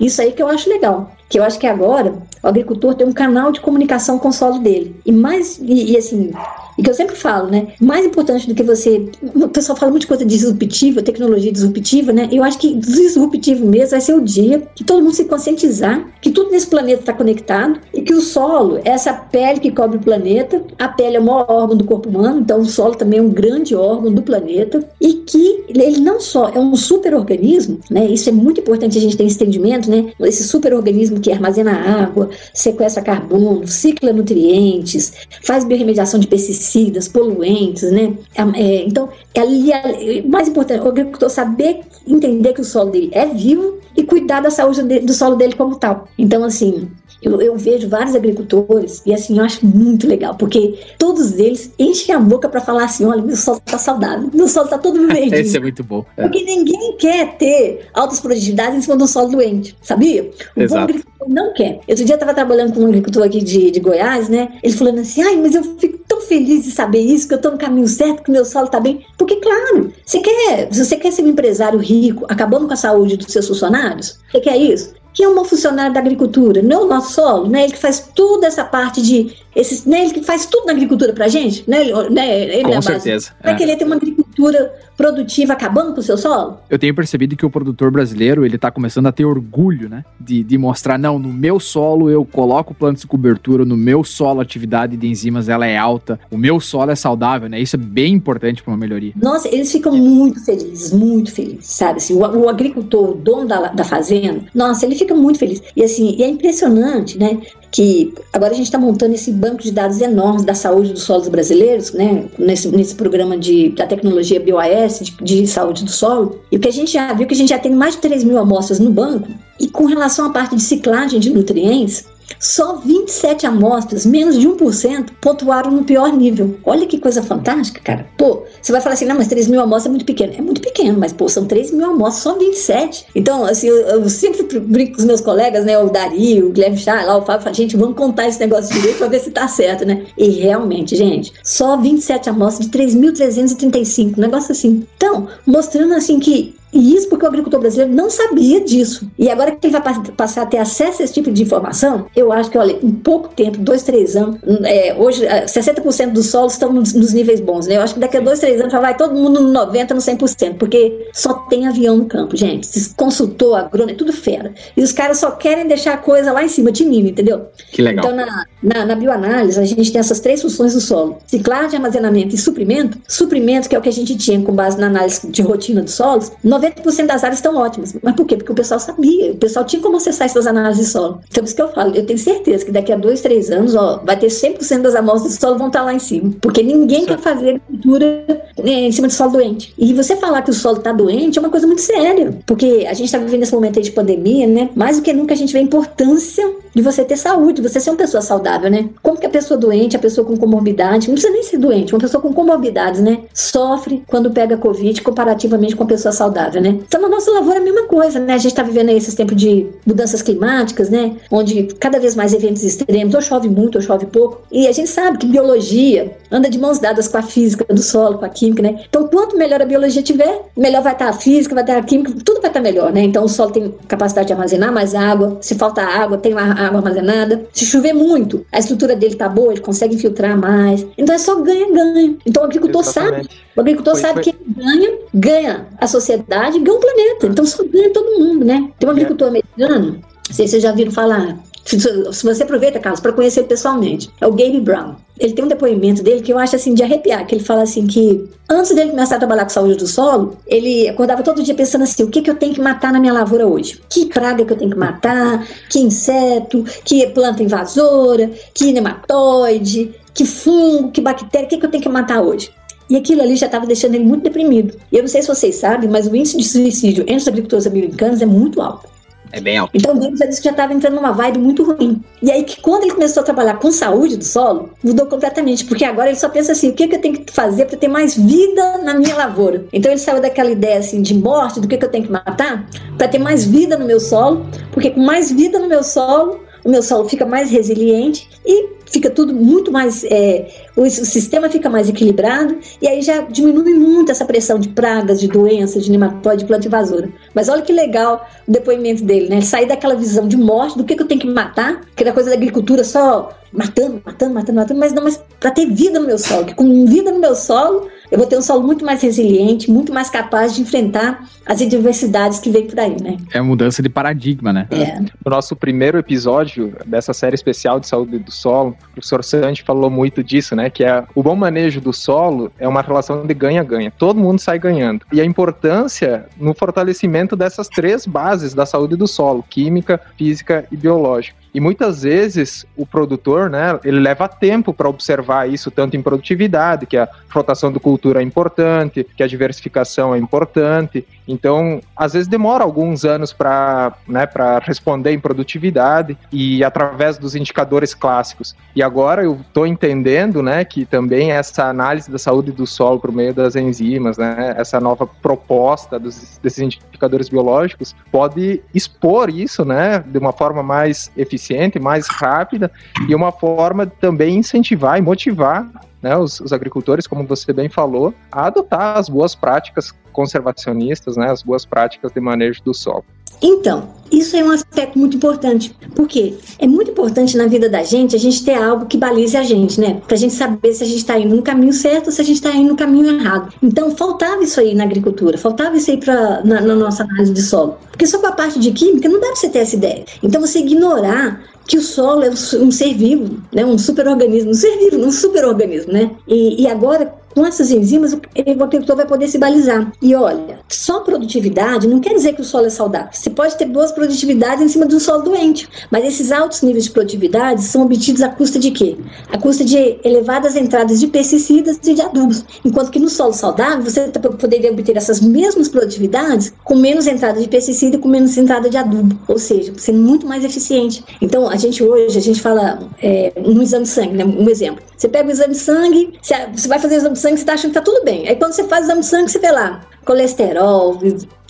isso 0.01 0.21
aí 0.21 0.33
que 0.33 0.43
eu 0.43 0.49
acho 0.49 0.69
legal. 0.69 1.11
Que 1.29 1.39
eu 1.39 1.45
acho 1.45 1.59
que 1.59 1.67
agora 1.67 2.15
o 2.43 2.49
agricultor 2.49 2.95
tem 2.95 3.07
um 3.07 3.13
canal 3.13 3.53
de 3.53 3.61
comunicação 3.61 4.19
com 4.19 4.29
o 4.29 4.33
solo 4.33 4.59
dele. 4.59 4.95
E 5.05 5.13
mais, 5.13 5.59
e, 5.59 5.93
e 5.93 5.97
assim, 5.97 6.33
e 6.77 6.83
que 6.83 6.91
eu 6.91 6.95
sempre 6.95 7.15
falo, 7.15 7.49
né? 7.49 7.69
Mais 7.81 8.05
importante 8.05 8.49
do 8.49 8.55
que 8.55 8.63
você. 8.63 9.09
O 9.35 9.49
pessoal 9.49 9.79
fala 9.79 9.91
muita 9.91 10.07
coisa 10.07 10.25
disruptiva, 10.25 11.03
tecnologia 11.03 11.53
disruptiva, 11.53 12.13
né? 12.13 12.29
Eu 12.33 12.43
acho 12.43 12.59
que 12.59 12.75
disruptivo 12.75 13.67
mesmo 13.67 13.91
vai 13.91 14.01
ser 14.01 14.15
o 14.15 14.21
dia 14.21 14.63
que 14.75 14.83
todo 14.83 15.03
mundo 15.03 15.15
se 15.15 15.25
conscientizar 15.25 16.07
que 16.21 16.31
tudo 16.31 16.51
nesse 16.51 16.67
planeta 16.67 17.01
está 17.01 17.13
conectado 17.13 17.81
e 17.93 18.03
que 18.03 18.15
o 18.15 18.21
solo 18.21 18.79
é 18.85 18.91
essa 18.91 19.13
pele 19.13 19.61
que 19.61 19.71
cobre 19.71 19.99
o 19.99 20.01
planeta. 20.01 20.63
A 20.79 20.89
pele 20.89 21.17
é 21.17 21.21
o 21.21 21.25
maior 21.25 21.47
órgão 21.49 21.77
do 21.77 21.85
corpo 21.85 22.09
humano, 22.09 22.41
então 22.41 22.61
o 22.61 22.65
solo 22.65 22.95
também 22.95 23.19
é 23.19 23.23
um 23.23 23.31
grande 23.31 23.75
órgão 23.75 24.13
do 24.13 24.23
planeta 24.23 24.83
e 25.01 25.15
que 25.15 25.65
ele 25.69 26.01
não 26.01 26.21
só 26.21 26.49
é 26.49 26.59
um 26.59 26.75
superorganismo, 26.75 27.79
né? 27.91 28.07
Isso 28.07 28.29
é 28.29 28.33
muito 28.33 28.61
importante 28.61 28.99
a 28.99 29.01
gente 29.01 29.17
ter 29.17 29.25
esse 29.25 29.37
entendimento, 29.37 29.89
né? 29.89 30.13
Esse 30.21 30.45
superorganismo 30.45 31.21
que 31.25 31.33
armazena 31.33 31.73
água, 32.03 32.29
sequestra 32.53 33.03
carbono, 33.03 33.67
cicla 33.67 34.13
nutrientes, 34.13 35.13
faz 35.43 35.65
biorremediação 35.65 36.21
de 36.21 36.27
pesticidas 36.27 37.09
poluentes, 37.09 37.91
né? 37.91 38.13
É, 38.55 38.85
então, 38.85 39.09
ali, 39.37 39.73
é, 39.73 40.23
mais 40.23 40.49
importante, 40.49 40.85
o 40.85 40.89
agricultor 40.89 41.31
saber 41.31 41.81
entender 42.07 42.53
que 42.53 42.61
o 42.61 42.65
solo 42.65 42.91
dele 42.91 43.11
é 43.13 43.27
vivo 43.27 43.79
e 43.97 44.03
cuidar 44.03 44.41
da 44.41 44.51
saúde 44.51 44.83
de, 44.83 45.01
do 45.01 45.15
solo 45.15 45.37
dele 45.37 45.55
como 45.55 45.77
tal. 45.77 46.09
Então, 46.19 46.45
assim, 46.45 46.91
eu, 47.23 47.41
eu, 47.41 47.57
vejo 47.57 47.89
vários 47.89 48.15
agricultores 48.15 49.03
e 49.07 49.15
assim, 49.15 49.39
eu 49.39 49.45
acho 49.45 49.65
muito 49.65 50.07
legal, 50.07 50.35
porque 50.35 50.79
todos 50.99 51.39
eles 51.39 51.73
enchem 51.79 52.15
a 52.15 52.21
boca 52.21 52.49
para 52.49 52.61
falar 52.61 52.85
assim: 52.85 53.07
olha, 53.07 53.23
meu 53.23 53.37
solo 53.37 53.63
está 53.65 53.79
saudável, 53.79 54.29
meu 54.33 54.47
solo 54.47 54.67
está 54.67 54.77
todo 54.77 55.01
verde. 55.09 55.41
Isso 55.41 55.57
é 55.57 55.61
muito 55.61 55.83
bom. 55.83 56.05
É. 56.17 56.23
Porque 56.23 56.43
ninguém 56.45 56.97
quer 56.99 57.37
ter 57.37 57.89
altas 57.95 58.21
produtividades 58.21 58.79
em 58.79 58.83
cima 58.83 58.97
de 58.97 59.05
um 59.05 59.07
solo 59.07 59.31
doente, 59.31 59.75
sabia? 59.81 60.31
O 60.55 60.63
Exato. 60.63 60.93
bom 60.93 61.01
não 61.27 61.53
quer. 61.53 61.81
Outro 61.89 62.05
dia 62.05 62.15
eu 62.15 62.17
estava 62.17 62.35
trabalhando 62.35 62.75
com 62.75 62.81
um 62.81 62.87
agricultor 62.87 63.25
aqui 63.25 63.43
de, 63.43 63.71
de 63.71 63.81
Goiás, 63.81 64.29
né? 64.29 64.49
Ele 64.63 64.73
falando 64.75 65.01
assim: 65.01 65.23
ai, 65.23 65.37
mas 65.37 65.55
eu 65.55 65.63
fico 65.79 65.99
tão 66.07 66.21
feliz 66.21 66.65
de 66.65 66.71
saber 66.71 67.01
isso, 67.01 67.29
que 67.29 67.35
eu 67.35 67.37
estou 67.37 67.53
no 67.53 67.59
caminho 67.59 67.89
certo, 67.89 68.23
que 68.23 68.31
meu 68.31 68.45
solo 68.45 68.67
está 68.67 68.81
bem. 68.81 69.05
Porque, 69.17 69.37
claro, 69.37 69.93
você 70.05 70.21
quer, 70.21 70.69
você 70.71 70.97
quer 70.97 71.13
ser 71.13 71.23
um 71.23 71.29
empresário 71.29 71.79
rico, 71.79 72.27
acabando 72.29 72.67
com 72.67 72.73
a 72.75 72.77
saúde 72.77 73.17
dos 73.17 73.33
seus 73.33 73.47
funcionários? 73.49 74.19
Você 74.31 74.41
quer 74.41 74.57
isso? 74.57 74.95
Quem 75.15 75.27
é 75.27 75.29
uma 75.29 75.45
funcionária 75.45 75.93
da 75.93 76.01
agricultura? 76.01 76.61
Não 76.61 76.83
é 76.83 76.85
o 76.85 76.89
nosso 76.89 77.13
solo, 77.13 77.49
né? 77.49 77.65
Ele 77.65 77.73
que 77.73 77.79
faz 77.79 78.11
toda 78.15 78.47
essa 78.47 78.65
parte 78.65 79.01
de. 79.01 79.33
Esses, 79.55 79.87
né? 79.87 80.03
Ele 80.03 80.15
que 80.15 80.23
faz 80.23 80.45
tudo 80.47 80.67
na 80.67 80.73
agricultura 80.73 81.13
pra 81.13 81.29
gente, 81.29 81.65
né? 81.69 81.83
Ele, 81.83 82.11
né? 82.11 82.57
Ele 82.57 82.65
Com 82.65 82.75
é 82.75 82.83
certeza. 82.83 83.31
Vai 83.43 83.55
é. 83.55 83.57
querer 83.57 83.77
ter 83.77 83.85
uma 83.85 83.95
agricultura 83.95 84.73
produtiva 84.97 85.53
acabando 85.53 85.93
com 85.95 86.01
o 86.01 86.03
seu 86.03 86.17
solo? 86.17 86.59
Eu 86.69 86.79
tenho 86.79 86.95
percebido 86.95 87.37
que 87.37 87.45
o 87.45 87.51
produtor 87.51 87.91
brasileiro, 87.91 88.45
ele 88.45 88.59
tá 88.59 88.71
começando 88.71 89.07
a 89.07 89.13
ter 89.13 89.25
orgulho, 89.25 89.89
né? 89.89 90.05
De, 90.19 90.43
de 90.43 90.59
mostrar, 90.59 90.99
não, 90.99 91.19
no 91.19 91.33
meu 91.33 91.59
solo 91.61 92.11
eu 92.11 92.25
coloco 92.25 92.75
plantas 92.75 93.03
de 93.03 93.07
cobertura, 93.07 93.65
no 93.65 93.77
meu 93.77 94.05
solo 94.05 94.41
a 94.41 94.43
atividade 94.43 94.97
de 94.97 95.07
enzimas 95.07 95.49
ela 95.49 95.67
é 95.67 95.77
alta, 95.77 96.19
o 96.31 96.39
meu 96.39 96.61
solo 96.61 96.91
é 96.91 96.97
saudável, 96.97 97.49
né? 97.49 97.61
Isso 97.61 97.77
é 97.77 97.79
bem 97.79 98.15
importante 98.15 98.63
para 98.63 98.73
uma 98.73 98.79
melhoria. 98.79 99.13
Nossa, 99.17 99.49
eles 99.49 99.71
ficam 99.71 99.93
muito 99.93 100.45
felizes, 100.45 100.93
muito 100.93 101.33
felizes, 101.33 101.67
sabe? 101.67 101.99
Assim, 101.99 102.15
o, 102.15 102.21
o 102.21 102.49
agricultor, 102.49 103.11
o 103.11 103.15
dono 103.15 103.47
da, 103.47 103.69
da 103.69 103.85
fazenda, 103.85 104.43
nossa, 104.55 104.87
ele 104.87 104.95
fica 104.95 105.04
muito 105.13 105.39
feliz. 105.39 105.61
E 105.75 105.83
assim, 105.83 106.15
e 106.17 106.23
é 106.23 106.29
impressionante, 106.29 107.19
né? 107.19 107.41
que 107.75 108.15
agora 108.33 108.53
a 108.53 108.57
gente 108.57 108.67
está 108.67 108.79
montando 108.79 109.15
esse 109.17 109.33
banco 109.33 109.61
de 109.61 109.73
dados 109.73 110.01
enormes 110.01 110.45
da 110.45 110.55
saúde 110.55 110.93
dos 110.93 111.03
solos 111.03 111.27
brasileiros, 111.27 111.93
né, 111.93 112.27
nesse, 112.39 112.69
nesse 112.69 112.95
programa 112.95 113.37
de, 113.37 113.71
da 113.71 113.85
tecnologia 113.85 114.39
BioAS, 114.39 115.01
de, 115.01 115.11
de 115.21 115.45
saúde 115.49 115.85
do 115.85 115.91
solo, 115.91 116.39
e 116.53 116.57
o 116.57 116.61
que 116.61 116.69
a 116.69 116.73
gente 116.73 116.93
já 116.93 117.13
viu 117.13 117.27
que 117.27 117.35
a 117.35 117.37
gente 117.37 117.49
já 117.49 117.59
tem 117.59 117.73
mais 117.73 117.97
de 117.97 118.03
3 118.03 118.23
mil 118.23 118.39
amostras 118.39 118.79
no 118.79 118.93
banco, 118.93 119.27
e 119.59 119.67
com 119.67 119.87
relação 119.87 120.27
à 120.27 120.31
parte 120.31 120.55
de 120.55 120.63
ciclagem 120.63 121.19
de 121.19 121.31
nutrientes, 121.31 122.05
só 122.39 122.77
27 122.77 123.47
amostras, 123.47 124.05
menos 124.05 124.39
de 124.39 124.49
1%, 124.49 125.11
pontuaram 125.21 125.71
no 125.71 125.85
pior 125.85 126.13
nível. 126.13 126.57
Olha 126.65 126.87
que 126.87 126.99
coisa 126.99 127.23
fantástica, 127.23 127.81
cara. 127.81 128.07
Pô, 128.17 128.43
você 128.61 128.73
vai 128.73 128.81
falar 128.81 128.95
assim, 128.95 129.05
não, 129.05 129.17
mas 129.17 129.29
3 129.29 129.49
mil 129.49 129.61
amostras 129.61 129.87
é 129.87 129.91
muito 129.91 130.05
pequeno. 130.05 130.33
É 130.37 130.41
muito 130.41 130.61
pequeno, 130.61 130.99
mas, 130.99 131.13
pô, 131.13 131.29
são 131.29 131.47
3 131.47 131.71
mil 131.73 131.87
amostras, 131.87 132.23
só 132.23 132.39
27. 132.39 133.07
Então, 133.15 133.45
assim, 133.45 133.69
eu, 133.69 133.77
eu 133.77 134.09
sempre 134.09 134.43
brinco 134.61 134.93
com 134.93 134.99
os 134.99 135.05
meus 135.05 135.21
colegas, 135.21 135.65
né, 135.65 135.79
o 135.79 135.91
Dari, 135.91 136.43
o 136.43 136.51
Guilherme 136.51 136.79
Chá, 136.79 137.03
lá, 137.05 137.17
o 137.17 137.23
Fábio, 137.23 137.43
fala, 137.43 137.55
gente, 137.55 137.77
vamos 137.77 137.97
contar 137.97 138.29
esse 138.29 138.41
negócio 138.41 138.73
direito 138.75 138.99
pra 138.99 139.09
ver 139.09 139.21
se 139.21 139.31
tá 139.31 139.49
certo, 139.49 139.85
né? 139.85 140.07
E 140.17 140.29
realmente, 140.29 140.97
gente, 140.97 141.33
só 141.43 141.77
27 141.77 142.29
amostras 142.29 142.69
de 142.69 142.79
3.335, 142.79 144.17
um 144.17 144.21
negócio 144.21 144.53
assim. 144.53 144.87
Então, 144.97 145.29
mostrando, 145.47 145.95
assim, 145.95 146.19
que 146.19 146.55
e 146.75 146.97
isso 146.97 147.09
porque 147.09 147.25
o 147.25 147.29
agricultor 147.29 147.61
brasileiro 147.61 147.95
não 147.95 148.11
sabia 148.11 148.61
disso. 148.61 149.09
E 149.17 149.31
agora 149.31 149.53
que 149.53 149.67
ele 149.67 149.79
vai 149.79 149.83
passar 150.17 150.43
a 150.43 150.47
ter 150.47 150.59
acesso 150.59 151.01
a 151.01 151.05
esse 151.05 151.15
tipo 151.15 151.31
de 151.31 151.43
informação, 151.43 152.07
eu 152.17 152.33
acho 152.33 152.51
que, 152.51 152.59
olha, 152.59 152.77
em 152.83 152.91
pouco 152.91 153.29
tempo, 153.29 153.59
dois, 153.59 153.85
três 153.85 154.17
anos, 154.17 154.41
é, 154.65 154.95
hoje 154.99 155.25
60% 155.25 156.01
é, 156.01 156.07
dos 156.09 156.27
solos 156.27 156.55
estão 156.55 156.73
nos, 156.73 156.93
nos, 156.93 157.13
níveis 157.13 157.41
bons, 157.41 157.69
né? 157.69 157.77
Eu 157.77 157.83
acho 157.83 157.95
que 157.95 158.01
daqui 158.01 158.17
a 158.17 158.21
dois, 158.21 158.41
três 158.41 158.61
anos 158.61 158.73
já 158.73 158.81
vai 158.81 158.97
todo 158.97 159.15
mundo 159.15 159.41
no 159.41 159.67
90%, 159.67 159.91
no 159.91 160.27
100%, 160.27 160.55
porque 160.57 161.09
só 161.13 161.35
tem 161.35 161.69
avião 161.69 161.97
no 161.97 162.07
campo, 162.07 162.37
gente. 162.37 162.69
Consultor, 162.97 163.57
agrônomo, 163.57 163.93
é 163.93 163.95
tudo 163.95 164.13
fera. 164.13 164.53
E 164.77 164.83
os 164.83 164.91
caras 164.91 165.19
só 165.19 165.31
querem 165.31 165.69
deixar 165.69 165.95
a 165.95 165.99
coisa 165.99 166.33
lá 166.33 166.43
em 166.43 166.49
cima 166.49 166.73
de 166.73 166.85
mim, 166.85 167.09
entendeu? 167.09 167.47
Que 167.71 167.83
legal. 167.83 168.05
Então, 168.05 168.17
na, 168.17 168.47
na, 168.61 168.85
na 168.85 168.95
bioanálise, 168.97 169.61
a 169.61 169.65
gente 169.65 169.93
tem 169.93 170.01
essas 170.01 170.19
três 170.19 170.43
funções 170.43 170.75
do 170.75 170.81
solo: 170.81 171.19
ciclagem, 171.27 171.77
armazenamento 171.77 172.35
e 172.35 172.39
suprimento. 172.39 172.99
Suprimento, 173.07 173.69
que 173.69 173.77
é 173.77 173.79
o 173.79 173.83
que 173.83 173.89
a 173.89 173.93
gente 173.93 174.17
tinha 174.17 174.41
com 174.41 174.53
base 174.53 174.77
na 174.79 174.89
análise 174.89 175.31
de 175.31 175.43
rotina 175.43 175.83
dos 175.83 175.95
solos, 175.95 176.33
90% 176.45 176.64
das 177.07 177.25
áreas 177.25 177.39
estão 177.39 177.57
ótimas. 177.57 177.95
Mas 178.03 178.15
por 178.15 178.27
quê? 178.27 178.37
Porque 178.37 178.53
o 178.53 178.55
pessoal 178.55 178.81
sabia, 178.81 179.33
o 179.33 179.37
pessoal 179.37 179.65
tinha 179.65 179.81
como 179.81 179.97
acessar 179.97 180.27
essas 180.27 180.47
análises 180.47 180.87
de 180.87 180.93
solo. 180.93 181.21
Então, 181.29 181.43
por 181.43 181.47
isso 181.47 181.57
que 181.57 181.63
eu 181.63 181.73
falo, 181.73 181.95
eu 181.95 182.07
tenho 182.07 182.19
certeza 182.19 182.65
que 182.65 182.73
daqui 182.73 182.93
a 182.93 182.97
dois, 182.97 183.21
três 183.21 183.51
anos, 183.51 183.75
ó, 183.75 184.01
vai 184.05 184.19
ter 184.19 184.29
100% 184.29 184.83
das 184.83 184.95
amostras 184.95 185.35
de 185.35 185.41
solo 185.41 185.59
vão 185.59 185.69
estar 185.69 185.83
lá 185.83 185.95
em 185.95 185.99
cima. 185.99 186.33
Porque 186.41 186.63
ninguém 186.63 187.05
quer 187.05 187.19
fazer 187.19 187.61
agricultura 187.69 188.25
né, 188.63 188.73
em 188.73 188.93
cima 188.93 189.09
de 189.09 189.15
solo 189.15 189.33
doente. 189.33 189.75
E 189.79 189.93
você 189.93 190.17
falar 190.17 190.43
que 190.43 190.51
o 190.51 190.55
solo 190.55 190.79
está 190.79 190.93
doente 190.93 191.39
é 191.39 191.41
uma 191.41 191.51
coisa 191.51 191.67
muito 191.67 191.83
séria. 191.83 192.37
Porque 192.47 192.87
a 192.89 192.95
gente 192.95 193.07
está 193.07 193.19
vivendo 193.19 193.43
esse 193.43 193.53
momento 193.53 193.79
aí 193.79 193.85
de 193.85 193.93
pandemia, 193.93 194.47
né? 194.47 194.71
Mais 194.75 194.97
do 194.97 195.03
que 195.03 195.13
nunca 195.13 195.35
a 195.35 195.37
gente 195.37 195.53
vê 195.53 195.59
a 195.59 195.63
importância 195.63 196.45
de 196.75 196.83
você 196.83 197.05
ter 197.05 197.17
saúde, 197.17 197.63
você 197.63 197.79
ser 197.79 197.91
uma 197.91 197.97
pessoa 197.97 198.21
saudável, 198.21 198.71
né? 198.71 198.89
Como 199.03 199.19
que 199.19 199.27
a 199.27 199.31
pessoa 199.31 199.59
doente, 199.59 199.97
a 199.97 199.99
pessoa 199.99 200.27
com 200.27 200.37
comorbidade, 200.37 201.07
não 201.07 201.15
precisa 201.15 201.33
nem 201.33 201.43
ser 201.43 201.59
doente, 201.59 201.95
uma 201.95 202.01
pessoa 202.01 202.21
com 202.21 202.33
comorbidades, 202.33 203.01
né? 203.01 203.21
Sofre 203.33 204.03
quando 204.07 204.31
pega 204.31 204.57
Covid 204.57 205.01
comparativamente 205.03 205.77
com 205.77 205.85
a 205.85 205.87
pessoa 205.87 206.13
saudável, 206.13 206.44
né? 206.53 206.79
Então, 206.87 207.01
na 207.01 207.09
nossa 207.09 207.31
lavoura 207.31 207.59
é 207.59 207.61
a 207.61 207.65
mesma 207.65 207.85
coisa, 207.85 208.19
né? 208.19 208.35
A 208.35 208.39
gente 208.39 208.53
está 208.53 208.63
vivendo 208.63 208.89
aí 208.89 208.97
esses 208.97 209.15
tempos 209.15 209.37
de 209.37 209.67
mudanças 209.87 210.23
climáticas, 210.23 210.91
né? 210.91 211.17
Onde 211.31 211.65
cada 211.79 211.99
vez 211.99 212.15
mais 212.15 212.33
eventos 212.33 212.63
extremos, 212.63 213.15
ou 213.15 213.21
chove 213.21 213.49
muito, 213.49 213.77
ou 213.77 213.83
chove 213.83 214.07
pouco. 214.07 214.43
E 214.51 214.67
a 214.67 214.73
gente 214.73 214.89
sabe 214.89 215.19
que 215.19 215.27
biologia 215.27 216.17
anda 216.31 216.51
de 216.51 216.59
mãos 216.59 216.79
dadas 216.79 217.09
com 217.09 217.19
a 217.19 217.23
física 217.23 217.65
do 217.73 217.83
solo, 217.83 218.19
com 218.19 218.25
a 218.25 218.29
química, 218.29 218.63
né? 218.63 218.85
Então, 218.89 219.07
quanto 219.09 219.37
melhor 219.37 219.63
a 219.63 219.65
biologia 219.65 220.03
tiver, 220.03 220.43
melhor 220.57 220.83
vai 220.83 220.93
estar 220.93 221.09
a 221.09 221.13
física, 221.13 221.55
vai 221.55 221.65
estar 221.65 221.77
a 221.77 221.83
química, 221.83 222.13
tudo 222.25 222.41
vai 222.41 222.51
estar 222.51 222.61
melhor, 222.61 222.93
né? 222.93 223.03
Então, 223.03 223.25
o 223.25 223.29
solo 223.29 223.51
tem 223.53 223.75
capacidade 223.87 224.27
de 224.27 224.33
armazenar 224.33 224.73
mais 224.73 224.95
água. 224.95 225.39
Se 225.41 225.55
falta 225.55 225.83
água, 225.83 226.19
tem 226.19 226.33
água 226.33 226.79
armazenada. 226.79 227.47
Se 227.53 227.65
chover 227.65 227.93
muito, 227.93 228.45
a 228.51 228.59
estrutura 228.59 228.97
dele 228.97 229.15
tá 229.15 229.29
boa, 229.29 229.53
ele 229.53 229.61
consegue 229.61 229.95
infiltrar 229.95 230.37
mais. 230.37 230.85
Então, 230.99 231.15
é 231.15 231.19
só 231.19 231.41
ganha-ganha. 231.41 232.17
Então, 232.27 232.43
o 232.43 232.47
agricultor 232.47 232.83
Exatamente. 232.83 233.29
sabe. 233.29 233.45
O 233.57 233.61
agricultor 233.61 233.95
foi, 233.95 234.03
sabe 234.03 234.15
foi. 234.15 234.23
que 234.25 234.31
ele 234.31 234.55
ganha, 234.57 234.99
ganha 235.15 235.67
a 235.79 235.87
sociedade, 235.87 236.34
ganha 236.39 236.77
o 236.77 236.81
planeta. 236.81 237.27
Então, 237.27 237.45
só 237.45 237.65
ganha 237.65 237.93
todo 237.93 238.19
mundo, 238.19 238.45
né? 238.45 238.71
Tem 238.79 238.89
um 238.89 238.93
agricultor 238.93 239.29
americano, 239.29 240.01
não 240.29 240.35
sei 240.35 240.47
se 240.47 240.53
vocês 240.53 240.63
já 240.63 240.73
viram 240.73 240.91
falar, 240.91 241.39
se 241.65 242.25
você 242.25 242.43
aproveita, 242.43 242.79
Carlos, 242.79 243.01
para 243.01 243.13
conhecer 243.13 243.45
pessoalmente, 243.45 244.11
é 244.21 244.27
o 244.27 244.33
Gabe 244.33 244.61
Brown. 244.61 244.97
Ele 245.19 245.33
tem 245.33 245.45
um 245.45 245.49
depoimento 245.49 246.03
dele 246.03 246.21
que 246.21 246.33
eu 246.33 246.39
acho 246.39 246.57
assim 246.57 246.75
de 246.75 246.83
arrepiar, 246.83 247.27
que 247.27 247.35
ele 247.35 247.43
fala 247.43 247.63
assim 247.63 247.87
que 247.87 248.29
antes 248.51 248.75
dele 248.75 248.91
começar 248.91 249.17
a 249.17 249.19
trabalhar 249.19 249.45
com 249.45 249.51
saúde 249.51 249.77
do 249.77 249.87
solo, 249.87 250.37
ele 250.47 250.89
acordava 250.89 251.23
todo 251.23 251.43
dia 251.43 251.55
pensando 251.55 251.83
assim, 251.85 252.03
o 252.03 252.11
que, 252.11 252.21
que 252.21 252.31
eu 252.31 252.35
tenho 252.35 252.53
que 252.53 252.61
matar 252.61 252.93
na 252.93 253.01
minha 253.01 253.13
lavoura 253.13 253.47
hoje? 253.47 253.81
Que 253.89 254.07
praga 254.07 254.45
que 254.45 254.53
eu 254.53 254.57
tenho 254.57 254.71
que 254.71 254.77
matar? 254.77 255.47
Que 255.71 255.79
inseto? 255.79 256.65
Que 256.85 257.07
planta 257.09 257.43
invasora? 257.43 258.31
Que 258.53 258.73
nematóide? 258.73 259.95
Que 260.13 260.27
fungo? 260.27 260.91
Que 260.91 261.01
bactéria? 261.01 261.47
O 261.47 261.49
que, 261.49 261.57
que 261.57 261.67
eu 261.67 261.71
tenho 261.71 261.83
que 261.83 261.89
matar 261.89 262.21
hoje? 262.21 262.51
E 262.89 262.97
aquilo 262.97 263.23
ali 263.23 263.37
já 263.37 263.47
estava 263.47 263.67
deixando 263.67 263.95
ele 263.95 264.05
muito 264.05 264.25
deprimido. 264.25 264.77
E 264.93 264.97
eu 264.97 265.03
não 265.03 265.09
sei 265.09 265.23
se 265.23 265.29
vocês 265.29 265.55
sabem, 265.57 265.89
mas 265.89 266.07
o 266.07 266.15
índice 266.15 266.37
de 266.37 266.45
suicídio 266.45 267.03
entre 267.03 267.17
os 267.17 267.29
agricultores 267.29 267.67
americanos 267.67 268.21
é 268.21 268.27
muito 268.27 268.61
alto. 268.61 268.95
É 269.35 269.41
bem 269.41 269.59
alto. 269.59 269.73
Então 269.75 269.97
ele 270.01 270.17
já 270.17 270.27
disse 270.27 270.41
que 270.41 270.45
já 270.45 270.53
estava 270.53 270.73
entrando 270.73 270.95
numa 270.95 271.11
vibe 271.11 271.39
muito 271.39 271.65
ruim. 271.65 272.01
E 272.23 272.31
aí 272.31 272.45
que 272.45 272.61
quando 272.61 272.85
ele 272.85 272.93
começou 272.93 273.21
a 273.21 273.25
trabalhar 273.25 273.55
com 273.55 273.73
saúde 273.73 274.17
do 274.17 274.23
solo, 274.23 274.71
mudou 274.83 275.07
completamente, 275.07 275.65
porque 275.65 275.85
agora 275.85 276.09
ele 276.09 276.19
só 276.19 276.29
pensa 276.29 276.53
assim, 276.53 276.71
o 276.71 276.73
que, 276.73 276.87
que 276.87 276.95
eu 276.95 277.01
tenho 277.01 277.19
que 277.19 277.33
fazer 277.33 277.65
para 277.65 277.77
ter 277.77 277.89
mais 277.89 278.15
vida 278.17 278.79
na 278.79 278.95
minha 278.95 279.17
lavoura? 279.17 279.65
Então 279.73 279.91
ele 279.91 279.99
saiu 279.99 280.23
daquela 280.23 280.51
ideia 280.51 280.79
assim 280.79 281.03
de 281.03 281.15
morte, 281.15 281.59
do 281.59 281.67
que, 281.67 281.77
que 281.77 281.85
eu 281.85 281.91
tenho 281.91 282.05
que 282.05 282.13
matar, 282.13 282.71
para 282.97 283.09
ter 283.09 283.19
mais 283.19 283.45
vida 283.45 283.77
no 283.77 283.87
meu 283.87 283.99
solo, 283.99 284.47
porque 284.71 284.91
com 284.91 285.01
mais 285.01 285.33
vida 285.33 285.59
no 285.59 285.67
meu 285.67 285.83
solo, 285.83 286.45
o 286.65 286.69
meu 286.69 286.83
solo 286.83 287.09
fica 287.09 287.27
mais 287.27 287.51
resiliente 287.51 288.29
e 288.47 288.69
fica 288.95 289.11
tudo 289.11 289.35
muito 289.35 289.71
mais. 289.71 290.05
É, 290.05 290.47
o, 290.77 290.89
sistema 290.89 291.51
fica 291.51 291.69
mais 291.69 291.89
equilibrado 291.89 292.57
e 292.81 292.89
aí 292.89 293.03
já 293.03 293.21
diminui 293.23 293.75
muito 293.75 294.11
essa 294.11 294.25
pressão 294.25 294.59
de 294.59 294.69
pragas, 294.69 295.21
de 295.21 295.29
doenças, 295.29 295.85
de 295.85 295.91
nematóide, 295.91 296.43
de 296.43 296.49
planta 296.49 296.67
invasora. 296.67 297.11
Mas 297.35 297.49
olha 297.49 297.63
que 297.63 297.73
legal 297.73 298.27
o 298.49 298.53
depoimento 298.53 299.05
dele, 299.05 299.29
né? 299.29 299.41
Sair 299.41 299.67
daquela 299.67 299.95
visão 299.95 300.27
de 300.27 300.37
morte, 300.37 300.79
do 300.79 300.85
que, 300.85 300.95
que 300.97 301.03
eu 301.03 301.09
tenho 301.09 301.21
que 301.21 301.27
matar, 301.27 301.83
que 301.95 302.03
era 302.03 302.13
coisa 302.13 302.31
da 302.31 302.37
agricultura 302.37 302.85
só 302.85 303.31
matando, 303.53 304.03
matando, 304.05 304.35
matando, 304.35 304.57
matando, 304.59 304.81
mas 304.81 304.93
não, 304.93 305.05
mas 305.05 305.21
para 305.39 305.51
ter 305.51 305.67
vida 305.67 306.01
no 306.01 306.07
meu 306.07 306.19
solo, 306.19 306.45
que 306.45 306.55
com 306.55 306.87
vida 306.87 307.13
no 307.13 307.21
meu 307.21 307.37
solo, 307.37 307.89
eu 308.15 308.19
vou 308.19 308.29
ter 308.29 308.39
um 308.39 308.43
solo 308.43 308.63
muito 308.63 308.85
mais 308.85 309.03
resiliente, 309.03 309.69
muito 309.69 309.93
mais 309.93 310.09
capaz 310.09 310.55
de 310.55 310.63
enfrentar 310.63 311.29
as 311.45 311.61
adversidades 311.61 312.39
que 312.39 312.49
vem 312.49 312.65
por 312.65 312.79
aí, 312.79 312.97
né? 313.03 313.17
É 313.33 313.41
a 313.41 313.43
mudança 313.43 313.83
de 313.83 313.89
paradigma, 313.89 314.53
né? 314.53 314.69
É. 314.71 315.01
No 315.01 315.11
nosso 315.27 315.57
primeiro 315.57 315.99
episódio 315.99 316.77
dessa 316.87 317.13
série 317.13 317.35
especial 317.35 317.81
de 317.81 317.89
saúde 317.89 318.21
do 318.21 318.31
solo, 318.31 318.71
o 318.71 318.93
professor 318.93 319.25
Santi 319.25 319.65
falou 319.65 319.91
muito 319.91 320.23
disso, 320.23 320.55
né? 320.55 320.71
Que 320.71 320.85
é 320.85 321.03
o 321.13 321.25
bom 321.25 321.35
manejo 321.35 321.81
do 321.81 321.93
solo 321.93 322.53
é 322.57 322.69
uma 322.69 322.83
relação 322.83 323.27
de 323.27 323.35
ganha-ganha. 323.35 323.93
Todo 323.99 324.21
mundo 324.21 324.39
sai 324.39 324.61
ganhando. 324.61 325.05
E 325.13 325.21
a 325.21 325.25
importância 325.25 326.27
no 326.39 326.55
fortalecimento 326.55 327.35
dessas 327.35 327.67
três 327.67 328.07
bases 328.07 328.55
da 328.55 328.65
saúde 328.65 328.95
do 328.95 329.09
solo: 329.09 329.45
química, 329.51 330.01
física 330.17 330.65
e 330.71 330.77
biológica. 330.77 331.44
E 331.55 331.61
muitas 331.61 332.03
vezes 332.03 332.67
o 332.77 332.85
produtor, 332.85 333.49
né, 333.49 333.79
ele 333.85 334.01
leva 334.01 334.27
tempo 334.27 334.75
para 334.75 334.89
observar 334.89 335.49
isso, 335.49 335.71
tanto 335.71 335.97
em 335.97 336.03
produtividade, 336.03 336.85
que 336.85 336.97
a 336.97 337.09
rotação 337.31 337.71
do 337.71 337.79
cultura 337.79 338.21
é 338.21 338.25
importante, 338.25 339.07
que 339.17 339.23
a 339.23 339.27
diversificação 339.29 340.13
é 340.13 340.19
importante. 340.19 341.07
Então, 341.27 341.81
às 341.97 342.13
vezes 342.13 342.29
demora 342.29 342.65
alguns 342.65 343.05
anos 343.05 343.33
para 343.33 343.95
né, 344.07 344.29
responder 344.63 345.13
em 345.13 345.19
produtividade 345.19 346.17
e 346.31 346.63
através 346.63 347.19
dos 347.19 347.35
indicadores 347.35 347.95
clássicos. 347.95 348.55
E 348.75 348.83
agora 348.83 349.23
eu 349.23 349.41
estou 349.41 349.67
entendendo 349.67 350.43
né, 350.43 350.65
que 350.65 350.85
também 350.85 351.33
essa 351.33 351.65
análise 351.65 352.11
da 352.11 352.19
saúde 352.19 352.53
do 352.53 352.67
solo 352.67 353.01
por 353.01 353.13
meio 353.13 353.33
das 353.33 353.57
enzimas, 353.57 354.19
né, 354.19 354.55
essa 354.59 354.81
nova 354.81 355.07
proposta 355.07 355.99
dos, 355.99 356.39
desses 356.43 356.59
indicadores 356.59 357.29
biológicos, 357.29 357.95
pode 358.11 358.63
expor 358.75 359.31
isso 359.31 359.65
né, 359.65 360.05
de 360.07 360.19
uma 360.19 360.33
forma 360.33 360.63
mais 360.63 361.11
eficiente 361.17 361.79
mais 361.79 362.07
rápida 362.07 362.71
e 363.09 363.15
uma 363.15 363.33
forma 363.33 363.87
também 363.87 364.37
incentivar 364.37 364.99
e 364.99 365.03
motivar 365.03 365.67
né, 366.05 366.15
os, 366.19 366.39
os, 366.39 366.53
agricultores, 366.53 367.07
como 367.07 367.27
você 367.27 367.51
bem 367.51 367.71
falou, 367.71 368.13
a 368.31 368.47
adotar 368.47 368.99
as 368.99 369.09
boas 369.09 369.35
práticas 369.35 369.91
conservacionistas, 370.13 371.17
né, 371.17 371.31
as 371.31 371.43
boas 371.43 371.65
práticas 371.65 372.13
de 372.13 372.21
manejo 372.21 372.63
do 372.63 372.75
solo. 372.75 373.05
Então, 373.43 373.89
isso 374.13 374.37
é 374.37 374.45
um 374.45 374.51
aspecto 374.51 374.99
muito 374.99 375.17
importante, 375.17 375.75
porque 375.95 376.35
é 376.59 376.67
muito 376.67 376.91
importante 376.91 377.37
na 377.37 377.47
vida 377.47 377.69
da 377.69 377.83
gente 377.83 378.15
a 378.15 378.19
gente 378.19 378.45
ter 378.45 378.55
algo 378.55 378.87
que 378.87 378.97
balize 378.97 379.37
a 379.37 379.43
gente, 379.43 379.81
né? 379.81 380.01
Pra 380.07 380.17
gente 380.17 380.35
saber 380.35 380.73
se 380.73 380.85
a 380.85 380.87
gente 380.87 380.99
está 380.99 381.19
indo 381.19 381.35
no 381.35 381.43
caminho 381.43 381.73
certo 381.73 382.07
ou 382.07 382.13
se 382.13 382.21
a 382.21 382.25
gente 382.25 382.37
está 382.37 382.53
indo 382.53 382.69
no 382.69 382.77
caminho 382.77 383.19
errado. 383.19 383.53
Então, 383.63 383.91
faltava 383.97 384.43
isso 384.43 384.61
aí 384.61 384.75
na 384.75 384.85
agricultura, 384.85 385.37
faltava 385.37 385.77
isso 385.77 385.91
aí 385.91 385.97
pra, 385.99 386.43
na, 386.45 386.61
na 386.61 386.75
nossa 386.75 387.03
análise 387.03 387.33
de 387.33 387.43
solo. 387.43 387.77
Porque 387.91 388.07
só 388.07 388.19
com 388.19 388.27
a 388.27 388.33
parte 388.33 388.59
de 388.59 388.71
química 388.73 389.09
não 389.09 389.21
pra 389.21 389.35
você 389.35 389.49
ter 389.49 389.61
essa 389.61 389.75
ideia. 389.75 390.05
Então, 390.23 390.41
você 390.41 390.61
ignorar 390.61 391.43
que 391.67 391.79
o 391.79 391.83
solo 391.83 392.25
é 392.25 392.31
um 392.31 392.71
ser 392.71 392.95
vivo, 392.95 393.39
né? 393.53 393.65
um 393.65 393.79
superorganismo, 393.79 394.51
um 394.51 394.55
ser 394.55 394.77
vivo, 394.79 394.99
um 394.99 395.11
superorganismo, 395.11 395.93
né? 395.93 396.11
E, 396.29 396.63
e 396.63 396.67
agora, 396.67 397.15
com 397.35 397.45
essas 397.45 397.71
enzimas, 397.71 398.13
o 398.13 398.21
agricultor 398.63 398.97
vai 398.97 399.07
poder 399.07 399.29
se 399.29 399.39
balizar. 399.39 399.93
E 400.01 400.15
olha, 400.15 400.61
só 400.69 401.01
produtividade 401.01 401.89
não 401.89 402.01
quer 402.01 402.15
dizer 402.15 402.35
que 402.35 402.41
o 402.41 402.45
solo 402.45 402.67
é 402.67 402.71
saudável. 402.71 403.09
Você 403.13 403.31
pode 403.31 403.57
ter 403.57 403.67
boas 403.67 403.93
produtividades 403.93 404.65
em 404.65 404.69
cima 404.69 404.87
de 404.87 404.95
um 404.95 405.01
solo 405.01 405.23
doente, 405.23 405.69
mas 405.91 406.05
esses 406.05 406.31
altos 406.31 406.63
níveis 406.63 406.85
de 406.85 406.91
produtividade 406.91 407.63
são 407.63 407.83
obtidos 407.83 408.23
à 408.23 408.29
custa 408.29 408.59
de 408.59 408.71
quê? 408.71 408.97
À 409.31 409.39
custa 409.39 409.65
de 409.65 409.99
elevadas 410.05 410.57
entradas 410.57 411.01
de 411.01 411.07
pesticidas 411.07 411.79
e 411.83 411.95
de 411.95 412.01
adubos. 412.01 412.45
Enquanto 412.65 412.91
que 412.91 412.99
no 412.99 413.09
solo 413.09 413.33
saudável, 413.33 413.83
você 413.83 414.09
poderia 414.39 414.71
obter 414.71 414.97
essas 414.97 415.21
mesmas 415.21 415.69
produtividades 415.69 416.53
com 416.63 416.77
menos 416.77 417.07
entrada 417.07 417.41
de 417.41 417.49
pesticida 417.49 417.97
e 417.97 417.99
com 417.99 418.09
menos 418.09 418.37
entrada 418.37 418.71
de 418.71 418.77
adubo, 418.77 419.19
ou 419.27 419.39
seja, 419.39 419.73
sendo 419.77 419.99
muito 419.99 420.27
mais 420.27 420.45
eficiente. 420.45 421.05
Então, 421.21 421.49
a 421.49 421.57
gente 421.57 421.83
hoje, 421.83 422.17
a 422.17 422.21
gente 422.21 422.41
fala 422.41 422.79
é, 423.03 423.33
um 423.37 423.61
exame 423.61 423.85
de 423.85 423.91
sangue, 423.91 424.15
né? 424.15 424.25
um 424.25 424.49
exemplo. 424.49 424.83
Você 425.05 425.09
pega 425.11 425.29
o 425.29 425.33
exame 425.33 425.53
de 425.53 425.59
sangue, 425.59 426.19
você 426.23 426.67
vai 426.67 426.79
fazer 426.79 426.95
o 426.95 426.97
exame 426.97 427.13
de 427.13 427.21
sangue, 427.21 427.37
você 427.37 427.43
está 427.43 427.53
achando 427.53 427.73
que 427.73 427.79
está 427.79 427.93
tudo 427.93 428.03
bem. 428.07 428.27
Aí 428.27 428.37
quando 428.37 428.55
você 428.55 428.65
faz 428.65 428.85
o 428.85 428.87
exame 428.87 429.01
de 429.01 429.07
sangue, 429.07 429.31
você 429.31 429.39
vê 429.39 429.51
lá 429.51 429.83
colesterol, 430.03 430.99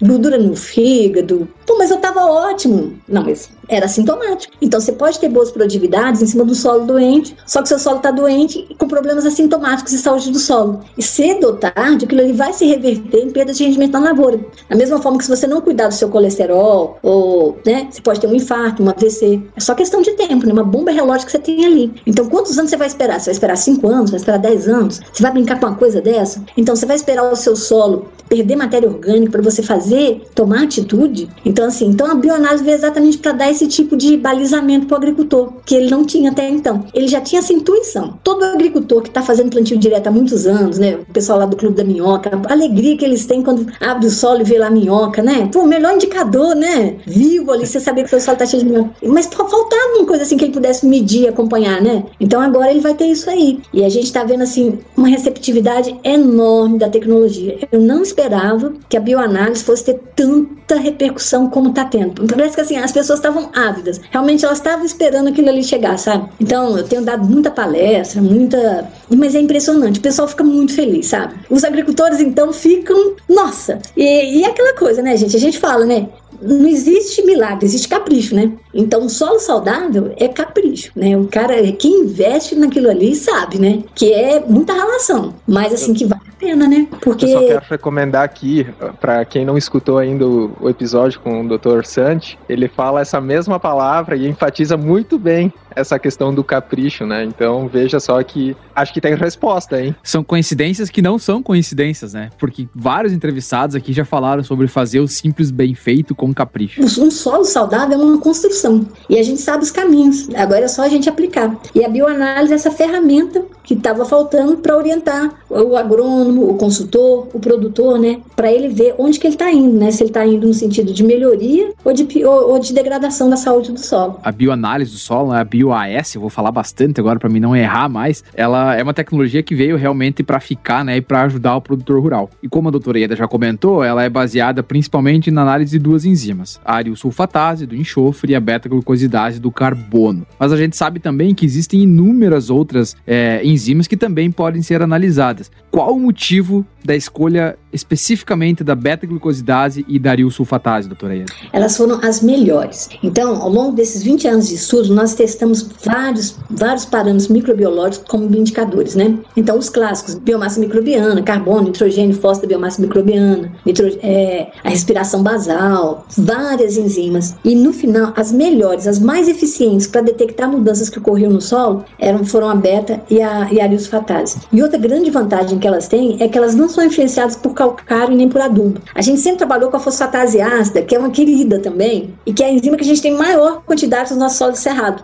gordura 0.02 0.38
no 0.38 0.56
fígado. 0.56 1.48
Pô, 1.66 1.76
mas 1.78 1.90
eu 1.90 1.98
tava 1.98 2.24
ótimo. 2.24 2.94
Não, 3.08 3.22
mas 3.22 3.50
era 3.68 3.88
sintomático. 3.88 4.52
Então 4.60 4.80
você 4.80 4.92
pode 4.92 5.18
ter 5.18 5.28
boas 5.28 5.50
produtividades 5.50 6.22
em 6.22 6.26
cima 6.26 6.44
do 6.44 6.54
solo 6.54 6.84
doente, 6.84 7.36
só 7.46 7.62
que 7.62 7.68
seu 7.68 7.78
solo 7.78 7.98
tá 7.98 8.10
doente 8.10 8.66
e 8.68 8.74
com 8.74 8.86
problemas 8.86 9.24
assintomáticos 9.24 9.92
de 9.92 9.98
saúde 9.98 10.30
do 10.30 10.38
solo. 10.38 10.80
E 10.96 11.02
cedo 11.02 11.46
ou 11.46 11.56
tarde, 11.56 12.04
aquilo 12.04 12.20
ali 12.20 12.32
vai 12.32 12.52
se 12.52 12.66
reverter 12.66 13.24
em 13.24 13.30
perda 13.30 13.52
de 13.52 13.64
rendimento 13.64 13.92
na 13.92 14.00
lavoura. 14.00 14.40
Da 14.68 14.76
mesma 14.76 15.00
forma 15.00 15.18
que 15.18 15.24
se 15.24 15.30
você 15.30 15.46
não 15.46 15.60
cuidar 15.60 15.88
do 15.88 15.94
seu 15.94 16.08
colesterol, 16.08 16.98
ou, 17.02 17.58
né, 17.64 17.88
você 17.90 18.00
pode 18.00 18.20
ter 18.20 18.26
um 18.26 18.34
infarto, 18.34 18.82
um 18.82 18.90
AVC. 18.90 19.40
É 19.56 19.60
só 19.60 19.74
questão 19.74 20.02
de 20.02 20.12
tempo, 20.12 20.46
né? 20.46 20.52
Uma 20.52 20.64
bomba 20.64 20.90
relógio 20.90 21.26
que 21.26 21.32
você 21.32 21.38
tem 21.38 21.64
ali. 21.64 21.92
Então, 22.06 22.26
quantos 22.26 22.58
anos 22.58 22.70
você 22.70 22.76
vai 22.76 22.86
esperar? 22.86 23.20
Você 23.20 23.26
vai 23.26 23.32
esperar 23.32 23.56
5 23.56 23.88
anos? 23.88 24.10
Vai 24.10 24.18
esperar 24.18 24.38
10 24.38 24.68
anos? 24.68 25.00
Você 25.12 25.22
vai 25.22 25.32
brincar 25.32 25.58
com 25.58 25.66
uma 25.66 25.76
coisa 25.76 26.00
dessa? 26.00 26.42
Então, 26.56 26.76
você 26.76 26.86
vai 26.86 26.96
esperar 26.96 27.30
o 27.30 27.36
seu 27.36 27.56
solo 27.56 28.08
perder 28.28 28.56
matéria 28.56 28.88
orgânica 28.88 29.32
para 29.32 29.42
você 29.42 29.62
fazer, 29.62 30.22
tomar 30.34 30.64
atitude. 30.64 31.28
Então, 31.54 31.66
assim, 31.66 31.86
então 31.86 32.10
a 32.10 32.16
bioanálise 32.16 32.64
veio 32.64 32.74
exatamente 32.74 33.16
para 33.16 33.30
dar 33.30 33.48
esse 33.48 33.68
tipo 33.68 33.96
de 33.96 34.16
balizamento 34.16 34.86
para 34.86 34.96
o 34.96 34.96
agricultor, 34.96 35.52
que 35.64 35.76
ele 35.76 35.88
não 35.88 36.04
tinha 36.04 36.32
até 36.32 36.50
então. 36.50 36.84
Ele 36.92 37.06
já 37.06 37.20
tinha 37.20 37.38
essa 37.38 37.52
intuição. 37.52 38.18
Todo 38.24 38.44
agricultor 38.44 39.02
que 39.02 39.08
está 39.08 39.22
fazendo 39.22 39.50
plantio 39.50 39.78
direto 39.78 40.08
há 40.08 40.10
muitos 40.10 40.48
anos, 40.48 40.80
né? 40.80 40.96
O 40.96 41.12
pessoal 41.12 41.38
lá 41.38 41.46
do 41.46 41.56
Clube 41.56 41.76
da 41.76 41.84
Minhoca, 41.84 42.42
a 42.48 42.52
alegria 42.52 42.96
que 42.96 43.04
eles 43.04 43.24
têm 43.24 43.40
quando 43.40 43.72
abre 43.80 44.08
o 44.08 44.10
solo 44.10 44.40
e 44.40 44.44
vê 44.44 44.58
lá 44.58 44.66
a 44.66 44.70
minhoca, 44.70 45.22
né? 45.22 45.48
Pô, 45.52 45.60
o 45.60 45.66
melhor 45.68 45.94
indicador, 45.94 46.56
né? 46.56 46.96
Vivo 47.06 47.52
ali, 47.52 47.64
você 47.64 47.78
saber 47.78 48.02
que 48.02 48.16
o 48.16 48.20
solo 48.20 48.32
está 48.32 48.46
cheio 48.46 48.64
de 48.64 48.68
minhoca. 48.68 48.90
Mas 49.04 49.26
faltava 49.26 49.94
uma 49.94 50.06
coisa 50.06 50.24
assim 50.24 50.36
que 50.36 50.46
ele 50.46 50.52
pudesse 50.52 50.84
medir 50.84 51.28
acompanhar, 51.28 51.80
né? 51.80 52.02
Então 52.18 52.40
agora 52.40 52.72
ele 52.72 52.80
vai 52.80 52.94
ter 52.94 53.06
isso 53.06 53.30
aí. 53.30 53.60
E 53.72 53.84
a 53.84 53.88
gente 53.88 54.06
está 54.06 54.24
vendo, 54.24 54.42
assim, 54.42 54.76
uma 54.96 55.06
receptividade 55.06 55.94
enorme 56.02 56.80
da 56.80 56.88
tecnologia. 56.88 57.60
Eu 57.70 57.80
não 57.80 58.02
esperava 58.02 58.72
que 58.88 58.96
a 58.96 59.00
bioanálise 59.00 59.62
fosse 59.62 59.84
ter 59.84 60.00
tanta 60.16 60.74
repercussão 60.74 61.43
como 61.48 61.70
está 61.70 61.84
tendo. 61.84 62.26
Parece 62.26 62.54
que 62.54 62.60
assim, 62.60 62.76
as 62.76 62.92
pessoas 62.92 63.18
estavam 63.18 63.50
ávidas. 63.54 64.00
Realmente 64.10 64.44
elas 64.44 64.58
estavam 64.58 64.84
esperando 64.84 65.28
aquilo 65.28 65.48
ali 65.48 65.62
chegar, 65.62 65.98
sabe? 65.98 66.28
Então, 66.40 66.76
eu 66.76 66.84
tenho 66.84 67.02
dado 67.02 67.24
muita 67.24 67.50
palestra, 67.50 68.20
muita. 68.20 68.88
Mas 69.10 69.34
é 69.34 69.40
impressionante. 69.40 69.98
O 69.98 70.02
pessoal 70.02 70.28
fica 70.28 70.44
muito 70.44 70.74
feliz, 70.74 71.06
sabe? 71.06 71.34
Os 71.50 71.64
agricultores, 71.64 72.20
então, 72.20 72.52
ficam. 72.52 73.14
Nossa! 73.28 73.78
E, 73.96 74.40
e 74.40 74.44
aquela 74.44 74.74
coisa, 74.74 75.02
né, 75.02 75.16
gente? 75.16 75.36
A 75.36 75.40
gente 75.40 75.58
fala, 75.58 75.84
né? 75.84 76.08
não 76.44 76.66
existe 76.66 77.22
milagre, 77.22 77.64
existe 77.64 77.88
capricho, 77.88 78.34
né? 78.34 78.52
Então, 78.72 79.06
o 79.06 79.08
solo 79.08 79.38
saudável 79.38 80.12
é 80.16 80.28
capricho, 80.28 80.92
né? 80.94 81.16
O 81.16 81.26
cara 81.26 81.54
que 81.72 81.88
investe 81.88 82.54
naquilo 82.54 82.90
ali 82.90 83.14
sabe, 83.14 83.58
né? 83.58 83.82
Que 83.94 84.12
é 84.12 84.40
muita 84.40 84.72
relação, 84.72 85.34
mas 85.46 85.72
assim 85.72 85.94
que 85.94 86.04
vale 86.04 86.22
a 86.28 86.32
pena, 86.32 86.68
né? 86.68 86.86
Porque 87.00 87.24
eu 87.24 87.28
só 87.30 87.40
quero 87.40 87.62
recomendar 87.70 88.22
aqui 88.22 88.66
para 89.00 89.24
quem 89.24 89.44
não 89.44 89.56
escutou 89.56 89.98
ainda 89.98 90.26
o, 90.26 90.68
episódio 90.68 91.20
com 91.20 91.42
o 91.42 91.58
Dr. 91.58 91.84
Santi, 91.84 92.38
ele 92.48 92.68
fala 92.68 93.00
essa 93.00 93.20
mesma 93.20 93.58
palavra 93.60 94.16
e 94.16 94.28
enfatiza 94.28 94.76
muito 94.76 95.18
bem 95.18 95.52
essa 95.74 95.98
questão 95.98 96.34
do 96.34 96.44
capricho, 96.44 97.06
né? 97.06 97.24
Então 97.24 97.68
veja 97.68 98.00
só 98.00 98.22
que 98.22 98.56
acho 98.74 98.92
que 98.92 99.00
tem 99.00 99.14
resposta, 99.14 99.80
hein? 99.80 99.94
São 100.02 100.22
coincidências 100.22 100.90
que 100.90 101.02
não 101.02 101.18
são 101.18 101.42
coincidências, 101.42 102.14
né? 102.14 102.30
Porque 102.38 102.68
vários 102.74 103.12
entrevistados 103.12 103.76
aqui 103.76 103.92
já 103.92 104.04
falaram 104.04 104.42
sobre 104.42 104.66
fazer 104.68 105.00
o 105.00 105.08
simples 105.08 105.50
bem 105.50 105.74
feito 105.74 106.14
com 106.14 106.32
capricho. 106.32 106.82
Um 106.82 107.10
solo 107.10 107.44
saudável 107.44 108.00
é 108.00 108.04
uma 108.04 108.18
construção 108.18 108.86
e 109.08 109.18
a 109.18 109.22
gente 109.22 109.40
sabe 109.40 109.64
os 109.64 109.70
caminhos. 109.70 110.28
Agora 110.34 110.64
é 110.64 110.68
só 110.68 110.82
a 110.82 110.88
gente 110.88 111.08
aplicar. 111.08 111.56
E 111.74 111.84
a 111.84 111.88
bioanálise 111.88 112.52
é 112.52 112.56
essa 112.56 112.70
ferramenta 112.70 113.44
que 113.62 113.74
estava 113.74 114.04
faltando 114.04 114.58
para 114.58 114.76
orientar 114.76 115.32
o 115.48 115.76
agrônomo, 115.76 116.50
o 116.50 116.54
consultor, 116.54 117.28
o 117.32 117.40
produtor, 117.40 117.98
né? 117.98 118.20
Para 118.36 118.52
ele 118.52 118.68
ver 118.68 118.94
onde 118.98 119.18
que 119.18 119.26
ele 119.26 119.34
está 119.34 119.50
indo, 119.50 119.78
né? 119.78 119.90
Se 119.90 120.02
ele 120.02 120.10
está 120.10 120.26
indo 120.26 120.46
no 120.46 120.54
sentido 120.54 120.92
de 120.92 121.02
melhoria 121.02 121.72
ou 121.84 121.92
de, 121.92 122.24
ou, 122.24 122.50
ou 122.50 122.58
de 122.58 122.72
degradação 122.72 123.30
da 123.30 123.36
saúde 123.36 123.72
do 123.72 123.80
solo. 123.80 124.20
A 124.22 124.30
bioanálise 124.30 124.92
do 124.92 124.98
solo, 124.98 125.32
né? 125.32 125.40
a 125.40 125.44
BioAS, 125.64 126.14
eu 126.14 126.20
vou 126.20 126.30
falar 126.30 126.52
bastante 126.52 127.00
agora 127.00 127.18
para 127.18 127.28
mim 127.28 127.40
não 127.40 127.56
errar 127.56 127.88
mais, 127.88 128.22
ela 128.34 128.74
é 128.74 128.82
uma 128.82 128.94
tecnologia 128.94 129.42
que 129.42 129.54
veio 129.54 129.76
realmente 129.76 130.22
para 130.22 130.38
ficar, 130.40 130.84
né? 130.84 130.98
E 130.98 131.00
para 131.00 131.22
ajudar 131.22 131.56
o 131.56 131.60
produtor 131.60 132.00
rural. 132.00 132.30
E 132.42 132.48
como 132.48 132.68
a 132.68 132.70
doutora 132.70 132.98
Ieda 132.98 133.16
já 133.16 133.26
comentou, 133.26 133.82
ela 133.82 134.02
é 134.02 134.08
baseada 134.08 134.62
principalmente 134.62 135.30
na 135.30 135.42
análise 135.42 135.72
de 135.72 135.78
duas 135.78 136.04
enzimas, 136.04 136.60
a 136.64 136.76
ariosulfatase 136.76 137.66
do 137.66 137.74
enxofre 137.74 138.32
e 138.32 138.34
a 138.36 138.40
beta-glucosidase 138.40 139.40
do 139.40 139.50
carbono. 139.50 140.26
Mas 140.38 140.52
a 140.52 140.56
gente 140.56 140.76
sabe 140.76 141.00
também 141.00 141.34
que 141.34 141.46
existem 141.46 141.82
inúmeras 141.82 142.50
outras 142.50 142.96
é, 143.06 143.40
enzimas 143.44 143.86
que 143.86 143.96
também 143.96 144.30
podem 144.30 144.62
ser 144.62 144.82
analisadas. 144.82 145.50
Qual 145.70 145.94
o 145.94 146.00
motivo 146.00 146.64
da 146.84 146.94
escolha 146.94 147.56
especificamente 147.72 148.62
da 148.62 148.74
beta-glucosidase 148.74 149.84
e 149.88 149.98
da 149.98 150.10
aril-sulfatase, 150.10 150.88
doutora 150.88 151.16
Ieda? 151.16 151.32
Elas 151.52 151.76
foram 151.76 151.98
as 152.02 152.22
melhores. 152.22 152.88
Então, 153.02 153.42
ao 153.42 153.48
longo 153.48 153.74
desses 153.74 154.02
20 154.02 154.28
anos 154.28 154.48
de 154.48 154.54
estudo, 154.54 154.94
nós 154.94 155.14
testamos 155.14 155.53
vários, 155.62 156.36
vários 156.50 156.84
parâmetros 156.84 157.28
microbiológicos 157.28 158.08
como 158.08 158.24
indicadores, 158.34 158.94
né? 158.94 159.18
Então, 159.36 159.58
os 159.58 159.68
clássicos, 159.68 160.14
biomassa 160.14 160.60
microbiana, 160.60 161.22
carbono, 161.22 161.64
nitrogênio, 161.64 162.14
fósforo 162.14 162.48
da 162.48 162.54
biomassa 162.54 162.80
microbiana, 162.80 163.52
nitro, 163.64 163.86
é, 164.02 164.48
a 164.62 164.68
respiração 164.68 165.22
basal, 165.22 166.06
várias 166.16 166.76
enzimas. 166.76 167.34
E 167.44 167.54
no 167.54 167.72
final, 167.72 168.12
as 168.16 168.32
melhores, 168.32 168.86
as 168.86 168.98
mais 168.98 169.28
eficientes 169.28 169.86
para 169.86 170.00
detectar 170.00 170.50
mudanças 170.50 170.88
que 170.88 170.98
ocorriam 170.98 171.30
no 171.30 171.40
solo 171.40 171.84
eram, 171.98 172.24
foram 172.24 172.48
a 172.48 172.54
beta 172.54 173.02
e 173.10 173.20
a, 173.20 173.52
e 173.52 173.60
a 173.60 173.64
ariosulfatase. 173.64 174.38
E 174.52 174.62
outra 174.62 174.78
grande 174.78 175.10
vantagem 175.10 175.58
que 175.58 175.66
elas 175.66 175.88
têm 175.88 176.16
é 176.20 176.28
que 176.28 176.38
elas 176.38 176.54
não 176.54 176.68
são 176.68 176.84
influenciadas 176.84 177.36
por 177.36 177.54
calcário 177.54 178.16
nem 178.16 178.28
por 178.28 178.40
adubo. 178.40 178.80
A 178.94 179.02
gente 179.02 179.20
sempre 179.20 179.38
trabalhou 179.38 179.70
com 179.70 179.76
a 179.76 179.80
fosfatase 179.80 180.40
ácida, 180.40 180.82
que 180.82 180.94
é 180.94 180.98
uma 180.98 181.10
querida 181.10 181.58
também, 181.58 182.14
e 182.26 182.32
que 182.32 182.42
é 182.42 182.46
a 182.46 182.52
enzima 182.52 182.76
que 182.76 182.84
a 182.84 182.86
gente 182.86 183.02
tem 183.02 183.14
maior 183.14 183.62
quantidade 183.64 184.12
no 184.12 184.20
nosso 184.20 184.38
solo 184.38 184.52
de 184.52 184.58
cerrado. 184.58 185.02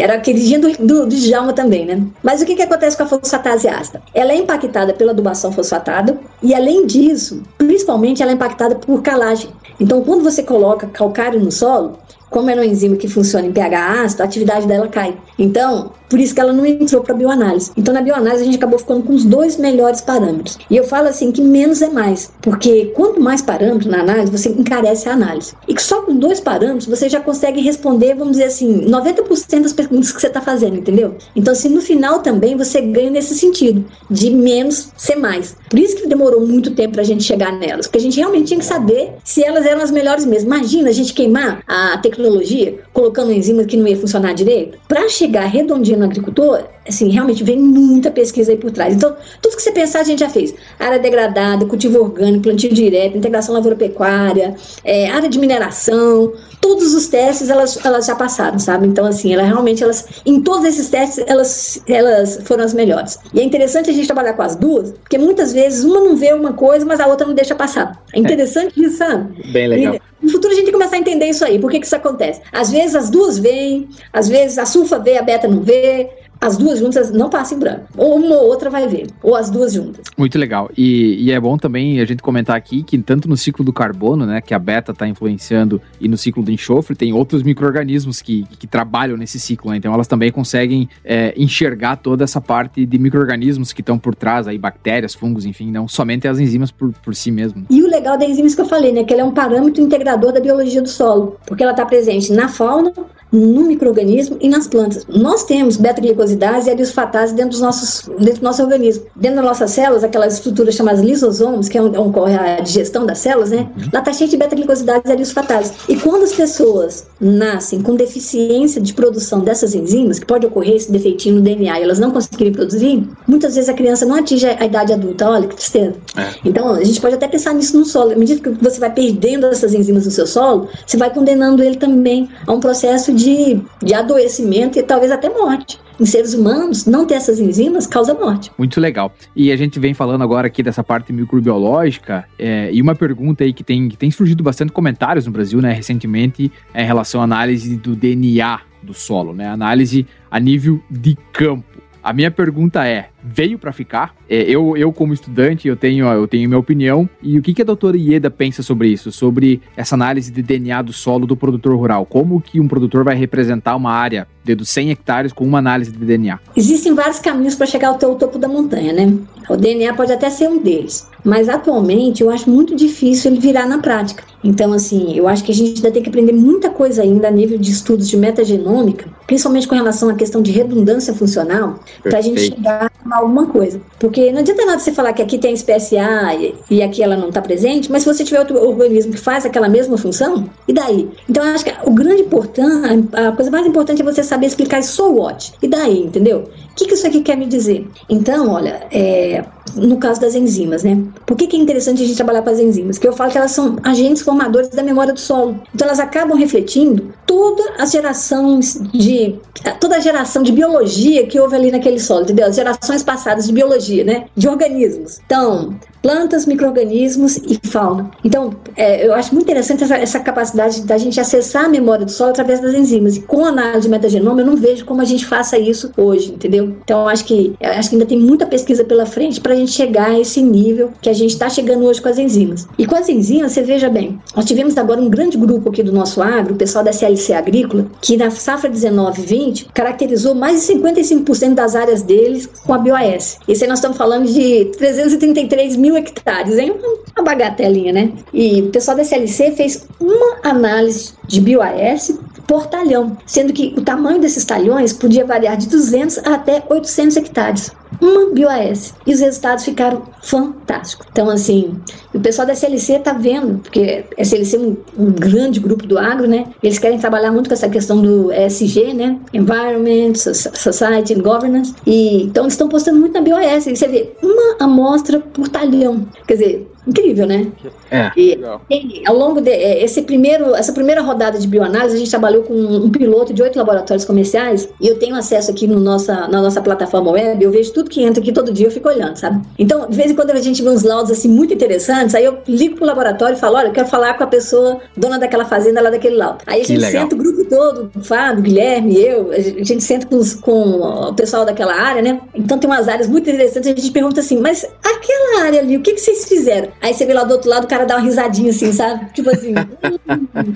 Era 0.00 0.14
a 0.14 0.20
queridinha 0.20 0.58
do, 0.58 0.70
do, 0.72 1.06
do 1.06 1.16
Djalma 1.16 1.52
também, 1.52 1.84
né? 1.86 2.02
Mas 2.22 2.40
o 2.40 2.46
que, 2.46 2.54
que 2.54 2.62
acontece 2.62 2.96
com 2.96 3.02
a 3.02 3.06
fosfatase 3.06 3.68
ácida? 3.68 4.02
Ela 4.14 4.32
é 4.32 4.36
impactada 4.36 4.92
pela 4.92 5.12
adubação 5.12 5.52
fosfatada 5.52 6.18
e, 6.42 6.54
além 6.54 6.86
disso, 6.86 7.42
principalmente 7.56 8.22
ela 8.22 8.32
é 8.32 8.34
impactada 8.34 8.74
por 8.76 9.02
calagem. 9.02 9.50
Então, 9.80 10.02
quando 10.02 10.24
você 10.24 10.42
coloca 10.42 10.86
calcário 10.86 11.40
no 11.40 11.52
solo, 11.52 11.98
como 12.30 12.50
é 12.50 12.54
uma 12.54 12.66
enzima 12.66 12.96
que 12.96 13.08
funciona 13.08 13.46
em 13.46 13.52
pH 13.52 14.02
ácido, 14.02 14.22
a 14.22 14.26
atividade 14.26 14.66
dela 14.66 14.88
cai. 14.88 15.16
Então, 15.38 15.92
por 16.08 16.18
isso 16.18 16.34
que 16.34 16.40
ela 16.40 16.52
não 16.52 16.64
entrou 16.64 17.02
para 17.02 17.14
bioanálise. 17.14 17.70
Então, 17.76 17.92
na 17.92 18.00
bioanálise, 18.00 18.42
a 18.42 18.46
gente 18.46 18.56
acabou 18.56 18.78
ficando 18.78 19.02
com 19.02 19.14
os 19.14 19.24
dois 19.24 19.56
melhores 19.56 20.00
parâmetros. 20.00 20.58
E 20.70 20.76
eu 20.76 20.84
falo 20.84 21.08
assim 21.08 21.30
que 21.30 21.42
menos 21.42 21.82
é 21.82 21.88
mais, 21.88 22.32
porque 22.40 22.92
quanto 22.94 23.20
mais 23.20 23.42
parâmetros 23.42 23.86
na 23.86 24.00
análise, 24.00 24.30
você 24.30 24.48
encarece 24.48 25.08
a 25.08 25.12
análise. 25.12 25.54
E 25.66 25.74
que 25.74 25.82
só 25.82 26.02
com 26.02 26.16
dois 26.16 26.40
parâmetros 26.40 26.86
você 26.86 27.08
já 27.08 27.20
consegue 27.20 27.60
responder, 27.60 28.14
vamos 28.14 28.32
dizer 28.32 28.44
assim, 28.44 28.86
90% 28.86 29.62
das 29.62 29.72
perguntas 29.72 30.12
que 30.12 30.20
você 30.20 30.28
está 30.28 30.40
fazendo, 30.40 30.76
entendeu? 30.76 31.16
Então, 31.36 31.52
assim, 31.52 31.68
no 31.68 31.80
final 31.80 32.20
também 32.20 32.56
você 32.56 32.80
ganha 32.80 33.10
nesse 33.10 33.34
sentido, 33.34 33.84
de 34.10 34.30
menos 34.30 34.90
ser 34.96 35.16
mais. 35.16 35.56
Por 35.68 35.78
isso 35.78 35.96
que 35.96 36.06
demorou 36.06 36.46
muito 36.46 36.70
tempo 36.70 36.94
para 36.94 37.02
a 37.02 37.04
gente 37.04 37.22
chegar 37.22 37.52
nelas, 37.52 37.86
porque 37.86 37.98
a 37.98 38.00
gente 38.00 38.16
realmente 38.16 38.48
tinha 38.48 38.58
que 38.58 38.64
saber 38.64 39.12
se 39.22 39.44
elas 39.44 39.66
eram 39.66 39.82
as 39.82 39.90
melhores 39.90 40.24
mesmo. 40.24 40.48
Imagina 40.48 40.88
a 40.88 40.92
gente 40.92 41.12
queimar 41.12 41.62
a 41.66 41.98
tecnologia 41.98 42.78
colocando 42.92 43.32
enzimas 43.32 43.66
que 43.66 43.76
não 43.76 43.86
ia 43.86 43.96
funcionar 43.96 44.32
direito. 44.32 44.78
Para 44.88 45.08
chegar 45.08 45.44
redondinho 45.46 45.97
no 45.98 46.04
agricultor, 46.04 46.64
assim, 46.88 47.08
realmente 47.10 47.44
vem 47.44 47.58
muita 47.58 48.10
pesquisa 48.10 48.52
aí 48.52 48.56
por 48.56 48.70
trás. 48.70 48.94
Então, 48.94 49.14
tudo 49.42 49.56
que 49.56 49.62
você 49.62 49.72
pensar 49.72 50.00
a 50.00 50.04
gente 50.04 50.20
já 50.20 50.28
fez. 50.28 50.54
Área 50.78 50.98
degradada, 50.98 51.66
cultivo 51.66 52.00
orgânico, 52.00 52.44
plantio 52.44 52.72
direto, 52.72 53.16
integração 53.16 53.54
lavoura-pecuária, 53.54 54.54
é, 54.84 55.10
área 55.10 55.28
de 55.28 55.38
mineração, 55.38 56.32
todos 56.60 56.94
os 56.94 57.08
testes 57.08 57.50
elas, 57.50 57.78
elas 57.84 58.06
já 58.06 58.14
passaram, 58.14 58.58
sabe? 58.58 58.86
Então, 58.86 59.04
assim, 59.04 59.32
ela 59.32 59.42
realmente, 59.42 59.82
elas, 59.82 60.06
em 60.24 60.40
todos 60.40 60.64
esses 60.64 60.88
testes, 60.88 61.24
elas, 61.26 61.82
elas 61.86 62.40
foram 62.44 62.64
as 62.64 62.74
melhores. 62.74 63.18
E 63.34 63.40
é 63.40 63.42
interessante 63.42 63.90
a 63.90 63.92
gente 63.92 64.06
trabalhar 64.06 64.32
com 64.34 64.42
as 64.42 64.56
duas, 64.56 64.92
porque 64.92 65.18
muitas 65.18 65.52
vezes 65.52 65.84
uma 65.84 66.00
não 66.00 66.16
vê 66.16 66.32
uma 66.32 66.52
coisa, 66.52 66.84
mas 66.86 67.00
a 67.00 67.06
outra 67.06 67.26
não 67.26 67.34
deixa 67.34 67.54
passar. 67.54 68.02
É 68.12 68.18
interessante 68.18 68.80
é. 68.80 68.86
isso, 68.86 68.98
sabe? 68.98 69.50
Bem 69.52 69.68
legal. 69.68 69.94
E, 69.94 70.17
no 70.28 70.32
futuro 70.32 70.52
a 70.52 70.56
gente 70.56 70.70
começar 70.70 70.96
a 70.96 70.98
entender 70.98 71.26
isso 71.26 71.44
aí. 71.44 71.58
Por 71.58 71.70
que, 71.70 71.80
que 71.80 71.86
isso 71.86 71.96
acontece? 71.96 72.42
Às 72.52 72.70
vezes 72.70 72.94
as 72.94 73.10
duas 73.10 73.38
vêm, 73.38 73.88
às 74.12 74.28
vezes 74.28 74.58
a 74.58 74.66
sulfa 74.66 74.98
vê, 74.98 75.16
a 75.16 75.22
beta 75.22 75.48
não 75.48 75.62
vê, 75.62 76.10
as 76.40 76.56
duas 76.56 76.78
juntas 76.78 77.10
não 77.10 77.28
passam 77.28 77.56
em 77.56 77.60
branco. 77.60 77.86
Ou 77.96 78.16
uma 78.16 78.36
ou 78.36 78.46
outra 78.46 78.70
vai 78.70 78.86
ver. 78.86 79.08
Ou 79.22 79.34
as 79.34 79.50
duas 79.50 79.72
juntas. 79.72 80.06
Muito 80.16 80.38
legal. 80.38 80.70
E, 80.76 81.24
e, 81.24 81.32
é 81.32 81.40
bom 81.40 81.56
também 81.56 82.00
a 82.00 82.04
gente 82.04 82.22
comentar 82.22 82.56
aqui 82.56 82.82
que 82.82 82.98
tanto 82.98 83.28
no 83.28 83.36
ciclo 83.36 83.64
do 83.64 83.72
carbono, 83.72 84.24
né, 84.24 84.40
que 84.40 84.54
a 84.54 84.58
beta 84.58 84.92
está 84.92 85.06
influenciando, 85.06 85.80
e 86.00 86.08
no 86.08 86.16
ciclo 86.16 86.42
do 86.42 86.50
enxofre, 86.50 86.94
tem 86.94 87.12
outros 87.12 87.42
micro-organismos 87.42 88.22
que, 88.22 88.44
que 88.58 88.66
trabalham 88.66 89.16
nesse 89.16 89.38
ciclo, 89.38 89.70
né? 89.70 89.76
Então 89.76 89.92
elas 89.92 90.06
também 90.06 90.30
conseguem 90.30 90.88
é, 91.04 91.34
enxergar 91.36 91.96
toda 91.96 92.24
essa 92.24 92.40
parte 92.40 92.84
de 92.86 92.98
micro-organismos 92.98 93.72
que 93.72 93.80
estão 93.80 93.98
por 93.98 94.14
trás, 94.14 94.46
aí 94.46 94.58
bactérias, 94.58 95.14
fungos, 95.14 95.44
enfim, 95.44 95.70
não 95.70 95.88
somente 95.88 96.28
as 96.28 96.38
enzimas 96.38 96.70
por, 96.70 96.92
por 97.04 97.14
si 97.14 97.30
mesmo. 97.30 97.64
E 97.70 97.82
o 97.82 97.88
legal 97.88 98.16
da 98.18 98.24
enzimas 98.24 98.54
que 98.54 98.60
eu 98.60 98.66
falei, 98.66 98.92
né, 98.92 99.04
que 99.04 99.12
ela 99.12 99.22
é 99.22 99.24
um 99.24 99.32
parâmetro 99.32 99.82
integrador 99.82 100.32
da 100.32 100.40
biologia 100.40 100.82
do 100.82 100.88
solo, 100.88 101.36
porque 101.46 101.62
ela 101.62 101.72
está 101.72 101.84
presente 101.84 102.32
na 102.32 102.48
fauna, 102.48 102.92
no 103.32 103.62
microorganismo 103.62 104.36
e 104.40 104.48
nas 104.48 104.66
plantas. 104.66 105.04
Nós 105.08 105.44
temos 105.44 105.76
beta-glicosidase 105.76 106.68
e 106.68 106.72
arisfatase 106.72 107.34
dentro 107.34 107.50
dos 107.50 107.60
nossos, 107.60 108.08
dentro 108.18 108.40
do 108.40 108.44
nosso 108.44 108.62
organismo. 108.62 109.04
Dentro 109.14 109.36
das 109.36 109.44
nossas 109.44 109.70
células, 109.70 110.04
aquelas 110.04 110.34
estruturas 110.34 110.74
chamadas 110.74 111.00
lisosomos, 111.00 111.68
que 111.68 111.76
é 111.76 111.82
onde 111.82 111.98
ocorre 111.98 112.34
a 112.34 112.60
digestão 112.60 113.04
das 113.04 113.18
células, 113.18 113.50
né? 113.50 113.68
Uhum. 113.76 113.88
Lá 113.92 114.00
está 114.00 114.12
cheio 114.12 114.30
de 114.30 114.36
beta-glicosidase 114.36 115.02
e 115.06 115.12
arisfatase. 115.12 115.72
E 115.88 115.96
quando 115.96 116.22
as 116.22 116.32
pessoas 116.32 117.06
nascem 117.20 117.82
com 117.82 117.94
deficiência 117.94 118.80
de 118.80 118.92
produção 118.94 119.40
dessas 119.40 119.74
enzimas, 119.74 120.18
que 120.18 120.26
pode 120.26 120.46
ocorrer 120.46 120.76
esse 120.76 120.90
defeitinho 120.90 121.36
no 121.36 121.40
DNA 121.40 121.80
e 121.80 121.82
elas 121.82 121.98
não 121.98 122.10
conseguirem 122.10 122.52
produzir, 122.52 123.08
muitas 123.26 123.54
vezes 123.54 123.68
a 123.68 123.74
criança 123.74 124.06
não 124.06 124.16
atinge 124.16 124.46
a 124.46 124.64
idade 124.64 124.92
adulta. 124.92 125.28
Olha 125.28 125.46
que 125.46 125.56
tristeza. 125.56 125.94
É. 126.16 126.28
Então, 126.44 126.70
a 126.70 126.84
gente 126.84 127.00
pode 127.00 127.14
até 127.14 127.28
pensar 127.28 127.52
nisso 127.54 127.78
no 127.78 127.84
solo. 127.84 128.12
À 128.12 128.16
medida 128.16 128.40
que 128.40 128.50
você 128.62 128.80
vai 128.80 128.92
perdendo 128.92 129.46
essas 129.46 129.74
enzimas 129.74 130.04
no 130.06 130.10
seu 130.10 130.26
solo, 130.26 130.68
você 130.86 130.96
vai 130.96 131.12
condenando 131.12 131.62
ele 131.62 131.76
também 131.76 132.28
a 132.46 132.52
um 132.52 132.60
processo 132.60 133.12
de, 133.18 133.60
de 133.82 133.94
adoecimento 133.94 134.78
e 134.78 134.82
talvez 134.82 135.10
até 135.10 135.28
morte 135.28 135.78
em 136.00 136.06
seres 136.06 136.32
humanos, 136.32 136.86
não 136.86 137.04
ter 137.04 137.14
essas 137.14 137.40
enzimas 137.40 137.84
causa 137.84 138.14
morte. 138.14 138.52
Muito 138.56 138.80
legal. 138.80 139.12
E 139.34 139.50
a 139.50 139.56
gente 139.56 139.80
vem 139.80 139.92
falando 139.92 140.22
agora 140.22 140.46
aqui 140.46 140.62
dessa 140.62 140.84
parte 140.84 141.12
microbiológica, 141.12 142.24
é, 142.38 142.70
e 142.72 142.80
uma 142.80 142.94
pergunta 142.94 143.42
aí 143.42 143.52
que 143.52 143.64
tem, 143.64 143.88
que 143.88 143.96
tem 143.96 144.08
surgido 144.08 144.42
bastante 144.42 144.70
comentários 144.70 145.26
no 145.26 145.32
Brasil, 145.32 145.60
né, 145.60 145.72
recentemente, 145.72 146.52
é 146.72 146.84
em 146.84 146.86
relação 146.86 147.20
à 147.20 147.24
análise 147.24 147.76
do 147.76 147.96
DNA 147.96 148.60
do 148.80 148.94
solo, 148.94 149.34
né, 149.34 149.48
análise 149.48 150.06
a 150.30 150.38
nível 150.38 150.80
de 150.88 151.18
campo. 151.32 151.64
A 152.02 152.12
minha 152.12 152.30
pergunta 152.30 152.86
é: 152.86 153.10
veio 153.28 153.58
para 153.58 153.72
ficar? 153.72 154.14
É, 154.28 154.42
eu, 154.42 154.76
eu, 154.76 154.92
como 154.92 155.12
estudante, 155.12 155.68
eu 155.68 155.76
tenho, 155.76 156.06
eu 156.06 156.26
tenho 156.26 156.48
minha 156.48 156.58
opinião. 156.58 157.08
E 157.22 157.38
o 157.38 157.42
que, 157.42 157.54
que 157.54 157.62
a 157.62 157.64
doutora 157.64 157.96
Ieda 157.96 158.30
pensa 158.30 158.62
sobre 158.62 158.88
isso? 158.88 159.12
Sobre 159.12 159.60
essa 159.76 159.94
análise 159.94 160.30
de 160.30 160.42
DNA 160.42 160.82
do 160.82 160.92
solo 160.92 161.26
do 161.26 161.36
produtor 161.36 161.76
rural? 161.76 162.06
Como 162.06 162.40
que 162.40 162.60
um 162.60 162.68
produtor 162.68 163.04
vai 163.04 163.16
representar 163.16 163.76
uma 163.76 163.92
área 163.92 164.26
de 164.44 164.64
100 164.64 164.90
hectares 164.90 165.32
com 165.32 165.44
uma 165.44 165.58
análise 165.58 165.92
de 165.92 165.98
DNA? 165.98 166.38
Existem 166.56 166.94
vários 166.94 167.18
caminhos 167.18 167.54
para 167.54 167.66
chegar 167.66 167.88
ao 167.88 167.98
topo 167.98 168.38
da 168.38 168.48
montanha, 168.48 168.92
né? 168.92 169.12
O 169.48 169.56
DNA 169.56 169.94
pode 169.94 170.12
até 170.12 170.30
ser 170.30 170.48
um 170.48 170.58
deles. 170.58 171.08
Mas 171.24 171.48
atualmente 171.48 172.22
eu 172.22 172.30
acho 172.30 172.48
muito 172.48 172.74
difícil 172.74 173.30
ele 173.30 173.40
virar 173.40 173.66
na 173.66 173.78
prática. 173.78 174.24
Então, 174.42 174.72
assim, 174.72 175.16
eu 175.16 175.26
acho 175.26 175.42
que 175.42 175.50
a 175.50 175.54
gente 175.54 175.76
ainda 175.76 175.90
tem 175.90 176.02
que 176.02 176.08
aprender 176.08 176.32
muita 176.32 176.70
coisa 176.70 177.02
ainda 177.02 177.28
a 177.28 177.30
nível 177.30 177.58
de 177.58 177.70
estudos 177.70 178.08
de 178.08 178.16
metagenômica, 178.16 179.06
principalmente 179.26 179.66
com 179.66 179.74
relação 179.74 180.08
à 180.08 180.14
questão 180.14 180.40
de 180.40 180.52
redundância 180.52 181.12
funcional, 181.12 181.80
para 182.02 182.18
a 182.18 182.20
gente 182.20 182.40
chegar 182.40 182.90
a 183.10 183.17
alguma 183.18 183.46
coisa. 183.46 183.80
Porque 183.98 184.32
não 184.32 184.40
adianta 184.40 184.64
nada 184.64 184.78
você 184.78 184.92
falar 184.92 185.12
que 185.12 185.22
aqui 185.22 185.38
tem 185.38 185.54
espécie 185.54 185.96
A 185.98 186.30
e 186.70 186.82
aqui 186.82 187.02
ela 187.02 187.16
não 187.16 187.28
está 187.28 187.40
presente, 187.40 187.90
mas 187.90 188.02
se 188.02 188.12
você 188.12 188.24
tiver 188.24 188.40
outro 188.40 188.56
organismo 188.56 189.12
que 189.12 189.18
faz 189.18 189.44
aquela 189.44 189.68
mesma 189.68 189.96
função, 189.96 190.48
e 190.66 190.72
daí? 190.72 191.08
Então, 191.28 191.44
eu 191.44 191.54
acho 191.54 191.64
que 191.64 191.74
o 191.84 191.90
grande 191.90 192.22
importante, 192.22 193.08
a 193.12 193.32
coisa 193.32 193.50
mais 193.50 193.66
importante 193.66 194.02
é 194.02 194.04
você 194.04 194.22
saber 194.22 194.46
explicar 194.46 194.80
isso 194.80 194.92
so 194.92 195.12
what. 195.12 195.52
E 195.62 195.68
daí, 195.68 196.02
entendeu? 196.02 196.48
Que, 196.78 196.86
que 196.86 196.94
isso 196.94 197.08
aqui 197.08 197.22
quer 197.22 197.36
me 197.36 197.46
dizer? 197.46 197.88
Então, 198.08 198.50
olha, 198.50 198.86
é, 198.92 199.44
no 199.74 199.96
caso 199.96 200.20
das 200.20 200.36
enzimas, 200.36 200.84
né? 200.84 201.02
Por 201.26 201.36
que, 201.36 201.48
que 201.48 201.56
é 201.56 201.58
interessante 201.58 202.04
a 202.04 202.06
gente 202.06 202.14
trabalhar 202.14 202.40
com 202.42 202.50
as 202.50 202.60
enzimas? 202.60 202.98
Que 202.98 203.08
eu 203.08 203.12
falo 203.12 203.32
que 203.32 203.36
elas 203.36 203.50
são 203.50 203.78
agentes 203.82 204.22
formadores 204.22 204.68
da 204.68 204.80
memória 204.80 205.12
do 205.12 205.18
solo. 205.18 205.60
Então 205.74 205.88
elas 205.88 205.98
acabam 205.98 206.38
refletindo 206.38 207.12
toda 207.26 207.82
a 207.82 207.84
geração 207.84 208.60
de 208.94 209.34
toda 209.80 209.96
a 209.96 210.00
geração 210.00 210.40
de 210.40 210.52
biologia 210.52 211.26
que 211.26 211.40
houve 211.40 211.56
ali 211.56 211.72
naquele 211.72 211.98
solo, 211.98 212.22
entendeu? 212.22 212.46
As 212.46 212.54
gerações 212.54 213.02
passadas 213.02 213.48
de 213.48 213.52
biologia, 213.52 214.04
né? 214.04 214.26
De 214.36 214.48
organismos. 214.48 215.18
Então, 215.26 215.76
plantas, 216.02 216.46
micro-organismos 216.46 217.36
e 217.36 217.58
fauna. 217.66 218.10
Então, 218.24 218.54
é, 218.76 219.06
eu 219.06 219.14
acho 219.14 219.34
muito 219.34 219.44
interessante 219.44 219.84
essa, 219.84 219.96
essa, 219.96 220.20
capacidade 220.20 220.82
da 220.82 220.98
gente 220.98 221.20
acessar 221.20 221.64
a 221.64 221.68
memória 221.68 222.04
do 222.04 222.10
solo 222.10 222.30
através 222.30 222.60
das 222.60 222.74
enzimas. 222.74 223.16
E 223.16 223.20
com 223.20 223.44
a 223.44 223.48
análise 223.48 223.82
de 223.82 223.88
metagenoma, 223.88 224.40
eu 224.40 224.46
não 224.46 224.56
vejo 224.56 224.84
como 224.84 225.00
a 225.00 225.04
gente 225.04 225.24
faça 225.24 225.58
isso 225.58 225.92
hoje, 225.96 226.32
entendeu? 226.32 226.76
Então, 226.84 227.08
acho 227.08 227.24
que, 227.24 227.54
acho 227.60 227.88
que 227.88 227.96
ainda 227.96 228.06
tem 228.06 228.18
muita 228.18 228.46
pesquisa 228.46 228.84
pela 228.84 229.06
frente 229.06 229.40
para 229.40 229.52
a 229.52 229.56
gente 229.56 229.72
chegar 229.72 230.10
a 230.10 230.20
esse 230.20 230.42
nível 230.42 230.90
que 231.00 231.08
a 231.08 231.12
gente 231.12 231.30
está 231.30 231.48
chegando 231.48 231.84
hoje 231.84 232.00
com 232.00 232.08
as 232.08 232.18
enzimas. 232.18 232.66
E 232.76 232.86
com 232.86 232.96
as 232.96 233.08
enzimas, 233.08 233.52
você 233.52 233.62
veja 233.62 233.88
bem, 233.88 234.20
nós 234.34 234.44
tivemos 234.44 234.76
agora 234.76 235.00
um 235.00 235.08
grande 235.08 235.36
grupo 235.36 235.70
aqui 235.70 235.82
do 235.82 235.92
nosso 235.92 236.20
agro, 236.22 236.54
o 236.54 236.56
pessoal 236.56 236.84
da 236.84 236.90
SLC 236.90 237.32
Agrícola, 237.32 237.86
que 238.00 238.16
na 238.16 238.30
safra 238.30 238.70
19-20 238.70 239.66
caracterizou 239.72 240.34
mais 240.34 240.66
de 240.66 240.74
55% 240.74 241.54
das 241.54 241.74
áreas 241.74 242.02
deles 242.02 242.46
com 242.46 242.74
a 242.74 242.78
BioAS. 242.78 243.38
Esse 243.46 243.64
aí 243.64 243.68
nós 243.68 243.78
estamos 243.78 243.96
falando 243.96 244.26
de 244.26 244.66
333 244.76 245.76
mil 245.76 245.87
hectares, 245.96 246.58
hein? 246.58 246.74
Uma 247.16 247.24
bagatelinha, 247.24 247.92
né? 247.92 248.12
E 248.32 248.62
o 248.62 248.70
pessoal 248.70 248.96
da 248.96 249.02
SLC 249.02 249.52
fez 249.52 249.86
uma 250.00 250.38
análise 250.42 251.12
de 251.26 251.40
BioAS 251.40 252.18
por 252.46 252.66
talhão, 252.66 253.16
sendo 253.26 253.52
que 253.52 253.74
o 253.76 253.82
tamanho 253.82 254.20
desses 254.20 254.44
talhões 254.44 254.92
podia 254.92 255.24
variar 255.24 255.56
de 255.56 255.68
200 255.68 256.18
até 256.18 256.62
800 256.68 257.16
hectares. 257.18 257.70
Uma 258.00 258.30
BioAS. 258.32 258.94
E 259.06 259.12
os 259.12 259.20
resultados 259.20 259.64
ficaram 259.64 260.02
fantásticos. 260.22 261.06
Então, 261.10 261.28
assim, 261.30 261.74
o 262.14 262.20
pessoal 262.20 262.46
da 262.46 262.52
SLC 262.52 262.94
está 262.94 263.12
vendo, 263.12 263.58
porque 263.58 264.04
a 264.16 264.22
SLC 264.22 264.56
é 264.56 264.60
um, 264.60 264.76
um, 264.98 265.12
grande 265.12 265.60
grupo 265.60 265.86
do 265.86 265.98
agro, 265.98 266.26
né? 266.26 266.46
Eles 266.62 266.78
querem 266.78 266.98
trabalhar 266.98 267.32
muito 267.32 267.48
com 267.48 267.54
essa 267.54 267.68
questão 267.68 268.00
do 268.00 268.32
ESG, 268.32 268.94
né? 268.94 269.18
Environment, 269.32 270.14
Society 270.14 271.14
and 271.14 271.22
Governance. 271.22 271.74
E, 271.86 272.24
então, 272.24 272.44
eles 272.44 272.54
estão 272.54 272.68
postando 272.68 272.98
muito 272.98 273.14
na 273.14 273.20
BioAS. 273.20 273.66
E 273.66 273.76
você 273.76 273.88
vê 273.88 274.12
uma 274.22 274.56
amostra 274.60 275.20
por 275.20 275.48
talhão. 275.48 276.06
Quer 276.26 276.34
dizer, 276.34 276.68
incrível, 276.88 277.26
né? 277.26 277.52
É. 277.90 278.10
E, 278.16 278.38
e, 278.70 279.02
ao 279.06 279.14
longo 279.14 279.40
de 279.40 279.50
é, 279.50 279.84
esse 279.84 280.02
primeiro, 280.02 280.54
essa 280.54 280.72
primeira 280.72 281.02
rodada 281.02 281.38
de 281.38 281.46
bioanálise, 281.46 281.94
a 281.94 281.98
gente 281.98 282.10
trabalhou 282.10 282.42
com 282.42 282.54
um 282.54 282.90
piloto 282.90 283.32
de 283.34 283.42
oito 283.42 283.58
laboratórios 283.58 284.04
comerciais 284.04 284.68
e 284.80 284.88
eu 284.88 284.98
tenho 284.98 285.14
acesso 285.14 285.50
aqui 285.50 285.66
no 285.66 285.78
nossa, 285.78 286.26
na 286.28 286.40
nossa 286.40 286.62
plataforma 286.62 287.10
web, 287.10 287.44
eu 287.44 287.50
vejo 287.50 287.72
tudo 287.78 287.90
que 287.90 288.02
entra 288.02 288.20
aqui 288.20 288.32
todo 288.32 288.52
dia, 288.52 288.66
eu 288.66 288.70
fico 288.72 288.88
olhando, 288.88 289.16
sabe? 289.16 289.40
Então, 289.56 289.88
de 289.88 289.96
vez 289.96 290.10
em 290.10 290.14
quando 290.14 290.30
a 290.30 290.40
gente 290.40 290.60
vê 290.60 290.68
uns 290.68 290.82
laudos 290.82 291.12
assim 291.12 291.28
muito 291.28 291.54
interessantes, 291.54 292.12
aí 292.12 292.24
eu 292.24 292.38
ligo 292.48 292.74
pro 292.74 292.84
laboratório 292.84 293.36
e 293.36 293.38
falo, 293.38 293.56
olha, 293.56 293.68
eu 293.68 293.72
quero 293.72 293.86
falar 293.86 294.14
com 294.14 294.24
a 294.24 294.26
pessoa 294.26 294.80
dona 294.96 295.16
daquela 295.16 295.44
fazenda 295.44 295.80
lá 295.80 295.88
daquele 295.88 296.16
laudo. 296.16 296.38
Aí 296.44 296.62
a 296.62 296.64
gente 296.64 296.84
senta 296.84 297.14
o 297.14 297.18
grupo 297.18 297.44
todo, 297.44 297.90
o 297.94 298.02
Fábio, 298.02 298.40
o 298.40 298.42
Guilherme, 298.42 299.00
eu, 299.00 299.30
a 299.30 299.40
gente 299.40 299.80
senta 299.80 300.06
com, 300.06 300.16
os, 300.16 300.34
com 300.34 300.50
o 300.50 301.14
pessoal 301.14 301.44
daquela 301.44 301.72
área, 301.72 302.02
né? 302.02 302.20
Então 302.34 302.58
tem 302.58 302.68
umas 302.68 302.88
áreas 302.88 303.06
muito 303.06 303.30
interessantes, 303.30 303.70
a 303.70 303.74
gente 303.74 303.92
pergunta 303.92 304.20
assim, 304.20 304.40
mas 304.40 304.66
aquela 305.08 305.44
área 305.44 305.60
ali, 305.60 305.76
o 305.76 305.82
que, 305.82 305.94
que 305.94 306.00
vocês 306.00 306.28
fizeram? 306.28 306.68
Aí 306.82 306.92
você 306.92 307.06
vê 307.06 307.14
lá 307.14 307.24
do 307.24 307.32
outro 307.32 307.48
lado, 307.48 307.64
o 307.64 307.66
cara 307.66 307.86
dá 307.86 307.96
uma 307.96 308.04
risadinha 308.04 308.50
assim, 308.50 308.72
sabe? 308.72 309.10
Tipo 309.12 309.30
assim. 309.30 309.54
hum. 310.06 310.54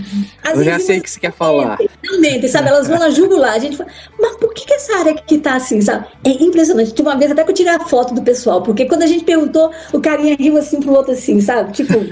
Eu 0.54 0.64
já 0.64 0.78
sei 0.78 0.98
o 0.98 1.02
que 1.02 1.10
você 1.10 1.18
quer 1.18 1.32
falar. 1.32 1.78
Realmente, 2.02 2.48
sabe? 2.48 2.68
Elas 2.68 2.86
vão 2.86 2.98
na 2.98 3.10
jugular. 3.10 3.54
A 3.54 3.58
gente 3.58 3.76
fala, 3.76 3.90
mas 4.18 4.36
por 4.36 4.52
que, 4.52 4.66
que 4.66 4.74
essa 4.74 4.98
área 4.98 5.12
aqui 5.12 5.38
tá 5.38 5.56
assim, 5.56 5.80
sabe? 5.80 6.06
É 6.24 6.30
impressionante. 6.30 6.92
Tipo, 6.92 7.08
uma 7.08 7.18
vez 7.18 7.30
até 7.30 7.42
que 7.42 7.50
eu 7.50 7.54
tirei 7.54 7.72
a 7.72 7.80
foto 7.80 8.14
do 8.14 8.22
pessoal, 8.22 8.62
porque 8.62 8.84
quando 8.84 9.02
a 9.02 9.06
gente 9.06 9.24
perguntou, 9.24 9.70
o 9.92 10.00
carinha 10.00 10.36
riu 10.38 10.56
assim 10.56 10.80
pro 10.80 10.92
outro 10.92 11.12
assim, 11.12 11.40
sabe? 11.40 11.72
Tipo. 11.72 11.94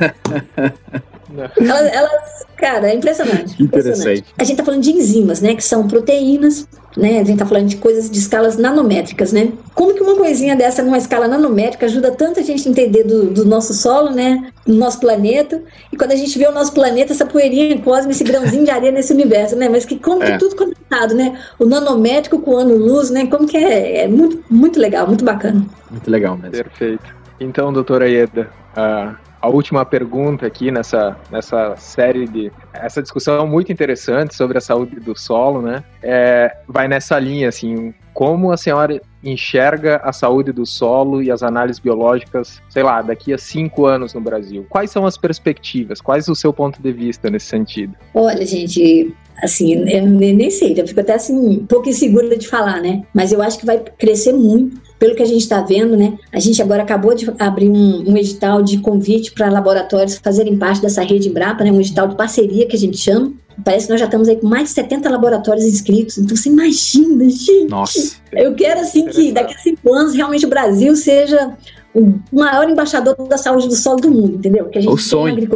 elas, 1.60 1.92
elas, 1.92 2.46
cara, 2.56 2.90
é 2.90 2.94
impressionante. 2.94 3.56
Que 3.56 3.62
interessante. 3.62 4.00
Impressionante. 4.00 4.34
A 4.38 4.44
gente 4.44 4.56
tá 4.56 4.64
falando 4.64 4.82
de 4.82 4.90
enzimas, 4.90 5.40
né? 5.40 5.54
Que 5.54 5.64
são 5.64 5.86
proteínas 5.86 6.66
né? 6.96 7.14
A 7.14 7.24
gente 7.24 7.32
está 7.32 7.46
falando 7.46 7.68
de 7.68 7.76
coisas 7.76 8.10
de 8.10 8.18
escalas 8.18 8.56
nanométricas, 8.56 9.32
né? 9.32 9.52
Como 9.74 9.94
que 9.94 10.02
uma 10.02 10.16
coisinha 10.16 10.56
dessa 10.56 10.82
numa 10.82 10.98
escala 10.98 11.28
nanométrica 11.28 11.86
ajuda 11.86 12.10
tanto 12.10 12.40
a 12.40 12.42
gente 12.42 12.66
a 12.66 12.70
entender 12.70 13.04
do, 13.04 13.26
do, 13.30 13.44
nosso 13.44 13.72
solo, 13.74 14.10
né? 14.10 14.50
Do 14.66 14.74
nosso 14.74 14.98
planeta. 14.98 15.62
E 15.92 15.96
quando 15.96 16.12
a 16.12 16.16
gente 16.16 16.36
vê 16.38 16.46
o 16.46 16.52
nosso 16.52 16.72
planeta, 16.72 17.12
essa 17.12 17.26
poeirinha 17.26 17.78
cósmica, 17.78 18.12
esse 18.12 18.24
grãozinho 18.24 18.64
de 18.64 18.70
areia 18.70 18.92
nesse 18.92 19.12
universo, 19.12 19.56
né? 19.56 19.68
Mas 19.68 19.84
que 19.84 19.98
como 19.98 20.22
é. 20.22 20.32
que 20.32 20.38
tudo 20.38 20.56
conectado, 20.56 21.14
né? 21.14 21.38
O 21.58 21.64
nanométrico 21.64 22.40
com 22.40 22.52
o 22.52 22.58
ano-luz, 22.58 23.10
né? 23.10 23.26
Como 23.26 23.46
que 23.46 23.56
é, 23.56 24.04
é 24.04 24.08
muito, 24.08 24.42
muito 24.50 24.80
legal, 24.80 25.06
muito 25.06 25.24
bacana. 25.24 25.64
Muito 25.90 26.10
legal 26.10 26.36
mesmo. 26.36 26.52
Perfeito. 26.52 27.20
Então, 27.38 27.72
doutora 27.72 28.08
Ieda, 28.08 28.50
uh, 28.76 29.16
a 29.40 29.48
última 29.48 29.84
pergunta 29.84 30.46
aqui 30.46 30.70
nessa, 30.70 31.16
nessa 31.30 31.74
série 31.76 32.26
de. 32.26 32.52
Essa 32.72 33.02
discussão 33.02 33.46
muito 33.46 33.72
interessante 33.72 34.34
sobre 34.34 34.58
a 34.58 34.60
saúde 34.60 35.00
do 35.00 35.18
solo, 35.18 35.62
né? 35.62 35.82
É, 36.02 36.56
vai 36.68 36.86
nessa 36.86 37.18
linha, 37.18 37.48
assim, 37.48 37.94
como 38.12 38.52
a 38.52 38.56
senhora 38.56 39.00
enxerga 39.22 39.96
a 40.02 40.12
saúde 40.12 40.52
do 40.52 40.66
solo 40.66 41.22
e 41.22 41.30
as 41.30 41.42
análises 41.42 41.78
biológicas, 41.78 42.60
sei 42.68 42.82
lá, 42.82 43.02
daqui 43.02 43.32
a 43.32 43.38
cinco 43.38 43.86
anos 43.86 44.14
no 44.14 44.20
Brasil? 44.20 44.66
Quais 44.68 44.90
são 44.90 45.06
as 45.06 45.16
perspectivas? 45.16 46.00
Quais 46.00 46.28
o 46.28 46.34
seu 46.34 46.52
ponto 46.52 46.82
de 46.82 46.92
vista 46.92 47.30
nesse 47.30 47.46
sentido? 47.46 47.94
Olha, 48.14 48.44
gente, 48.46 49.14
assim, 49.42 49.74
eu 49.88 50.06
nem 50.06 50.50
sei, 50.50 50.74
eu 50.76 50.86
fico 50.86 51.00
até 51.00 51.14
assim, 51.14 51.34
um 51.34 51.66
pouco 51.66 51.88
insegura 51.88 52.36
de 52.36 52.46
falar, 52.46 52.80
né? 52.80 53.02
Mas 53.14 53.32
eu 53.32 53.42
acho 53.42 53.58
que 53.58 53.66
vai 53.66 53.82
crescer 53.98 54.32
muito 54.32 54.80
pelo 54.98 55.14
que 55.14 55.22
a 55.22 55.26
gente 55.26 55.40
está 55.40 55.62
vendo, 55.62 55.96
né? 55.96 56.18
A 56.30 56.38
gente 56.38 56.60
agora 56.60 56.82
acabou 56.82 57.14
de 57.14 57.26
abrir 57.38 57.70
um, 57.70 58.10
um 58.10 58.16
edital 58.16 58.62
de 58.62 58.78
convite 58.78 59.32
para 59.32 59.48
laboratórios 59.48 60.16
fazerem 60.16 60.58
parte 60.58 60.82
dessa 60.82 61.02
rede 61.02 61.28
Embrapa, 61.28 61.64
né? 61.64 61.72
Um 61.72 61.80
edital 61.80 62.06
de 62.06 62.16
parceria 62.16 62.66
que 62.66 62.76
a 62.76 62.78
gente 62.78 62.98
chama. 62.98 63.32
Parece 63.64 63.86
que 63.86 63.92
nós 63.92 64.00
já 64.00 64.06
estamos 64.06 64.28
aí 64.28 64.36
com 64.36 64.46
mais 64.46 64.64
de 64.64 64.70
70 64.70 65.08
laboratórios 65.08 65.64
inscritos. 65.64 66.18
Então 66.18 66.36
você 66.36 66.50
imagina, 66.50 67.28
gente. 67.28 67.64
Nossa. 67.64 68.16
Eu 68.32 68.54
quero 68.54 68.80
assim 68.80 69.06
que 69.06 69.32
daqui 69.32 69.54
a 69.54 69.58
cinco 69.58 69.94
anos 69.94 70.14
realmente 70.14 70.44
o 70.44 70.48
Brasil 70.48 70.94
seja 70.94 71.56
o 71.94 72.14
maior 72.32 72.68
embaixador 72.68 73.16
da 73.26 73.36
saúde 73.36 73.68
do 73.68 73.74
solo 73.74 74.00
do 74.00 74.10
mundo, 74.10 74.36
entendeu? 74.36 74.66
Que 74.66 74.78
a 74.78 74.80
gente 74.80 74.92
o 74.92 74.98
sonho. 74.98 75.48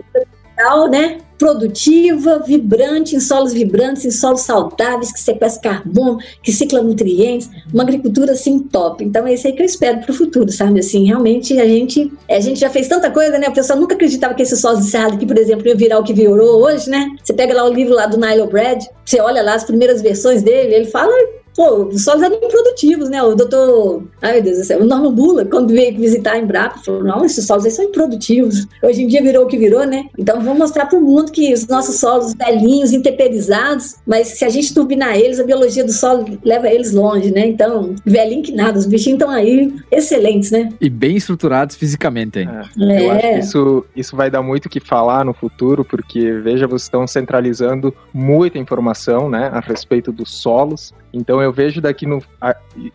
Agricultura 0.64 0.88
né? 0.88 1.18
produtiva, 1.38 2.38
vibrante, 2.38 3.16
em 3.16 3.20
solos 3.20 3.52
vibrantes, 3.52 4.04
em 4.04 4.10
solos 4.10 4.42
saudáveis, 4.42 5.12
que 5.12 5.20
sequestra 5.20 5.70
carbono, 5.70 6.18
que 6.42 6.52
cicla 6.52 6.80
nutrientes, 6.80 7.50
uma 7.72 7.82
agricultura 7.82 8.32
assim 8.32 8.60
top. 8.60 9.04
Então 9.04 9.26
é 9.26 9.34
isso 9.34 9.46
aí 9.46 9.52
que 9.52 9.60
eu 9.60 9.66
espero 9.66 10.00
para 10.00 10.10
o 10.10 10.14
futuro, 10.14 10.50
sabe? 10.50 10.80
Assim, 10.80 11.06
realmente 11.06 11.58
a 11.60 11.66
gente, 11.66 12.10
a 12.30 12.40
gente 12.40 12.60
já 12.60 12.70
fez 12.70 12.88
tanta 12.88 13.10
coisa, 13.10 13.38
né? 13.38 13.48
O 13.48 13.52
pessoal 13.52 13.78
nunca 13.78 13.94
acreditava 13.94 14.34
que 14.34 14.42
esse 14.42 14.56
solo 14.56 14.78
encerrado 14.78 15.14
aqui, 15.14 15.26
por 15.26 15.36
exemplo, 15.36 15.66
ia 15.66 15.74
virar 15.74 15.98
o 15.98 16.04
que 16.04 16.14
virou 16.14 16.62
hoje, 16.62 16.88
né? 16.88 17.10
Você 17.22 17.34
pega 17.34 17.54
lá 17.54 17.64
o 17.64 17.72
livro 17.72 17.94
lá 17.94 18.06
do 18.06 18.16
Nile 18.16 18.46
Brad, 18.46 18.84
você 19.04 19.20
olha 19.20 19.42
lá 19.42 19.54
as 19.54 19.64
primeiras 19.64 20.00
versões 20.00 20.42
dele, 20.42 20.74
ele 20.74 20.86
fala 20.86 21.12
pô, 21.54 21.84
os 21.86 22.04
solos 22.04 22.22
eram 22.22 22.36
improdutivos, 22.36 23.08
né? 23.08 23.22
O 23.22 23.34
doutor, 23.34 24.02
ai 24.20 24.34
meu 24.34 24.42
Deus 24.42 24.58
do 24.58 24.64
céu, 24.64 24.80
o 24.80 24.84
Norman 24.84 25.12
Bula, 25.12 25.44
quando 25.44 25.72
veio 25.72 25.96
visitar 25.96 26.32
a 26.32 26.38
Embrapa, 26.38 26.78
falou, 26.84 27.04
não, 27.04 27.24
esses 27.24 27.46
solos 27.46 27.64
aí 27.64 27.70
são 27.70 27.84
improdutivos. 27.84 28.66
Hoje 28.82 29.02
em 29.02 29.06
dia 29.06 29.22
virou 29.22 29.44
o 29.44 29.46
que 29.46 29.56
virou, 29.56 29.84
né? 29.86 30.06
Então 30.18 30.40
vamos 30.40 30.58
mostrar 30.58 30.86
para 30.86 30.98
o 30.98 31.02
mundo 31.02 31.30
que 31.30 31.52
os 31.52 31.66
nossos 31.66 31.96
solos 31.96 32.34
velhinhos, 32.34 32.92
intemperizados, 32.92 33.96
mas 34.06 34.28
se 34.28 34.44
a 34.44 34.48
gente 34.48 34.74
turbinar 34.74 35.16
eles, 35.16 35.40
a 35.40 35.44
biologia 35.44 35.84
do 35.84 35.92
solo 35.92 36.24
leva 36.44 36.68
eles 36.68 36.92
longe, 36.92 37.30
né? 37.30 37.46
Então, 37.46 37.94
velhinho 38.04 38.42
que 38.42 38.52
nada, 38.52 38.78
os 38.78 38.86
bichinhos 38.86 39.20
estão 39.20 39.30
aí 39.30 39.74
excelentes, 39.90 40.50
né? 40.50 40.68
E 40.80 40.90
bem 40.90 41.16
estruturados 41.16 41.76
fisicamente, 41.76 42.40
hein? 42.40 42.48
É. 42.48 43.04
Eu 43.04 43.10
acho 43.10 43.20
que 43.20 43.38
isso, 43.38 43.86
isso 43.96 44.16
vai 44.16 44.30
dar 44.30 44.42
muito 44.42 44.66
o 44.66 44.68
que 44.68 44.80
falar 44.80 45.24
no 45.24 45.32
futuro, 45.32 45.84
porque, 45.84 46.32
veja, 46.32 46.66
vocês 46.66 46.82
estão 46.82 47.06
centralizando 47.06 47.94
muita 48.12 48.58
informação, 48.58 49.28
né, 49.28 49.50
a 49.52 49.60
respeito 49.60 50.12
dos 50.12 50.30
solos, 50.30 50.92
então 51.14 51.40
eu 51.40 51.52
vejo 51.52 51.80
daqui 51.80 52.06
no, 52.06 52.22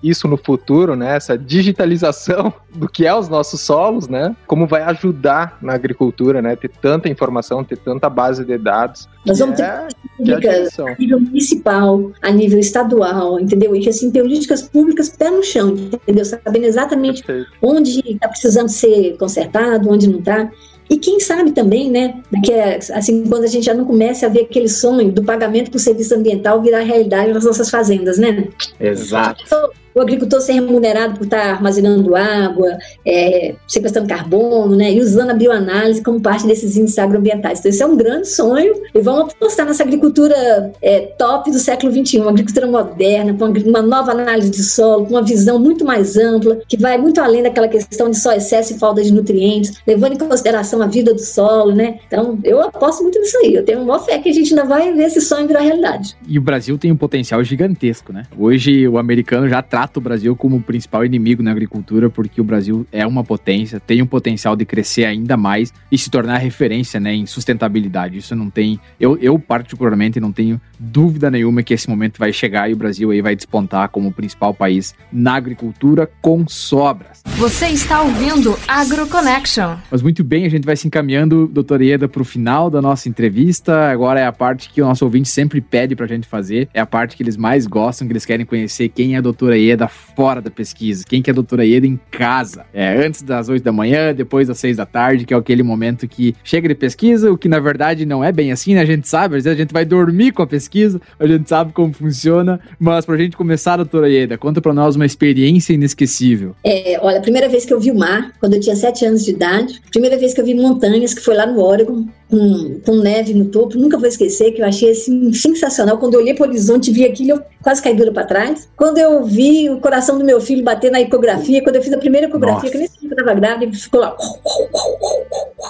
isso 0.04 0.28
no 0.28 0.38
futuro, 0.38 0.96
né? 0.96 1.16
Essa 1.16 1.38
digitalização 1.38 2.54
do 2.76 2.88
que 2.88 3.06
é 3.06 3.16
os 3.16 3.30
nossos 3.30 3.62
solos, 3.62 4.08
né? 4.08 4.36
Como 4.46 4.68
vai 4.68 4.82
ajudar 4.84 5.58
na 5.62 5.74
agricultura, 5.74 6.42
né? 6.42 6.56
Ter 6.56 6.70
tanta 6.70 7.08
informação, 7.08 7.64
ter 7.64 7.78
tanta 7.78 8.10
base 8.10 8.44
de 8.44 8.58
dados. 8.58 9.08
Nós 9.26 9.40
vamos 9.40 9.60
é, 9.60 9.88
ter 9.88 9.96
políticas 10.18 10.80
é 10.80 10.82
a, 10.82 10.86
a 10.92 10.96
nível 10.96 11.20
municipal, 11.20 12.12
a 12.22 12.32
nível 12.32 12.60
estadual, 12.60 13.40
entendeu? 13.40 13.76
E 13.76 13.80
que 13.80 13.90
assim, 13.90 14.12
políticas 14.12 14.64
públicas 14.64 15.10
pé 15.10 15.30
no 15.30 15.44
chão, 15.44 15.70
entendeu? 15.70 16.26
Sabendo 16.26 16.66
exatamente 16.66 17.24
Perfeito. 17.24 17.52
onde 17.62 18.00
está 18.00 18.28
precisando 18.28 18.70
ser 18.70 19.18
consertado, 19.18 19.90
onde 19.90 20.10
não 20.10 20.20
está. 20.20 20.52
E 20.90 20.98
quem 20.98 21.20
sabe 21.20 21.52
também, 21.52 21.90
né, 21.90 22.16
daqui 22.32 22.52
a, 22.52 22.78
assim, 22.98 23.24
quando 23.26 23.44
a 23.44 23.48
gente 23.48 23.66
já 23.66 23.74
não 23.74 23.86
começa 23.86 24.26
a 24.26 24.30
ver 24.30 24.42
aquele 24.42 24.68
sonho 24.68 25.12
do 25.12 25.24
pagamento 25.24 25.70
por 25.70 25.80
serviço 25.80 26.16
ambiental 26.16 26.62
virar 26.62 26.80
realidade 26.80 27.32
nas 27.32 27.44
nossas 27.44 27.70
fazendas, 27.70 28.18
né? 28.18 28.48
Exato. 28.80 29.44
Então, 29.46 29.70
o 29.94 30.02
agricultor 30.02 30.42
ser 30.42 30.54
remunerado 30.54 31.16
por 31.16 31.24
estar 31.26 31.52
armazenando 31.52 32.16
água, 32.16 32.78
é, 33.06 33.56
sequestrando 33.68 34.08
carbono, 34.08 34.76
né, 34.76 34.92
e 34.92 35.02
usando 35.02 35.32
a 35.32 35.34
bioanálise 35.34 36.02
como 36.02 36.22
parte 36.22 36.48
desses 36.48 36.78
índices 36.78 37.00
agroambientais. 37.00 37.60
Então, 37.60 37.70
isso 37.70 37.84
é 37.84 37.86
um 37.86 37.98
grande 37.98 38.28
sonho 38.28 38.74
e 38.94 39.02
vamos 39.02 39.34
apostar 39.34 39.66
nessa 39.66 39.84
agricultura 39.84 40.72
é, 40.82 41.00
top 41.18 41.52
do 41.52 41.60
século 41.60 41.92
XXI, 41.92 42.20
uma 42.20 42.32
agricultura 42.32 42.68
moderna, 42.68 43.34
com 43.34 43.46
uma 43.46 43.82
nova 43.82 44.12
análise 44.12 44.50
de 44.50 44.64
solo, 44.64 45.06
com 45.06 45.14
uma 45.14 45.24
visão 45.24 45.60
muito 45.60 45.86
mais 45.86 46.18
ampla, 46.18 46.60
que 46.68 46.78
vai 46.78 46.98
muito 46.98 47.20
além 47.20 47.44
daquela 47.44 47.68
questão 47.68 48.10
de 48.10 48.18
só 48.18 48.34
excesso 48.34 48.74
e 48.74 48.80
falta 48.80 49.02
de 49.02 49.12
nutrientes, 49.12 49.74
levando 49.86 50.14
em 50.14 50.18
consideração 50.18 50.82
a 50.82 50.88
vida 50.88 51.14
do 51.14 51.22
solo, 51.22 51.74
né? 51.74 52.00
Então, 52.08 52.38
eu 52.44 52.62
aposto 52.62 53.04
muito 53.04 53.20
nisso 53.20 53.38
aí. 53.44 53.56
Eu 53.56 53.64
tenho 53.64 53.82
uma 53.82 54.00
fé 54.00 54.20
que 54.20 54.30
a 54.30 54.34
gente 54.34 54.54
ainda 54.54 54.66
vai 54.66 54.94
ver 54.94 55.06
esse 55.06 55.22
sonho 55.22 55.48
virar 55.48 55.62
realidade. 55.62 56.16
E 56.28 56.38
o 56.38 56.42
Brasil 56.42 56.78
tem 56.78 56.92
um 56.92 56.98
potencial 56.98 57.44
gigantesco, 57.44 58.14
né? 58.14 58.24
Hoje, 58.38 58.88
o 58.88 58.98
americano 58.98 59.48
já 59.48 59.62
trata 59.62 59.79
trata 59.80 59.98
o 59.98 60.02
Brasil 60.02 60.36
como 60.36 60.58
o 60.58 60.62
principal 60.62 61.06
inimigo 61.06 61.42
na 61.42 61.52
agricultura, 61.52 62.10
porque 62.10 62.42
o 62.42 62.44
Brasil 62.44 62.86
é 62.92 63.08
uma 63.08 63.24
potência, 63.24 63.80
tem 63.80 64.02
um 64.02 64.06
potencial 64.06 64.54
de 64.54 64.66
crescer 64.66 65.06
ainda 65.06 65.38
mais 65.38 65.74
e 65.90 65.98
se 65.98 66.10
tornar 66.10 66.38
referência 66.40 67.00
né, 67.00 67.14
em 67.14 67.26
sustentabilidade. 67.26 68.18
Isso 68.18 68.36
não 68.36 68.50
tem. 68.50 68.78
Eu, 69.00 69.18
eu, 69.22 69.40
particularmente, 69.40 70.20
não 70.20 70.34
tenho 70.34 70.60
dúvida 70.78 71.32
nenhuma 71.32 71.64
que 71.64 71.74
esse 71.74 71.90
momento 71.90 72.20
vai 72.20 72.34
chegar 72.34 72.70
e 72.70 72.74
o 72.74 72.76
Brasil 72.76 73.10
aí 73.10 73.22
vai 73.22 73.38
despontar 73.38 73.88
como 73.88 74.10
o 74.10 74.12
principal 74.12 74.54
país 74.54 74.94
na 75.14 75.36
agricultura 75.36 76.12
com 76.22 76.46
sobras. 76.46 77.24
Você 77.38 77.68
está 77.68 78.02
ouvindo 78.02 78.60
AgroConnection. 78.68 79.78
Mas 79.90 80.02
muito 80.02 80.26
bem, 80.26 80.46
a 80.46 80.50
gente 80.50 80.66
vai 80.66 80.76
se 80.76 80.88
encaminhando, 80.88 81.48
doutora 81.48 81.86
Ieda, 81.86 82.10
para 82.10 82.22
o 82.22 82.26
final 82.26 82.70
da 82.70 82.82
nossa 82.82 83.08
entrevista. 83.08 83.90
Agora 83.90 84.20
é 84.20 84.26
a 84.26 84.34
parte 84.34 84.70
que 84.70 84.82
o 84.82 84.86
nosso 84.86 85.06
ouvinte 85.06 85.30
sempre 85.30 85.62
pede 85.62 85.96
para 85.96 86.06
a 86.06 86.10
gente 86.10 86.28
fazer, 86.28 86.68
é 86.74 86.82
a 86.82 86.86
parte 86.86 87.16
que 87.16 87.24
eles 87.24 87.38
mais 87.38 87.66
gostam, 87.66 88.06
que 88.06 88.12
eles 88.12 88.26
querem 88.26 88.46
conhecer 88.46 88.90
quem 88.90 89.16
é 89.16 89.20
a 89.20 89.22
doutora 89.22 89.58
Ieda 89.58 89.69
Ieda 89.70 89.88
fora 89.88 90.42
da 90.42 90.50
pesquisa? 90.50 91.04
Quem 91.08 91.22
que 91.22 91.30
é 91.30 91.32
a 91.32 91.36
doutora 91.36 91.66
Ieda 91.66 91.88
em 91.88 92.00
casa? 92.12 92.66
É 92.74 93.06
antes 93.06 93.22
das 93.22 93.50
8 93.50 93.64
da 93.64 93.72
manhã, 93.72 94.14
depois 94.14 94.48
das 94.48 94.60
6 94.60 94.78
da 94.78 94.86
tarde, 94.86 95.26
que 95.26 95.34
é 95.34 95.38
aquele 95.38 95.64
momento 95.64 96.08
que 96.08 96.36
chega 96.44 96.68
de 96.68 96.76
pesquisa, 96.76 97.32
o 97.32 97.38
que 97.38 97.48
na 97.48 97.60
verdade 97.60 98.06
não 98.06 98.24
é 98.24 98.32
bem 98.32 98.52
assim, 98.52 98.74
né? 98.74 98.82
A 98.82 98.86
gente 98.86 99.08
sabe, 99.08 99.38
às 99.38 99.44
vezes 99.44 99.58
a 99.58 99.62
gente 99.62 99.74
vai 99.74 99.86
dormir 99.86 100.32
com 100.32 100.42
a 100.42 100.48
pesquisa, 100.48 101.02
a 101.20 101.28
gente 101.28 101.48
sabe 101.48 101.72
como 101.74 101.94
funciona, 101.94 102.60
mas 102.80 103.06
pra 103.06 103.18
gente 103.18 103.38
começar, 103.38 103.78
doutora 103.78 104.10
Ieda, 104.10 104.38
conta 104.38 104.62
pra 104.62 104.74
nós 104.74 104.96
uma 104.96 105.06
experiência 105.06 105.74
inesquecível. 105.74 106.56
É, 106.64 107.00
olha, 107.02 107.20
a 107.20 107.22
primeira 107.22 107.48
vez 107.48 107.66
que 107.66 107.74
eu 107.74 107.80
vi 107.80 107.92
o 107.92 107.98
mar, 107.98 108.32
quando 108.40 108.56
eu 108.56 108.60
tinha 108.60 108.76
7 108.76 109.06
anos 109.06 109.24
de 109.24 109.32
idade, 109.32 109.82
primeira 109.92 110.18
vez 110.18 110.34
que 110.34 110.42
eu 110.42 110.46
vi 110.46 110.54
montanhas, 110.54 111.14
que 111.14 111.22
foi 111.22 111.36
lá 111.36 111.46
no 111.46 111.60
Oregon, 111.62 112.08
com, 112.30 112.80
com, 112.86 112.96
neve 112.98 113.34
no 113.34 113.46
topo, 113.46 113.78
nunca 113.78 113.98
vou 113.98 114.08
esquecer, 114.08 114.52
que 114.52 114.62
eu 114.62 114.66
achei 114.66 114.92
assim 114.92 115.34
sensacional. 115.34 115.98
Quando 115.98 116.14
eu 116.14 116.20
olhei 116.20 116.34
para 116.34 116.46
o 116.46 116.50
horizonte, 116.50 116.92
vi 116.92 117.06
aquilo, 117.06 117.32
eu 117.32 117.42
quase 117.62 117.82
caí 117.82 117.96
duro 117.96 118.14
para 118.14 118.26
trás. 118.26 118.70
Quando 118.78 118.98
eu 119.00 119.24
vi 119.24 119.70
o 119.70 119.80
coração 119.80 120.18
do 120.18 120.24
meu 120.24 120.40
filho 120.40 120.64
bater 120.64 120.92
na 120.92 121.02
ecografia, 121.02 121.64
quando 121.64 121.78
eu 121.78 121.82
fiz 121.82 121.92
a 121.92 121.98
primeira 121.98 122.28
ecografia, 122.28 122.70
Nossa. 122.70 122.70
que 122.70 122.78
eu 122.78 122.80
nem 122.80 122.88
sabia 122.88 123.10
que 123.10 123.14
eu 123.14 123.18
estava 123.18 123.40
grávida, 123.40 123.66
ele 123.66 123.76
ficou 123.76 124.00
lá. 124.00 124.16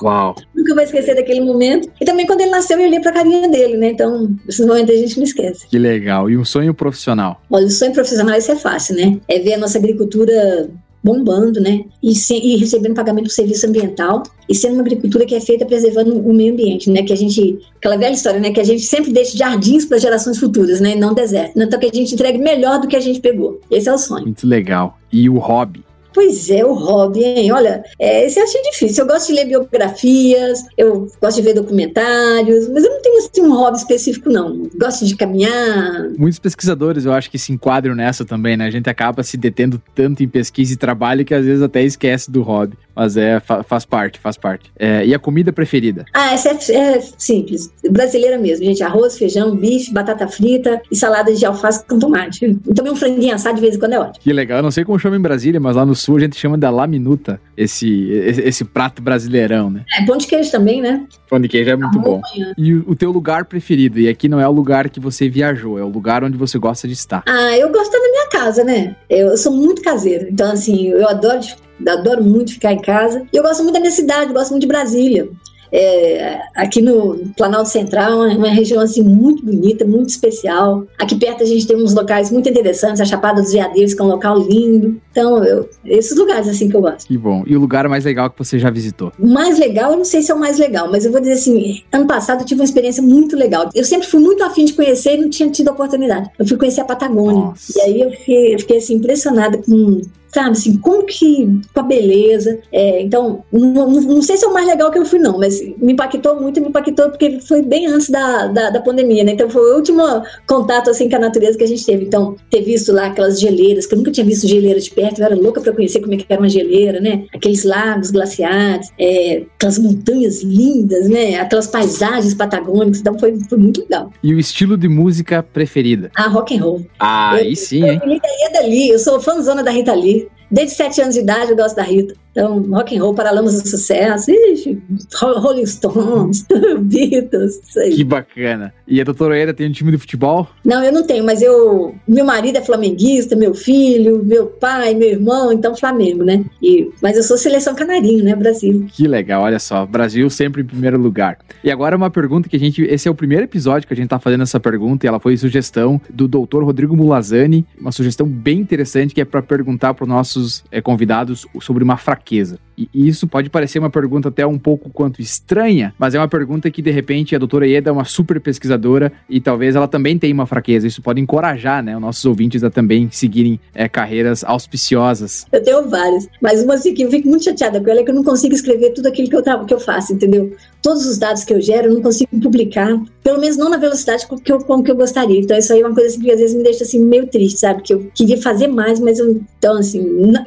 Uau! 0.01 0.35
Nunca 0.53 0.75
vou 0.75 0.83
esquecer 0.83 1.15
daquele 1.15 1.41
momento. 1.41 1.89
E 1.99 2.05
também 2.05 2.25
quando 2.25 2.41
ele 2.41 2.51
nasceu, 2.51 2.77
eu 2.79 2.87
olhei 2.87 2.99
para 2.99 3.11
a 3.11 3.13
carinha 3.13 3.49
dele, 3.49 3.77
né? 3.77 3.91
Então, 3.91 4.29
esses 4.47 4.65
momentos 4.65 4.93
a 4.93 4.97
gente 4.97 5.17
não 5.17 5.23
esquece. 5.23 5.67
Que 5.67 5.77
legal. 5.77 6.29
E 6.29 6.37
um 6.37 6.45
sonho 6.45 6.73
profissional? 6.73 7.41
Olha, 7.49 7.65
o 7.65 7.69
sonho 7.69 7.93
profissional, 7.93 8.37
isso 8.37 8.51
é 8.51 8.55
fácil, 8.55 8.95
né? 8.95 9.17
É 9.27 9.39
ver 9.39 9.53
a 9.53 9.57
nossa 9.57 9.77
agricultura 9.77 10.69
bombando, 11.03 11.59
né? 11.59 11.85
E, 12.01 12.13
se, 12.13 12.35
e, 12.35 12.57
recebendo 12.57 12.93
pagamento 12.93 13.25
do 13.25 13.31
serviço 13.31 13.67
ambiental 13.67 14.23
e 14.47 14.55
sendo 14.55 14.73
uma 14.73 14.81
agricultura 14.81 15.25
que 15.25 15.35
é 15.35 15.39
feita 15.39 15.65
preservando 15.65 16.17
o 16.17 16.33
meio 16.33 16.53
ambiente, 16.53 16.89
né? 16.89 17.03
Que 17.03 17.13
a 17.13 17.15
gente, 17.15 17.59
aquela 17.77 17.97
velha 17.97 18.13
história, 18.13 18.39
né? 18.39 18.51
Que 18.51 18.59
a 18.59 18.63
gente 18.63 18.83
sempre 18.83 19.11
deixa 19.11 19.37
jardins 19.37 19.85
para 19.85 19.97
gerações 19.97 20.37
futuras, 20.37 20.79
né? 20.79 20.95
Não 20.95 21.13
deserto. 21.13 21.59
Então 21.59 21.79
que 21.79 21.85
a 21.85 21.93
gente 21.93 22.13
entregue 22.13 22.37
melhor 22.37 22.79
do 22.79 22.87
que 22.87 22.95
a 22.95 22.99
gente 22.99 23.19
pegou. 23.19 23.59
Esse 23.71 23.89
é 23.89 23.93
o 23.93 23.97
sonho. 23.97 24.25
Muito 24.25 24.47
legal. 24.47 24.97
E 25.11 25.29
o 25.29 25.37
hobby? 25.37 25.83
Pois 26.19 26.49
é, 26.49 26.65
o 26.65 26.73
hobby, 26.73 27.23
hein? 27.23 27.49
Olha, 27.53 27.81
é, 27.97 28.25
esse 28.25 28.37
eu 28.37 28.43
achei 28.43 28.61
difícil. 28.63 29.05
Eu 29.05 29.07
gosto 29.07 29.27
de 29.27 29.35
ler 29.35 29.45
biografias, 29.45 30.65
eu 30.77 31.07
gosto 31.21 31.37
de 31.37 31.43
ver 31.43 31.53
documentários, 31.53 32.67
mas 32.67 32.83
eu 32.83 32.91
não 32.91 33.01
tenho 33.01 33.17
assim, 33.19 33.41
um 33.41 33.55
hobby 33.55 33.77
específico, 33.77 34.29
não. 34.29 34.69
Gosto 34.77 35.05
de 35.05 35.15
caminhar. 35.15 36.09
Muitos 36.17 36.37
pesquisadores, 36.37 37.05
eu 37.05 37.13
acho 37.13 37.31
que 37.31 37.39
se 37.39 37.53
enquadram 37.53 37.95
nessa 37.95 38.25
também, 38.25 38.57
né? 38.57 38.65
A 38.65 38.69
gente 38.69 38.89
acaba 38.89 39.23
se 39.23 39.37
detendo 39.37 39.81
tanto 39.95 40.21
em 40.21 40.27
pesquisa 40.27 40.73
e 40.73 40.75
trabalho 40.75 41.23
que 41.23 41.33
às 41.33 41.45
vezes 41.45 41.63
até 41.63 41.83
esquece 41.83 42.29
do 42.29 42.41
hobby. 42.41 42.75
Mas 42.99 43.15
é, 43.15 43.39
fa 43.39 43.63
faz 43.63 43.85
parte, 43.85 44.19
faz 44.19 44.35
parte. 44.35 44.69
É, 44.77 45.05
e 45.05 45.15
a 45.15 45.19
comida 45.19 45.53
preferida? 45.53 46.03
Ah, 46.13 46.33
essa 46.33 46.49
é, 46.49 46.75
é, 46.75 47.01
simples. 47.17 47.71
Brasileira 47.89 48.37
mesmo, 48.37 48.65
gente. 48.65 48.83
Arroz, 48.83 49.17
feijão, 49.17 49.55
bife, 49.55 49.93
batata 49.93 50.27
frita 50.27 50.81
e 50.91 50.97
salada 50.97 51.33
de 51.33 51.45
alface 51.45 51.81
com 51.85 51.97
tomate. 51.97 52.59
E 52.67 52.73
também 52.73 52.91
um 52.91 52.97
franguinho 52.97 53.33
assado 53.33 53.55
de 53.55 53.61
vez 53.61 53.77
em 53.77 53.79
quando 53.79 53.93
é 53.93 53.99
ótimo. 53.99 54.19
Que 54.19 54.33
legal. 54.33 54.57
Eu 54.57 54.63
não 54.63 54.69
sei 54.69 54.83
como 54.83 54.99
chama 54.99 55.15
em 55.15 55.21
Brasília, 55.21 55.61
mas 55.61 55.77
lá 55.77 55.85
no 55.85 55.95
sul 55.95 56.17
a 56.17 56.19
gente 56.19 56.35
chama 56.35 56.57
da 56.57 56.69
laminuta, 56.69 57.39
esse, 57.55 58.11
esse, 58.11 58.41
esse 58.41 58.65
prato 58.65 59.01
brasileirão, 59.01 59.69
né? 59.69 59.85
É, 59.97 60.05
pão 60.05 60.17
de 60.17 60.27
queijo 60.27 60.51
também, 60.51 60.81
né? 60.81 61.07
Pão 61.29 61.39
de 61.39 61.47
queijo 61.47 61.69
é 61.69 61.77
muito 61.77 61.97
bom. 61.99 62.21
E 62.57 62.73
o, 62.73 62.83
o 62.85 62.95
teu 62.97 63.11
lugar 63.11 63.45
preferido? 63.45 63.97
E 63.97 64.09
aqui 64.09 64.27
não 64.27 64.41
é 64.41 64.47
o 64.47 64.51
lugar 64.51 64.89
que 64.89 64.99
você 64.99 65.29
viajou, 65.29 65.79
é 65.79 65.83
o 65.85 65.89
lugar 65.89 66.21
onde 66.21 66.37
você 66.37 66.59
gosta 66.59 66.85
de 66.85 66.95
estar. 66.95 67.23
Ah, 67.25 67.57
eu 67.57 67.71
gosto 67.71 67.93
da 67.93 67.99
minha 67.99 68.27
casa, 68.27 68.61
né? 68.65 68.97
Eu, 69.09 69.27
eu 69.27 69.37
sou 69.37 69.53
muito 69.53 69.81
caseiro. 69.81 70.27
Então, 70.29 70.51
assim, 70.51 70.89
eu 70.89 71.07
adoro 71.07 71.39
adoro 71.87 72.23
muito 72.23 72.53
ficar 72.53 72.73
em 72.73 72.81
casa. 72.81 73.25
E 73.31 73.37
eu 73.37 73.43
gosto 73.43 73.63
muito 73.63 73.73
da 73.73 73.79
minha 73.79 73.91
cidade, 73.91 74.33
gosto 74.33 74.51
muito 74.51 74.61
de 74.61 74.67
Brasília. 74.67 75.29
É, 75.71 76.39
aqui 76.55 76.81
no 76.81 77.31
Planalto 77.37 77.69
Central, 77.69 78.25
é 78.25 78.35
uma 78.35 78.49
região 78.49 78.81
assim 78.81 79.03
muito 79.03 79.45
bonita, 79.45 79.85
muito 79.85 80.09
especial. 80.09 80.85
Aqui 80.99 81.15
perto 81.15 81.43
a 81.43 81.45
gente 81.45 81.67
tem 81.67 81.77
uns 81.77 81.93
locais 81.93 82.31
muito 82.31 82.49
interessantes, 82.49 82.99
a 82.99 83.05
Chapada 83.05 83.41
dos 83.41 83.51
Veadeiros, 83.51 83.93
que 83.93 84.01
é 84.01 84.03
um 84.03 84.07
local 84.07 84.39
lindo. 84.39 84.99
Então, 85.11 85.43
eu, 85.43 85.69
esses 85.85 86.17
lugares 86.17 86.47
assim 86.47 86.69
que 86.69 86.75
eu 86.75 86.81
gosto. 86.81 87.07
Que 87.07 87.17
bom. 87.17 87.43
E 87.45 87.55
o 87.55 87.59
lugar 87.59 87.87
mais 87.87 88.05
legal 88.05 88.29
que 88.29 88.37
você 88.37 88.57
já 88.57 88.69
visitou? 88.69 89.11
O 89.19 89.27
mais 89.27 89.59
legal, 89.59 89.91
eu 89.91 89.97
não 89.97 90.05
sei 90.05 90.21
se 90.21 90.31
é 90.31 90.35
o 90.35 90.39
mais 90.39 90.57
legal, 90.57 90.89
mas 90.91 91.05
eu 91.05 91.11
vou 91.11 91.21
dizer 91.21 91.33
assim, 91.33 91.83
ano 91.91 92.07
passado 92.07 92.41
eu 92.41 92.45
tive 92.45 92.61
uma 92.61 92.65
experiência 92.65 93.03
muito 93.03 93.35
legal. 93.35 93.69
Eu 93.75 93.83
sempre 93.83 94.07
fui 94.07 94.19
muito 94.19 94.43
afim 94.43 94.65
de 94.65 94.73
conhecer 94.73 95.15
e 95.15 95.21
não 95.21 95.29
tinha 95.29 95.49
tido 95.49 95.69
a 95.69 95.71
oportunidade. 95.71 96.29
Eu 96.37 96.47
fui 96.47 96.57
conhecer 96.57 96.81
a 96.81 96.85
Patagônia. 96.85 97.41
Nossa. 97.41 97.77
E 97.77 97.81
aí 97.81 98.01
eu 98.01 98.11
fiquei, 98.11 98.55
eu 98.55 98.59
fiquei 98.59 98.77
assim 98.77 98.95
impressionada 98.95 99.57
com 99.59 100.01
sabe 100.31 100.51
assim, 100.51 100.77
como 100.77 101.05
que, 101.05 101.59
com 101.73 101.79
a 101.79 101.83
beleza. 101.83 102.59
É, 102.71 103.01
então, 103.01 103.43
não, 103.51 103.89
não, 103.89 104.01
não, 104.01 104.21
sei 104.21 104.37
se 104.37 104.45
é 104.45 104.47
o 104.47 104.53
mais 104.53 104.67
legal 104.67 104.91
que 104.91 104.99
eu 104.99 105.05
fui, 105.05 105.19
não, 105.19 105.37
mas 105.37 105.61
me 105.77 105.93
impactou 105.93 106.39
muito, 106.39 106.61
me 106.61 106.67
impactou 106.67 107.09
porque 107.09 107.39
foi 107.41 107.61
bem 107.61 107.87
antes 107.87 108.09
da, 108.09 108.47
da, 108.47 108.69
da, 108.69 108.79
pandemia, 108.81 109.23
né? 109.23 109.33
Então, 109.33 109.49
foi 109.49 109.61
o 109.71 109.75
último 109.75 110.03
contato, 110.47 110.89
assim, 110.89 111.09
com 111.09 111.15
a 111.15 111.19
natureza 111.19 111.57
que 111.57 111.63
a 111.63 111.67
gente 111.67 111.85
teve. 111.85 112.05
Então, 112.05 112.35
ter 112.49 112.61
visto 112.61 112.91
lá 112.91 113.07
aquelas 113.07 113.39
geleiras, 113.39 113.85
que 113.85 113.93
eu 113.93 113.97
nunca 113.97 114.11
tinha 114.11 114.25
visto 114.25 114.47
geleira 114.47 114.79
de 114.79 114.91
perto, 114.91 115.19
eu 115.19 115.25
era 115.25 115.35
louca 115.35 115.61
para 115.61 115.73
conhecer 115.73 115.99
como 115.99 116.13
é 116.13 116.17
que 116.17 116.25
era 116.29 116.41
uma 116.41 116.49
geleira, 116.49 116.99
né? 116.99 117.25
Aqueles 117.33 117.63
lagos 117.63 118.11
glaciares, 118.11 118.89
é, 118.99 119.43
aquelas 119.55 119.79
montanhas 119.79 120.41
lindas, 120.43 121.09
né? 121.09 121.39
Aquelas 121.39 121.67
paisagens 121.67 122.33
patagônicas, 122.33 122.99
então 122.99 123.17
foi, 123.17 123.37
foi 123.49 123.57
muito 123.57 123.81
legal. 123.81 124.11
E 124.23 124.33
o 124.33 124.39
estilo 124.39 124.77
de 124.77 124.87
música 124.87 125.41
preferida? 125.41 126.11
Ah, 126.15 126.27
rock 126.27 126.55
and 126.55 126.61
roll. 126.61 126.85
Ah, 126.99 127.33
aí 127.33 127.55
sim, 127.55 127.81
eu, 127.81 127.93
hein? 127.93 128.01
Eu, 128.03 128.11
eu, 128.11 128.71
eu, 128.71 128.93
eu 128.93 128.99
sou 128.99 129.19
fãzona 129.19 129.63
da 129.63 129.71
Rita 129.71 129.93
Lee. 129.93 130.18
Desde 130.51 130.75
sete 130.75 131.01
anos 131.01 131.15
de 131.15 131.21
idade 131.21 131.51
eu 131.51 131.57
gosto 131.57 131.75
da 131.75 131.83
Rita. 131.83 132.15
Então, 132.31 132.61
rock 132.69 132.95
and 132.95 133.01
roll, 133.01 133.13
Paralamas 133.13 133.61
do 133.61 133.67
Sucesso, 133.67 134.31
ixi, 134.31 134.81
Rolling 135.19 135.65
Stones, 135.65 136.45
Beatles, 136.79 137.59
isso 137.67 137.79
aí. 137.79 137.95
Que 137.95 138.03
bacana. 138.03 138.71
E 138.87 139.01
a 139.01 139.03
doutora 139.03 139.37
Era 139.37 139.53
tem 139.53 139.67
um 139.67 139.71
time 139.71 139.91
de 139.91 139.97
futebol? 139.97 140.47
Não, 140.63 140.83
eu 140.83 140.91
não 140.91 141.05
tenho, 141.05 141.25
mas 141.25 141.41
eu... 141.41 141.95
Meu 142.07 142.23
marido 142.23 142.57
é 142.57 142.61
flamenguista, 142.61 143.35
meu 143.35 143.53
filho, 143.53 144.23
meu 144.23 144.45
pai, 144.45 144.93
meu 144.93 145.09
irmão, 145.09 145.51
então 145.51 145.75
Flamengo, 145.75 146.23
né? 146.23 146.45
E, 146.61 146.89
mas 147.01 147.17
eu 147.17 147.23
sou 147.23 147.37
seleção 147.37 147.73
canarinho, 147.73 148.23
né, 148.23 148.35
Brasil. 148.35 148.85
Que 148.91 149.07
legal, 149.07 149.41
olha 149.43 149.59
só, 149.59 149.85
Brasil 149.85 150.29
sempre 150.29 150.61
em 150.61 150.65
primeiro 150.65 150.99
lugar. 150.99 151.39
E 151.63 151.71
agora 151.71 151.97
uma 151.97 152.11
pergunta 152.11 152.47
que 152.47 152.55
a 152.55 152.59
gente... 152.59 152.83
Esse 152.83 153.07
é 153.07 153.11
o 153.11 153.15
primeiro 153.15 153.43
episódio 153.43 153.87
que 153.87 153.93
a 153.93 153.97
gente 153.97 154.07
tá 154.07 154.19
fazendo 154.19 154.43
essa 154.43 154.59
pergunta 154.59 155.05
e 155.05 155.07
ela 155.07 155.19
foi 155.19 155.35
sugestão 155.35 155.99
do 156.09 156.27
doutor 156.27 156.63
Rodrigo 156.63 156.95
Mulazani, 156.95 157.65
uma 157.79 157.91
sugestão 157.91 158.27
bem 158.27 158.59
interessante 158.59 159.15
que 159.15 159.21
é 159.21 159.25
para 159.25 159.41
perguntar 159.41 159.93
para 159.93 160.03
os 160.03 160.09
nossos 160.39 160.63
é, 160.71 160.81
convidados 160.81 161.45
sobre 161.61 161.83
uma 161.83 161.97
fraqueza. 161.97 162.57
E 162.93 163.07
isso 163.09 163.27
pode 163.27 163.49
parecer 163.49 163.77
uma 163.77 163.89
pergunta 163.89 164.29
até 164.29 164.47
um 164.47 164.57
pouco 164.57 164.89
quanto 164.89 165.21
estranha, 165.21 165.93
mas 165.99 166.15
é 166.15 166.19
uma 166.19 166.29
pergunta 166.29 166.71
que 166.71 166.81
de 166.81 166.91
repente 166.91 167.35
a 167.35 167.39
doutora 167.39 167.67
Ieda 167.67 167.89
é 167.89 167.93
uma 167.93 168.05
super 168.05 168.39
pesquisadora 168.39 169.11
e 169.29 169.41
talvez 169.41 169.75
ela 169.75 169.87
também 169.87 170.17
tenha 170.17 170.33
uma 170.33 170.45
fraqueza. 170.45 170.87
Isso 170.87 171.01
pode 171.01 171.19
encorajar, 171.19 171.83
né, 171.83 171.95
os 171.95 172.01
nossos 172.01 172.23
ouvintes 172.23 172.63
a 172.63 172.69
também 172.69 173.09
seguirem 173.11 173.59
é, 173.75 173.89
carreiras 173.89 174.45
auspiciosas. 174.45 175.45
Eu 175.51 175.61
tenho 175.61 175.89
várias, 175.89 176.29
mas 176.41 176.63
uma 176.63 176.75
assim 176.75 176.93
que 176.93 177.03
eu 177.03 177.11
fico 177.11 177.27
muito 177.27 177.43
chateada 177.43 177.81
com 177.81 177.89
ela 177.89 177.99
é 177.99 178.03
que 178.03 178.11
eu 178.11 178.15
não 178.15 178.23
consigo 178.23 178.55
escrever 178.55 178.91
tudo 178.91 179.07
aquilo 179.07 179.29
que 179.29 179.35
eu, 179.35 179.65
que 179.65 179.73
eu 179.73 179.79
faço, 179.79 180.13
entendeu? 180.13 180.55
Todos 180.81 181.05
os 181.05 181.17
dados 181.17 181.43
que 181.43 181.53
eu 181.53 181.59
gero 181.59 181.89
eu 181.89 181.95
não 181.95 182.01
consigo 182.01 182.29
publicar, 182.39 182.97
pelo 183.21 183.41
menos 183.41 183.57
não 183.57 183.69
na 183.69 183.77
velocidade 183.77 184.25
com 184.25 184.37
que 184.37 184.51
eu, 184.51 184.59
com 184.59 184.81
que 184.81 184.89
eu 184.89 184.95
gostaria. 184.95 185.39
Então 185.39 185.57
isso 185.57 185.73
aí 185.73 185.81
é 185.81 185.85
uma 185.85 185.93
coisa 185.93 186.09
assim, 186.09 186.21
que 186.21 186.31
às 186.31 186.39
vezes 186.39 186.55
me 186.55 186.63
deixa 186.63 186.85
assim 186.85 187.03
meio 187.03 187.27
triste, 187.27 187.59
sabe? 187.59 187.83
Que 187.83 187.93
eu 187.93 188.09
queria 188.15 188.41
fazer 188.41 188.67
mais, 188.67 189.01
mas 189.01 189.19
eu, 189.19 189.41
então 189.57 189.77
assim, 189.77 189.99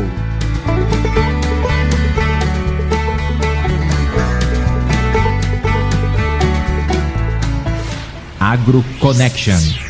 AgroConnection. 8.41 9.88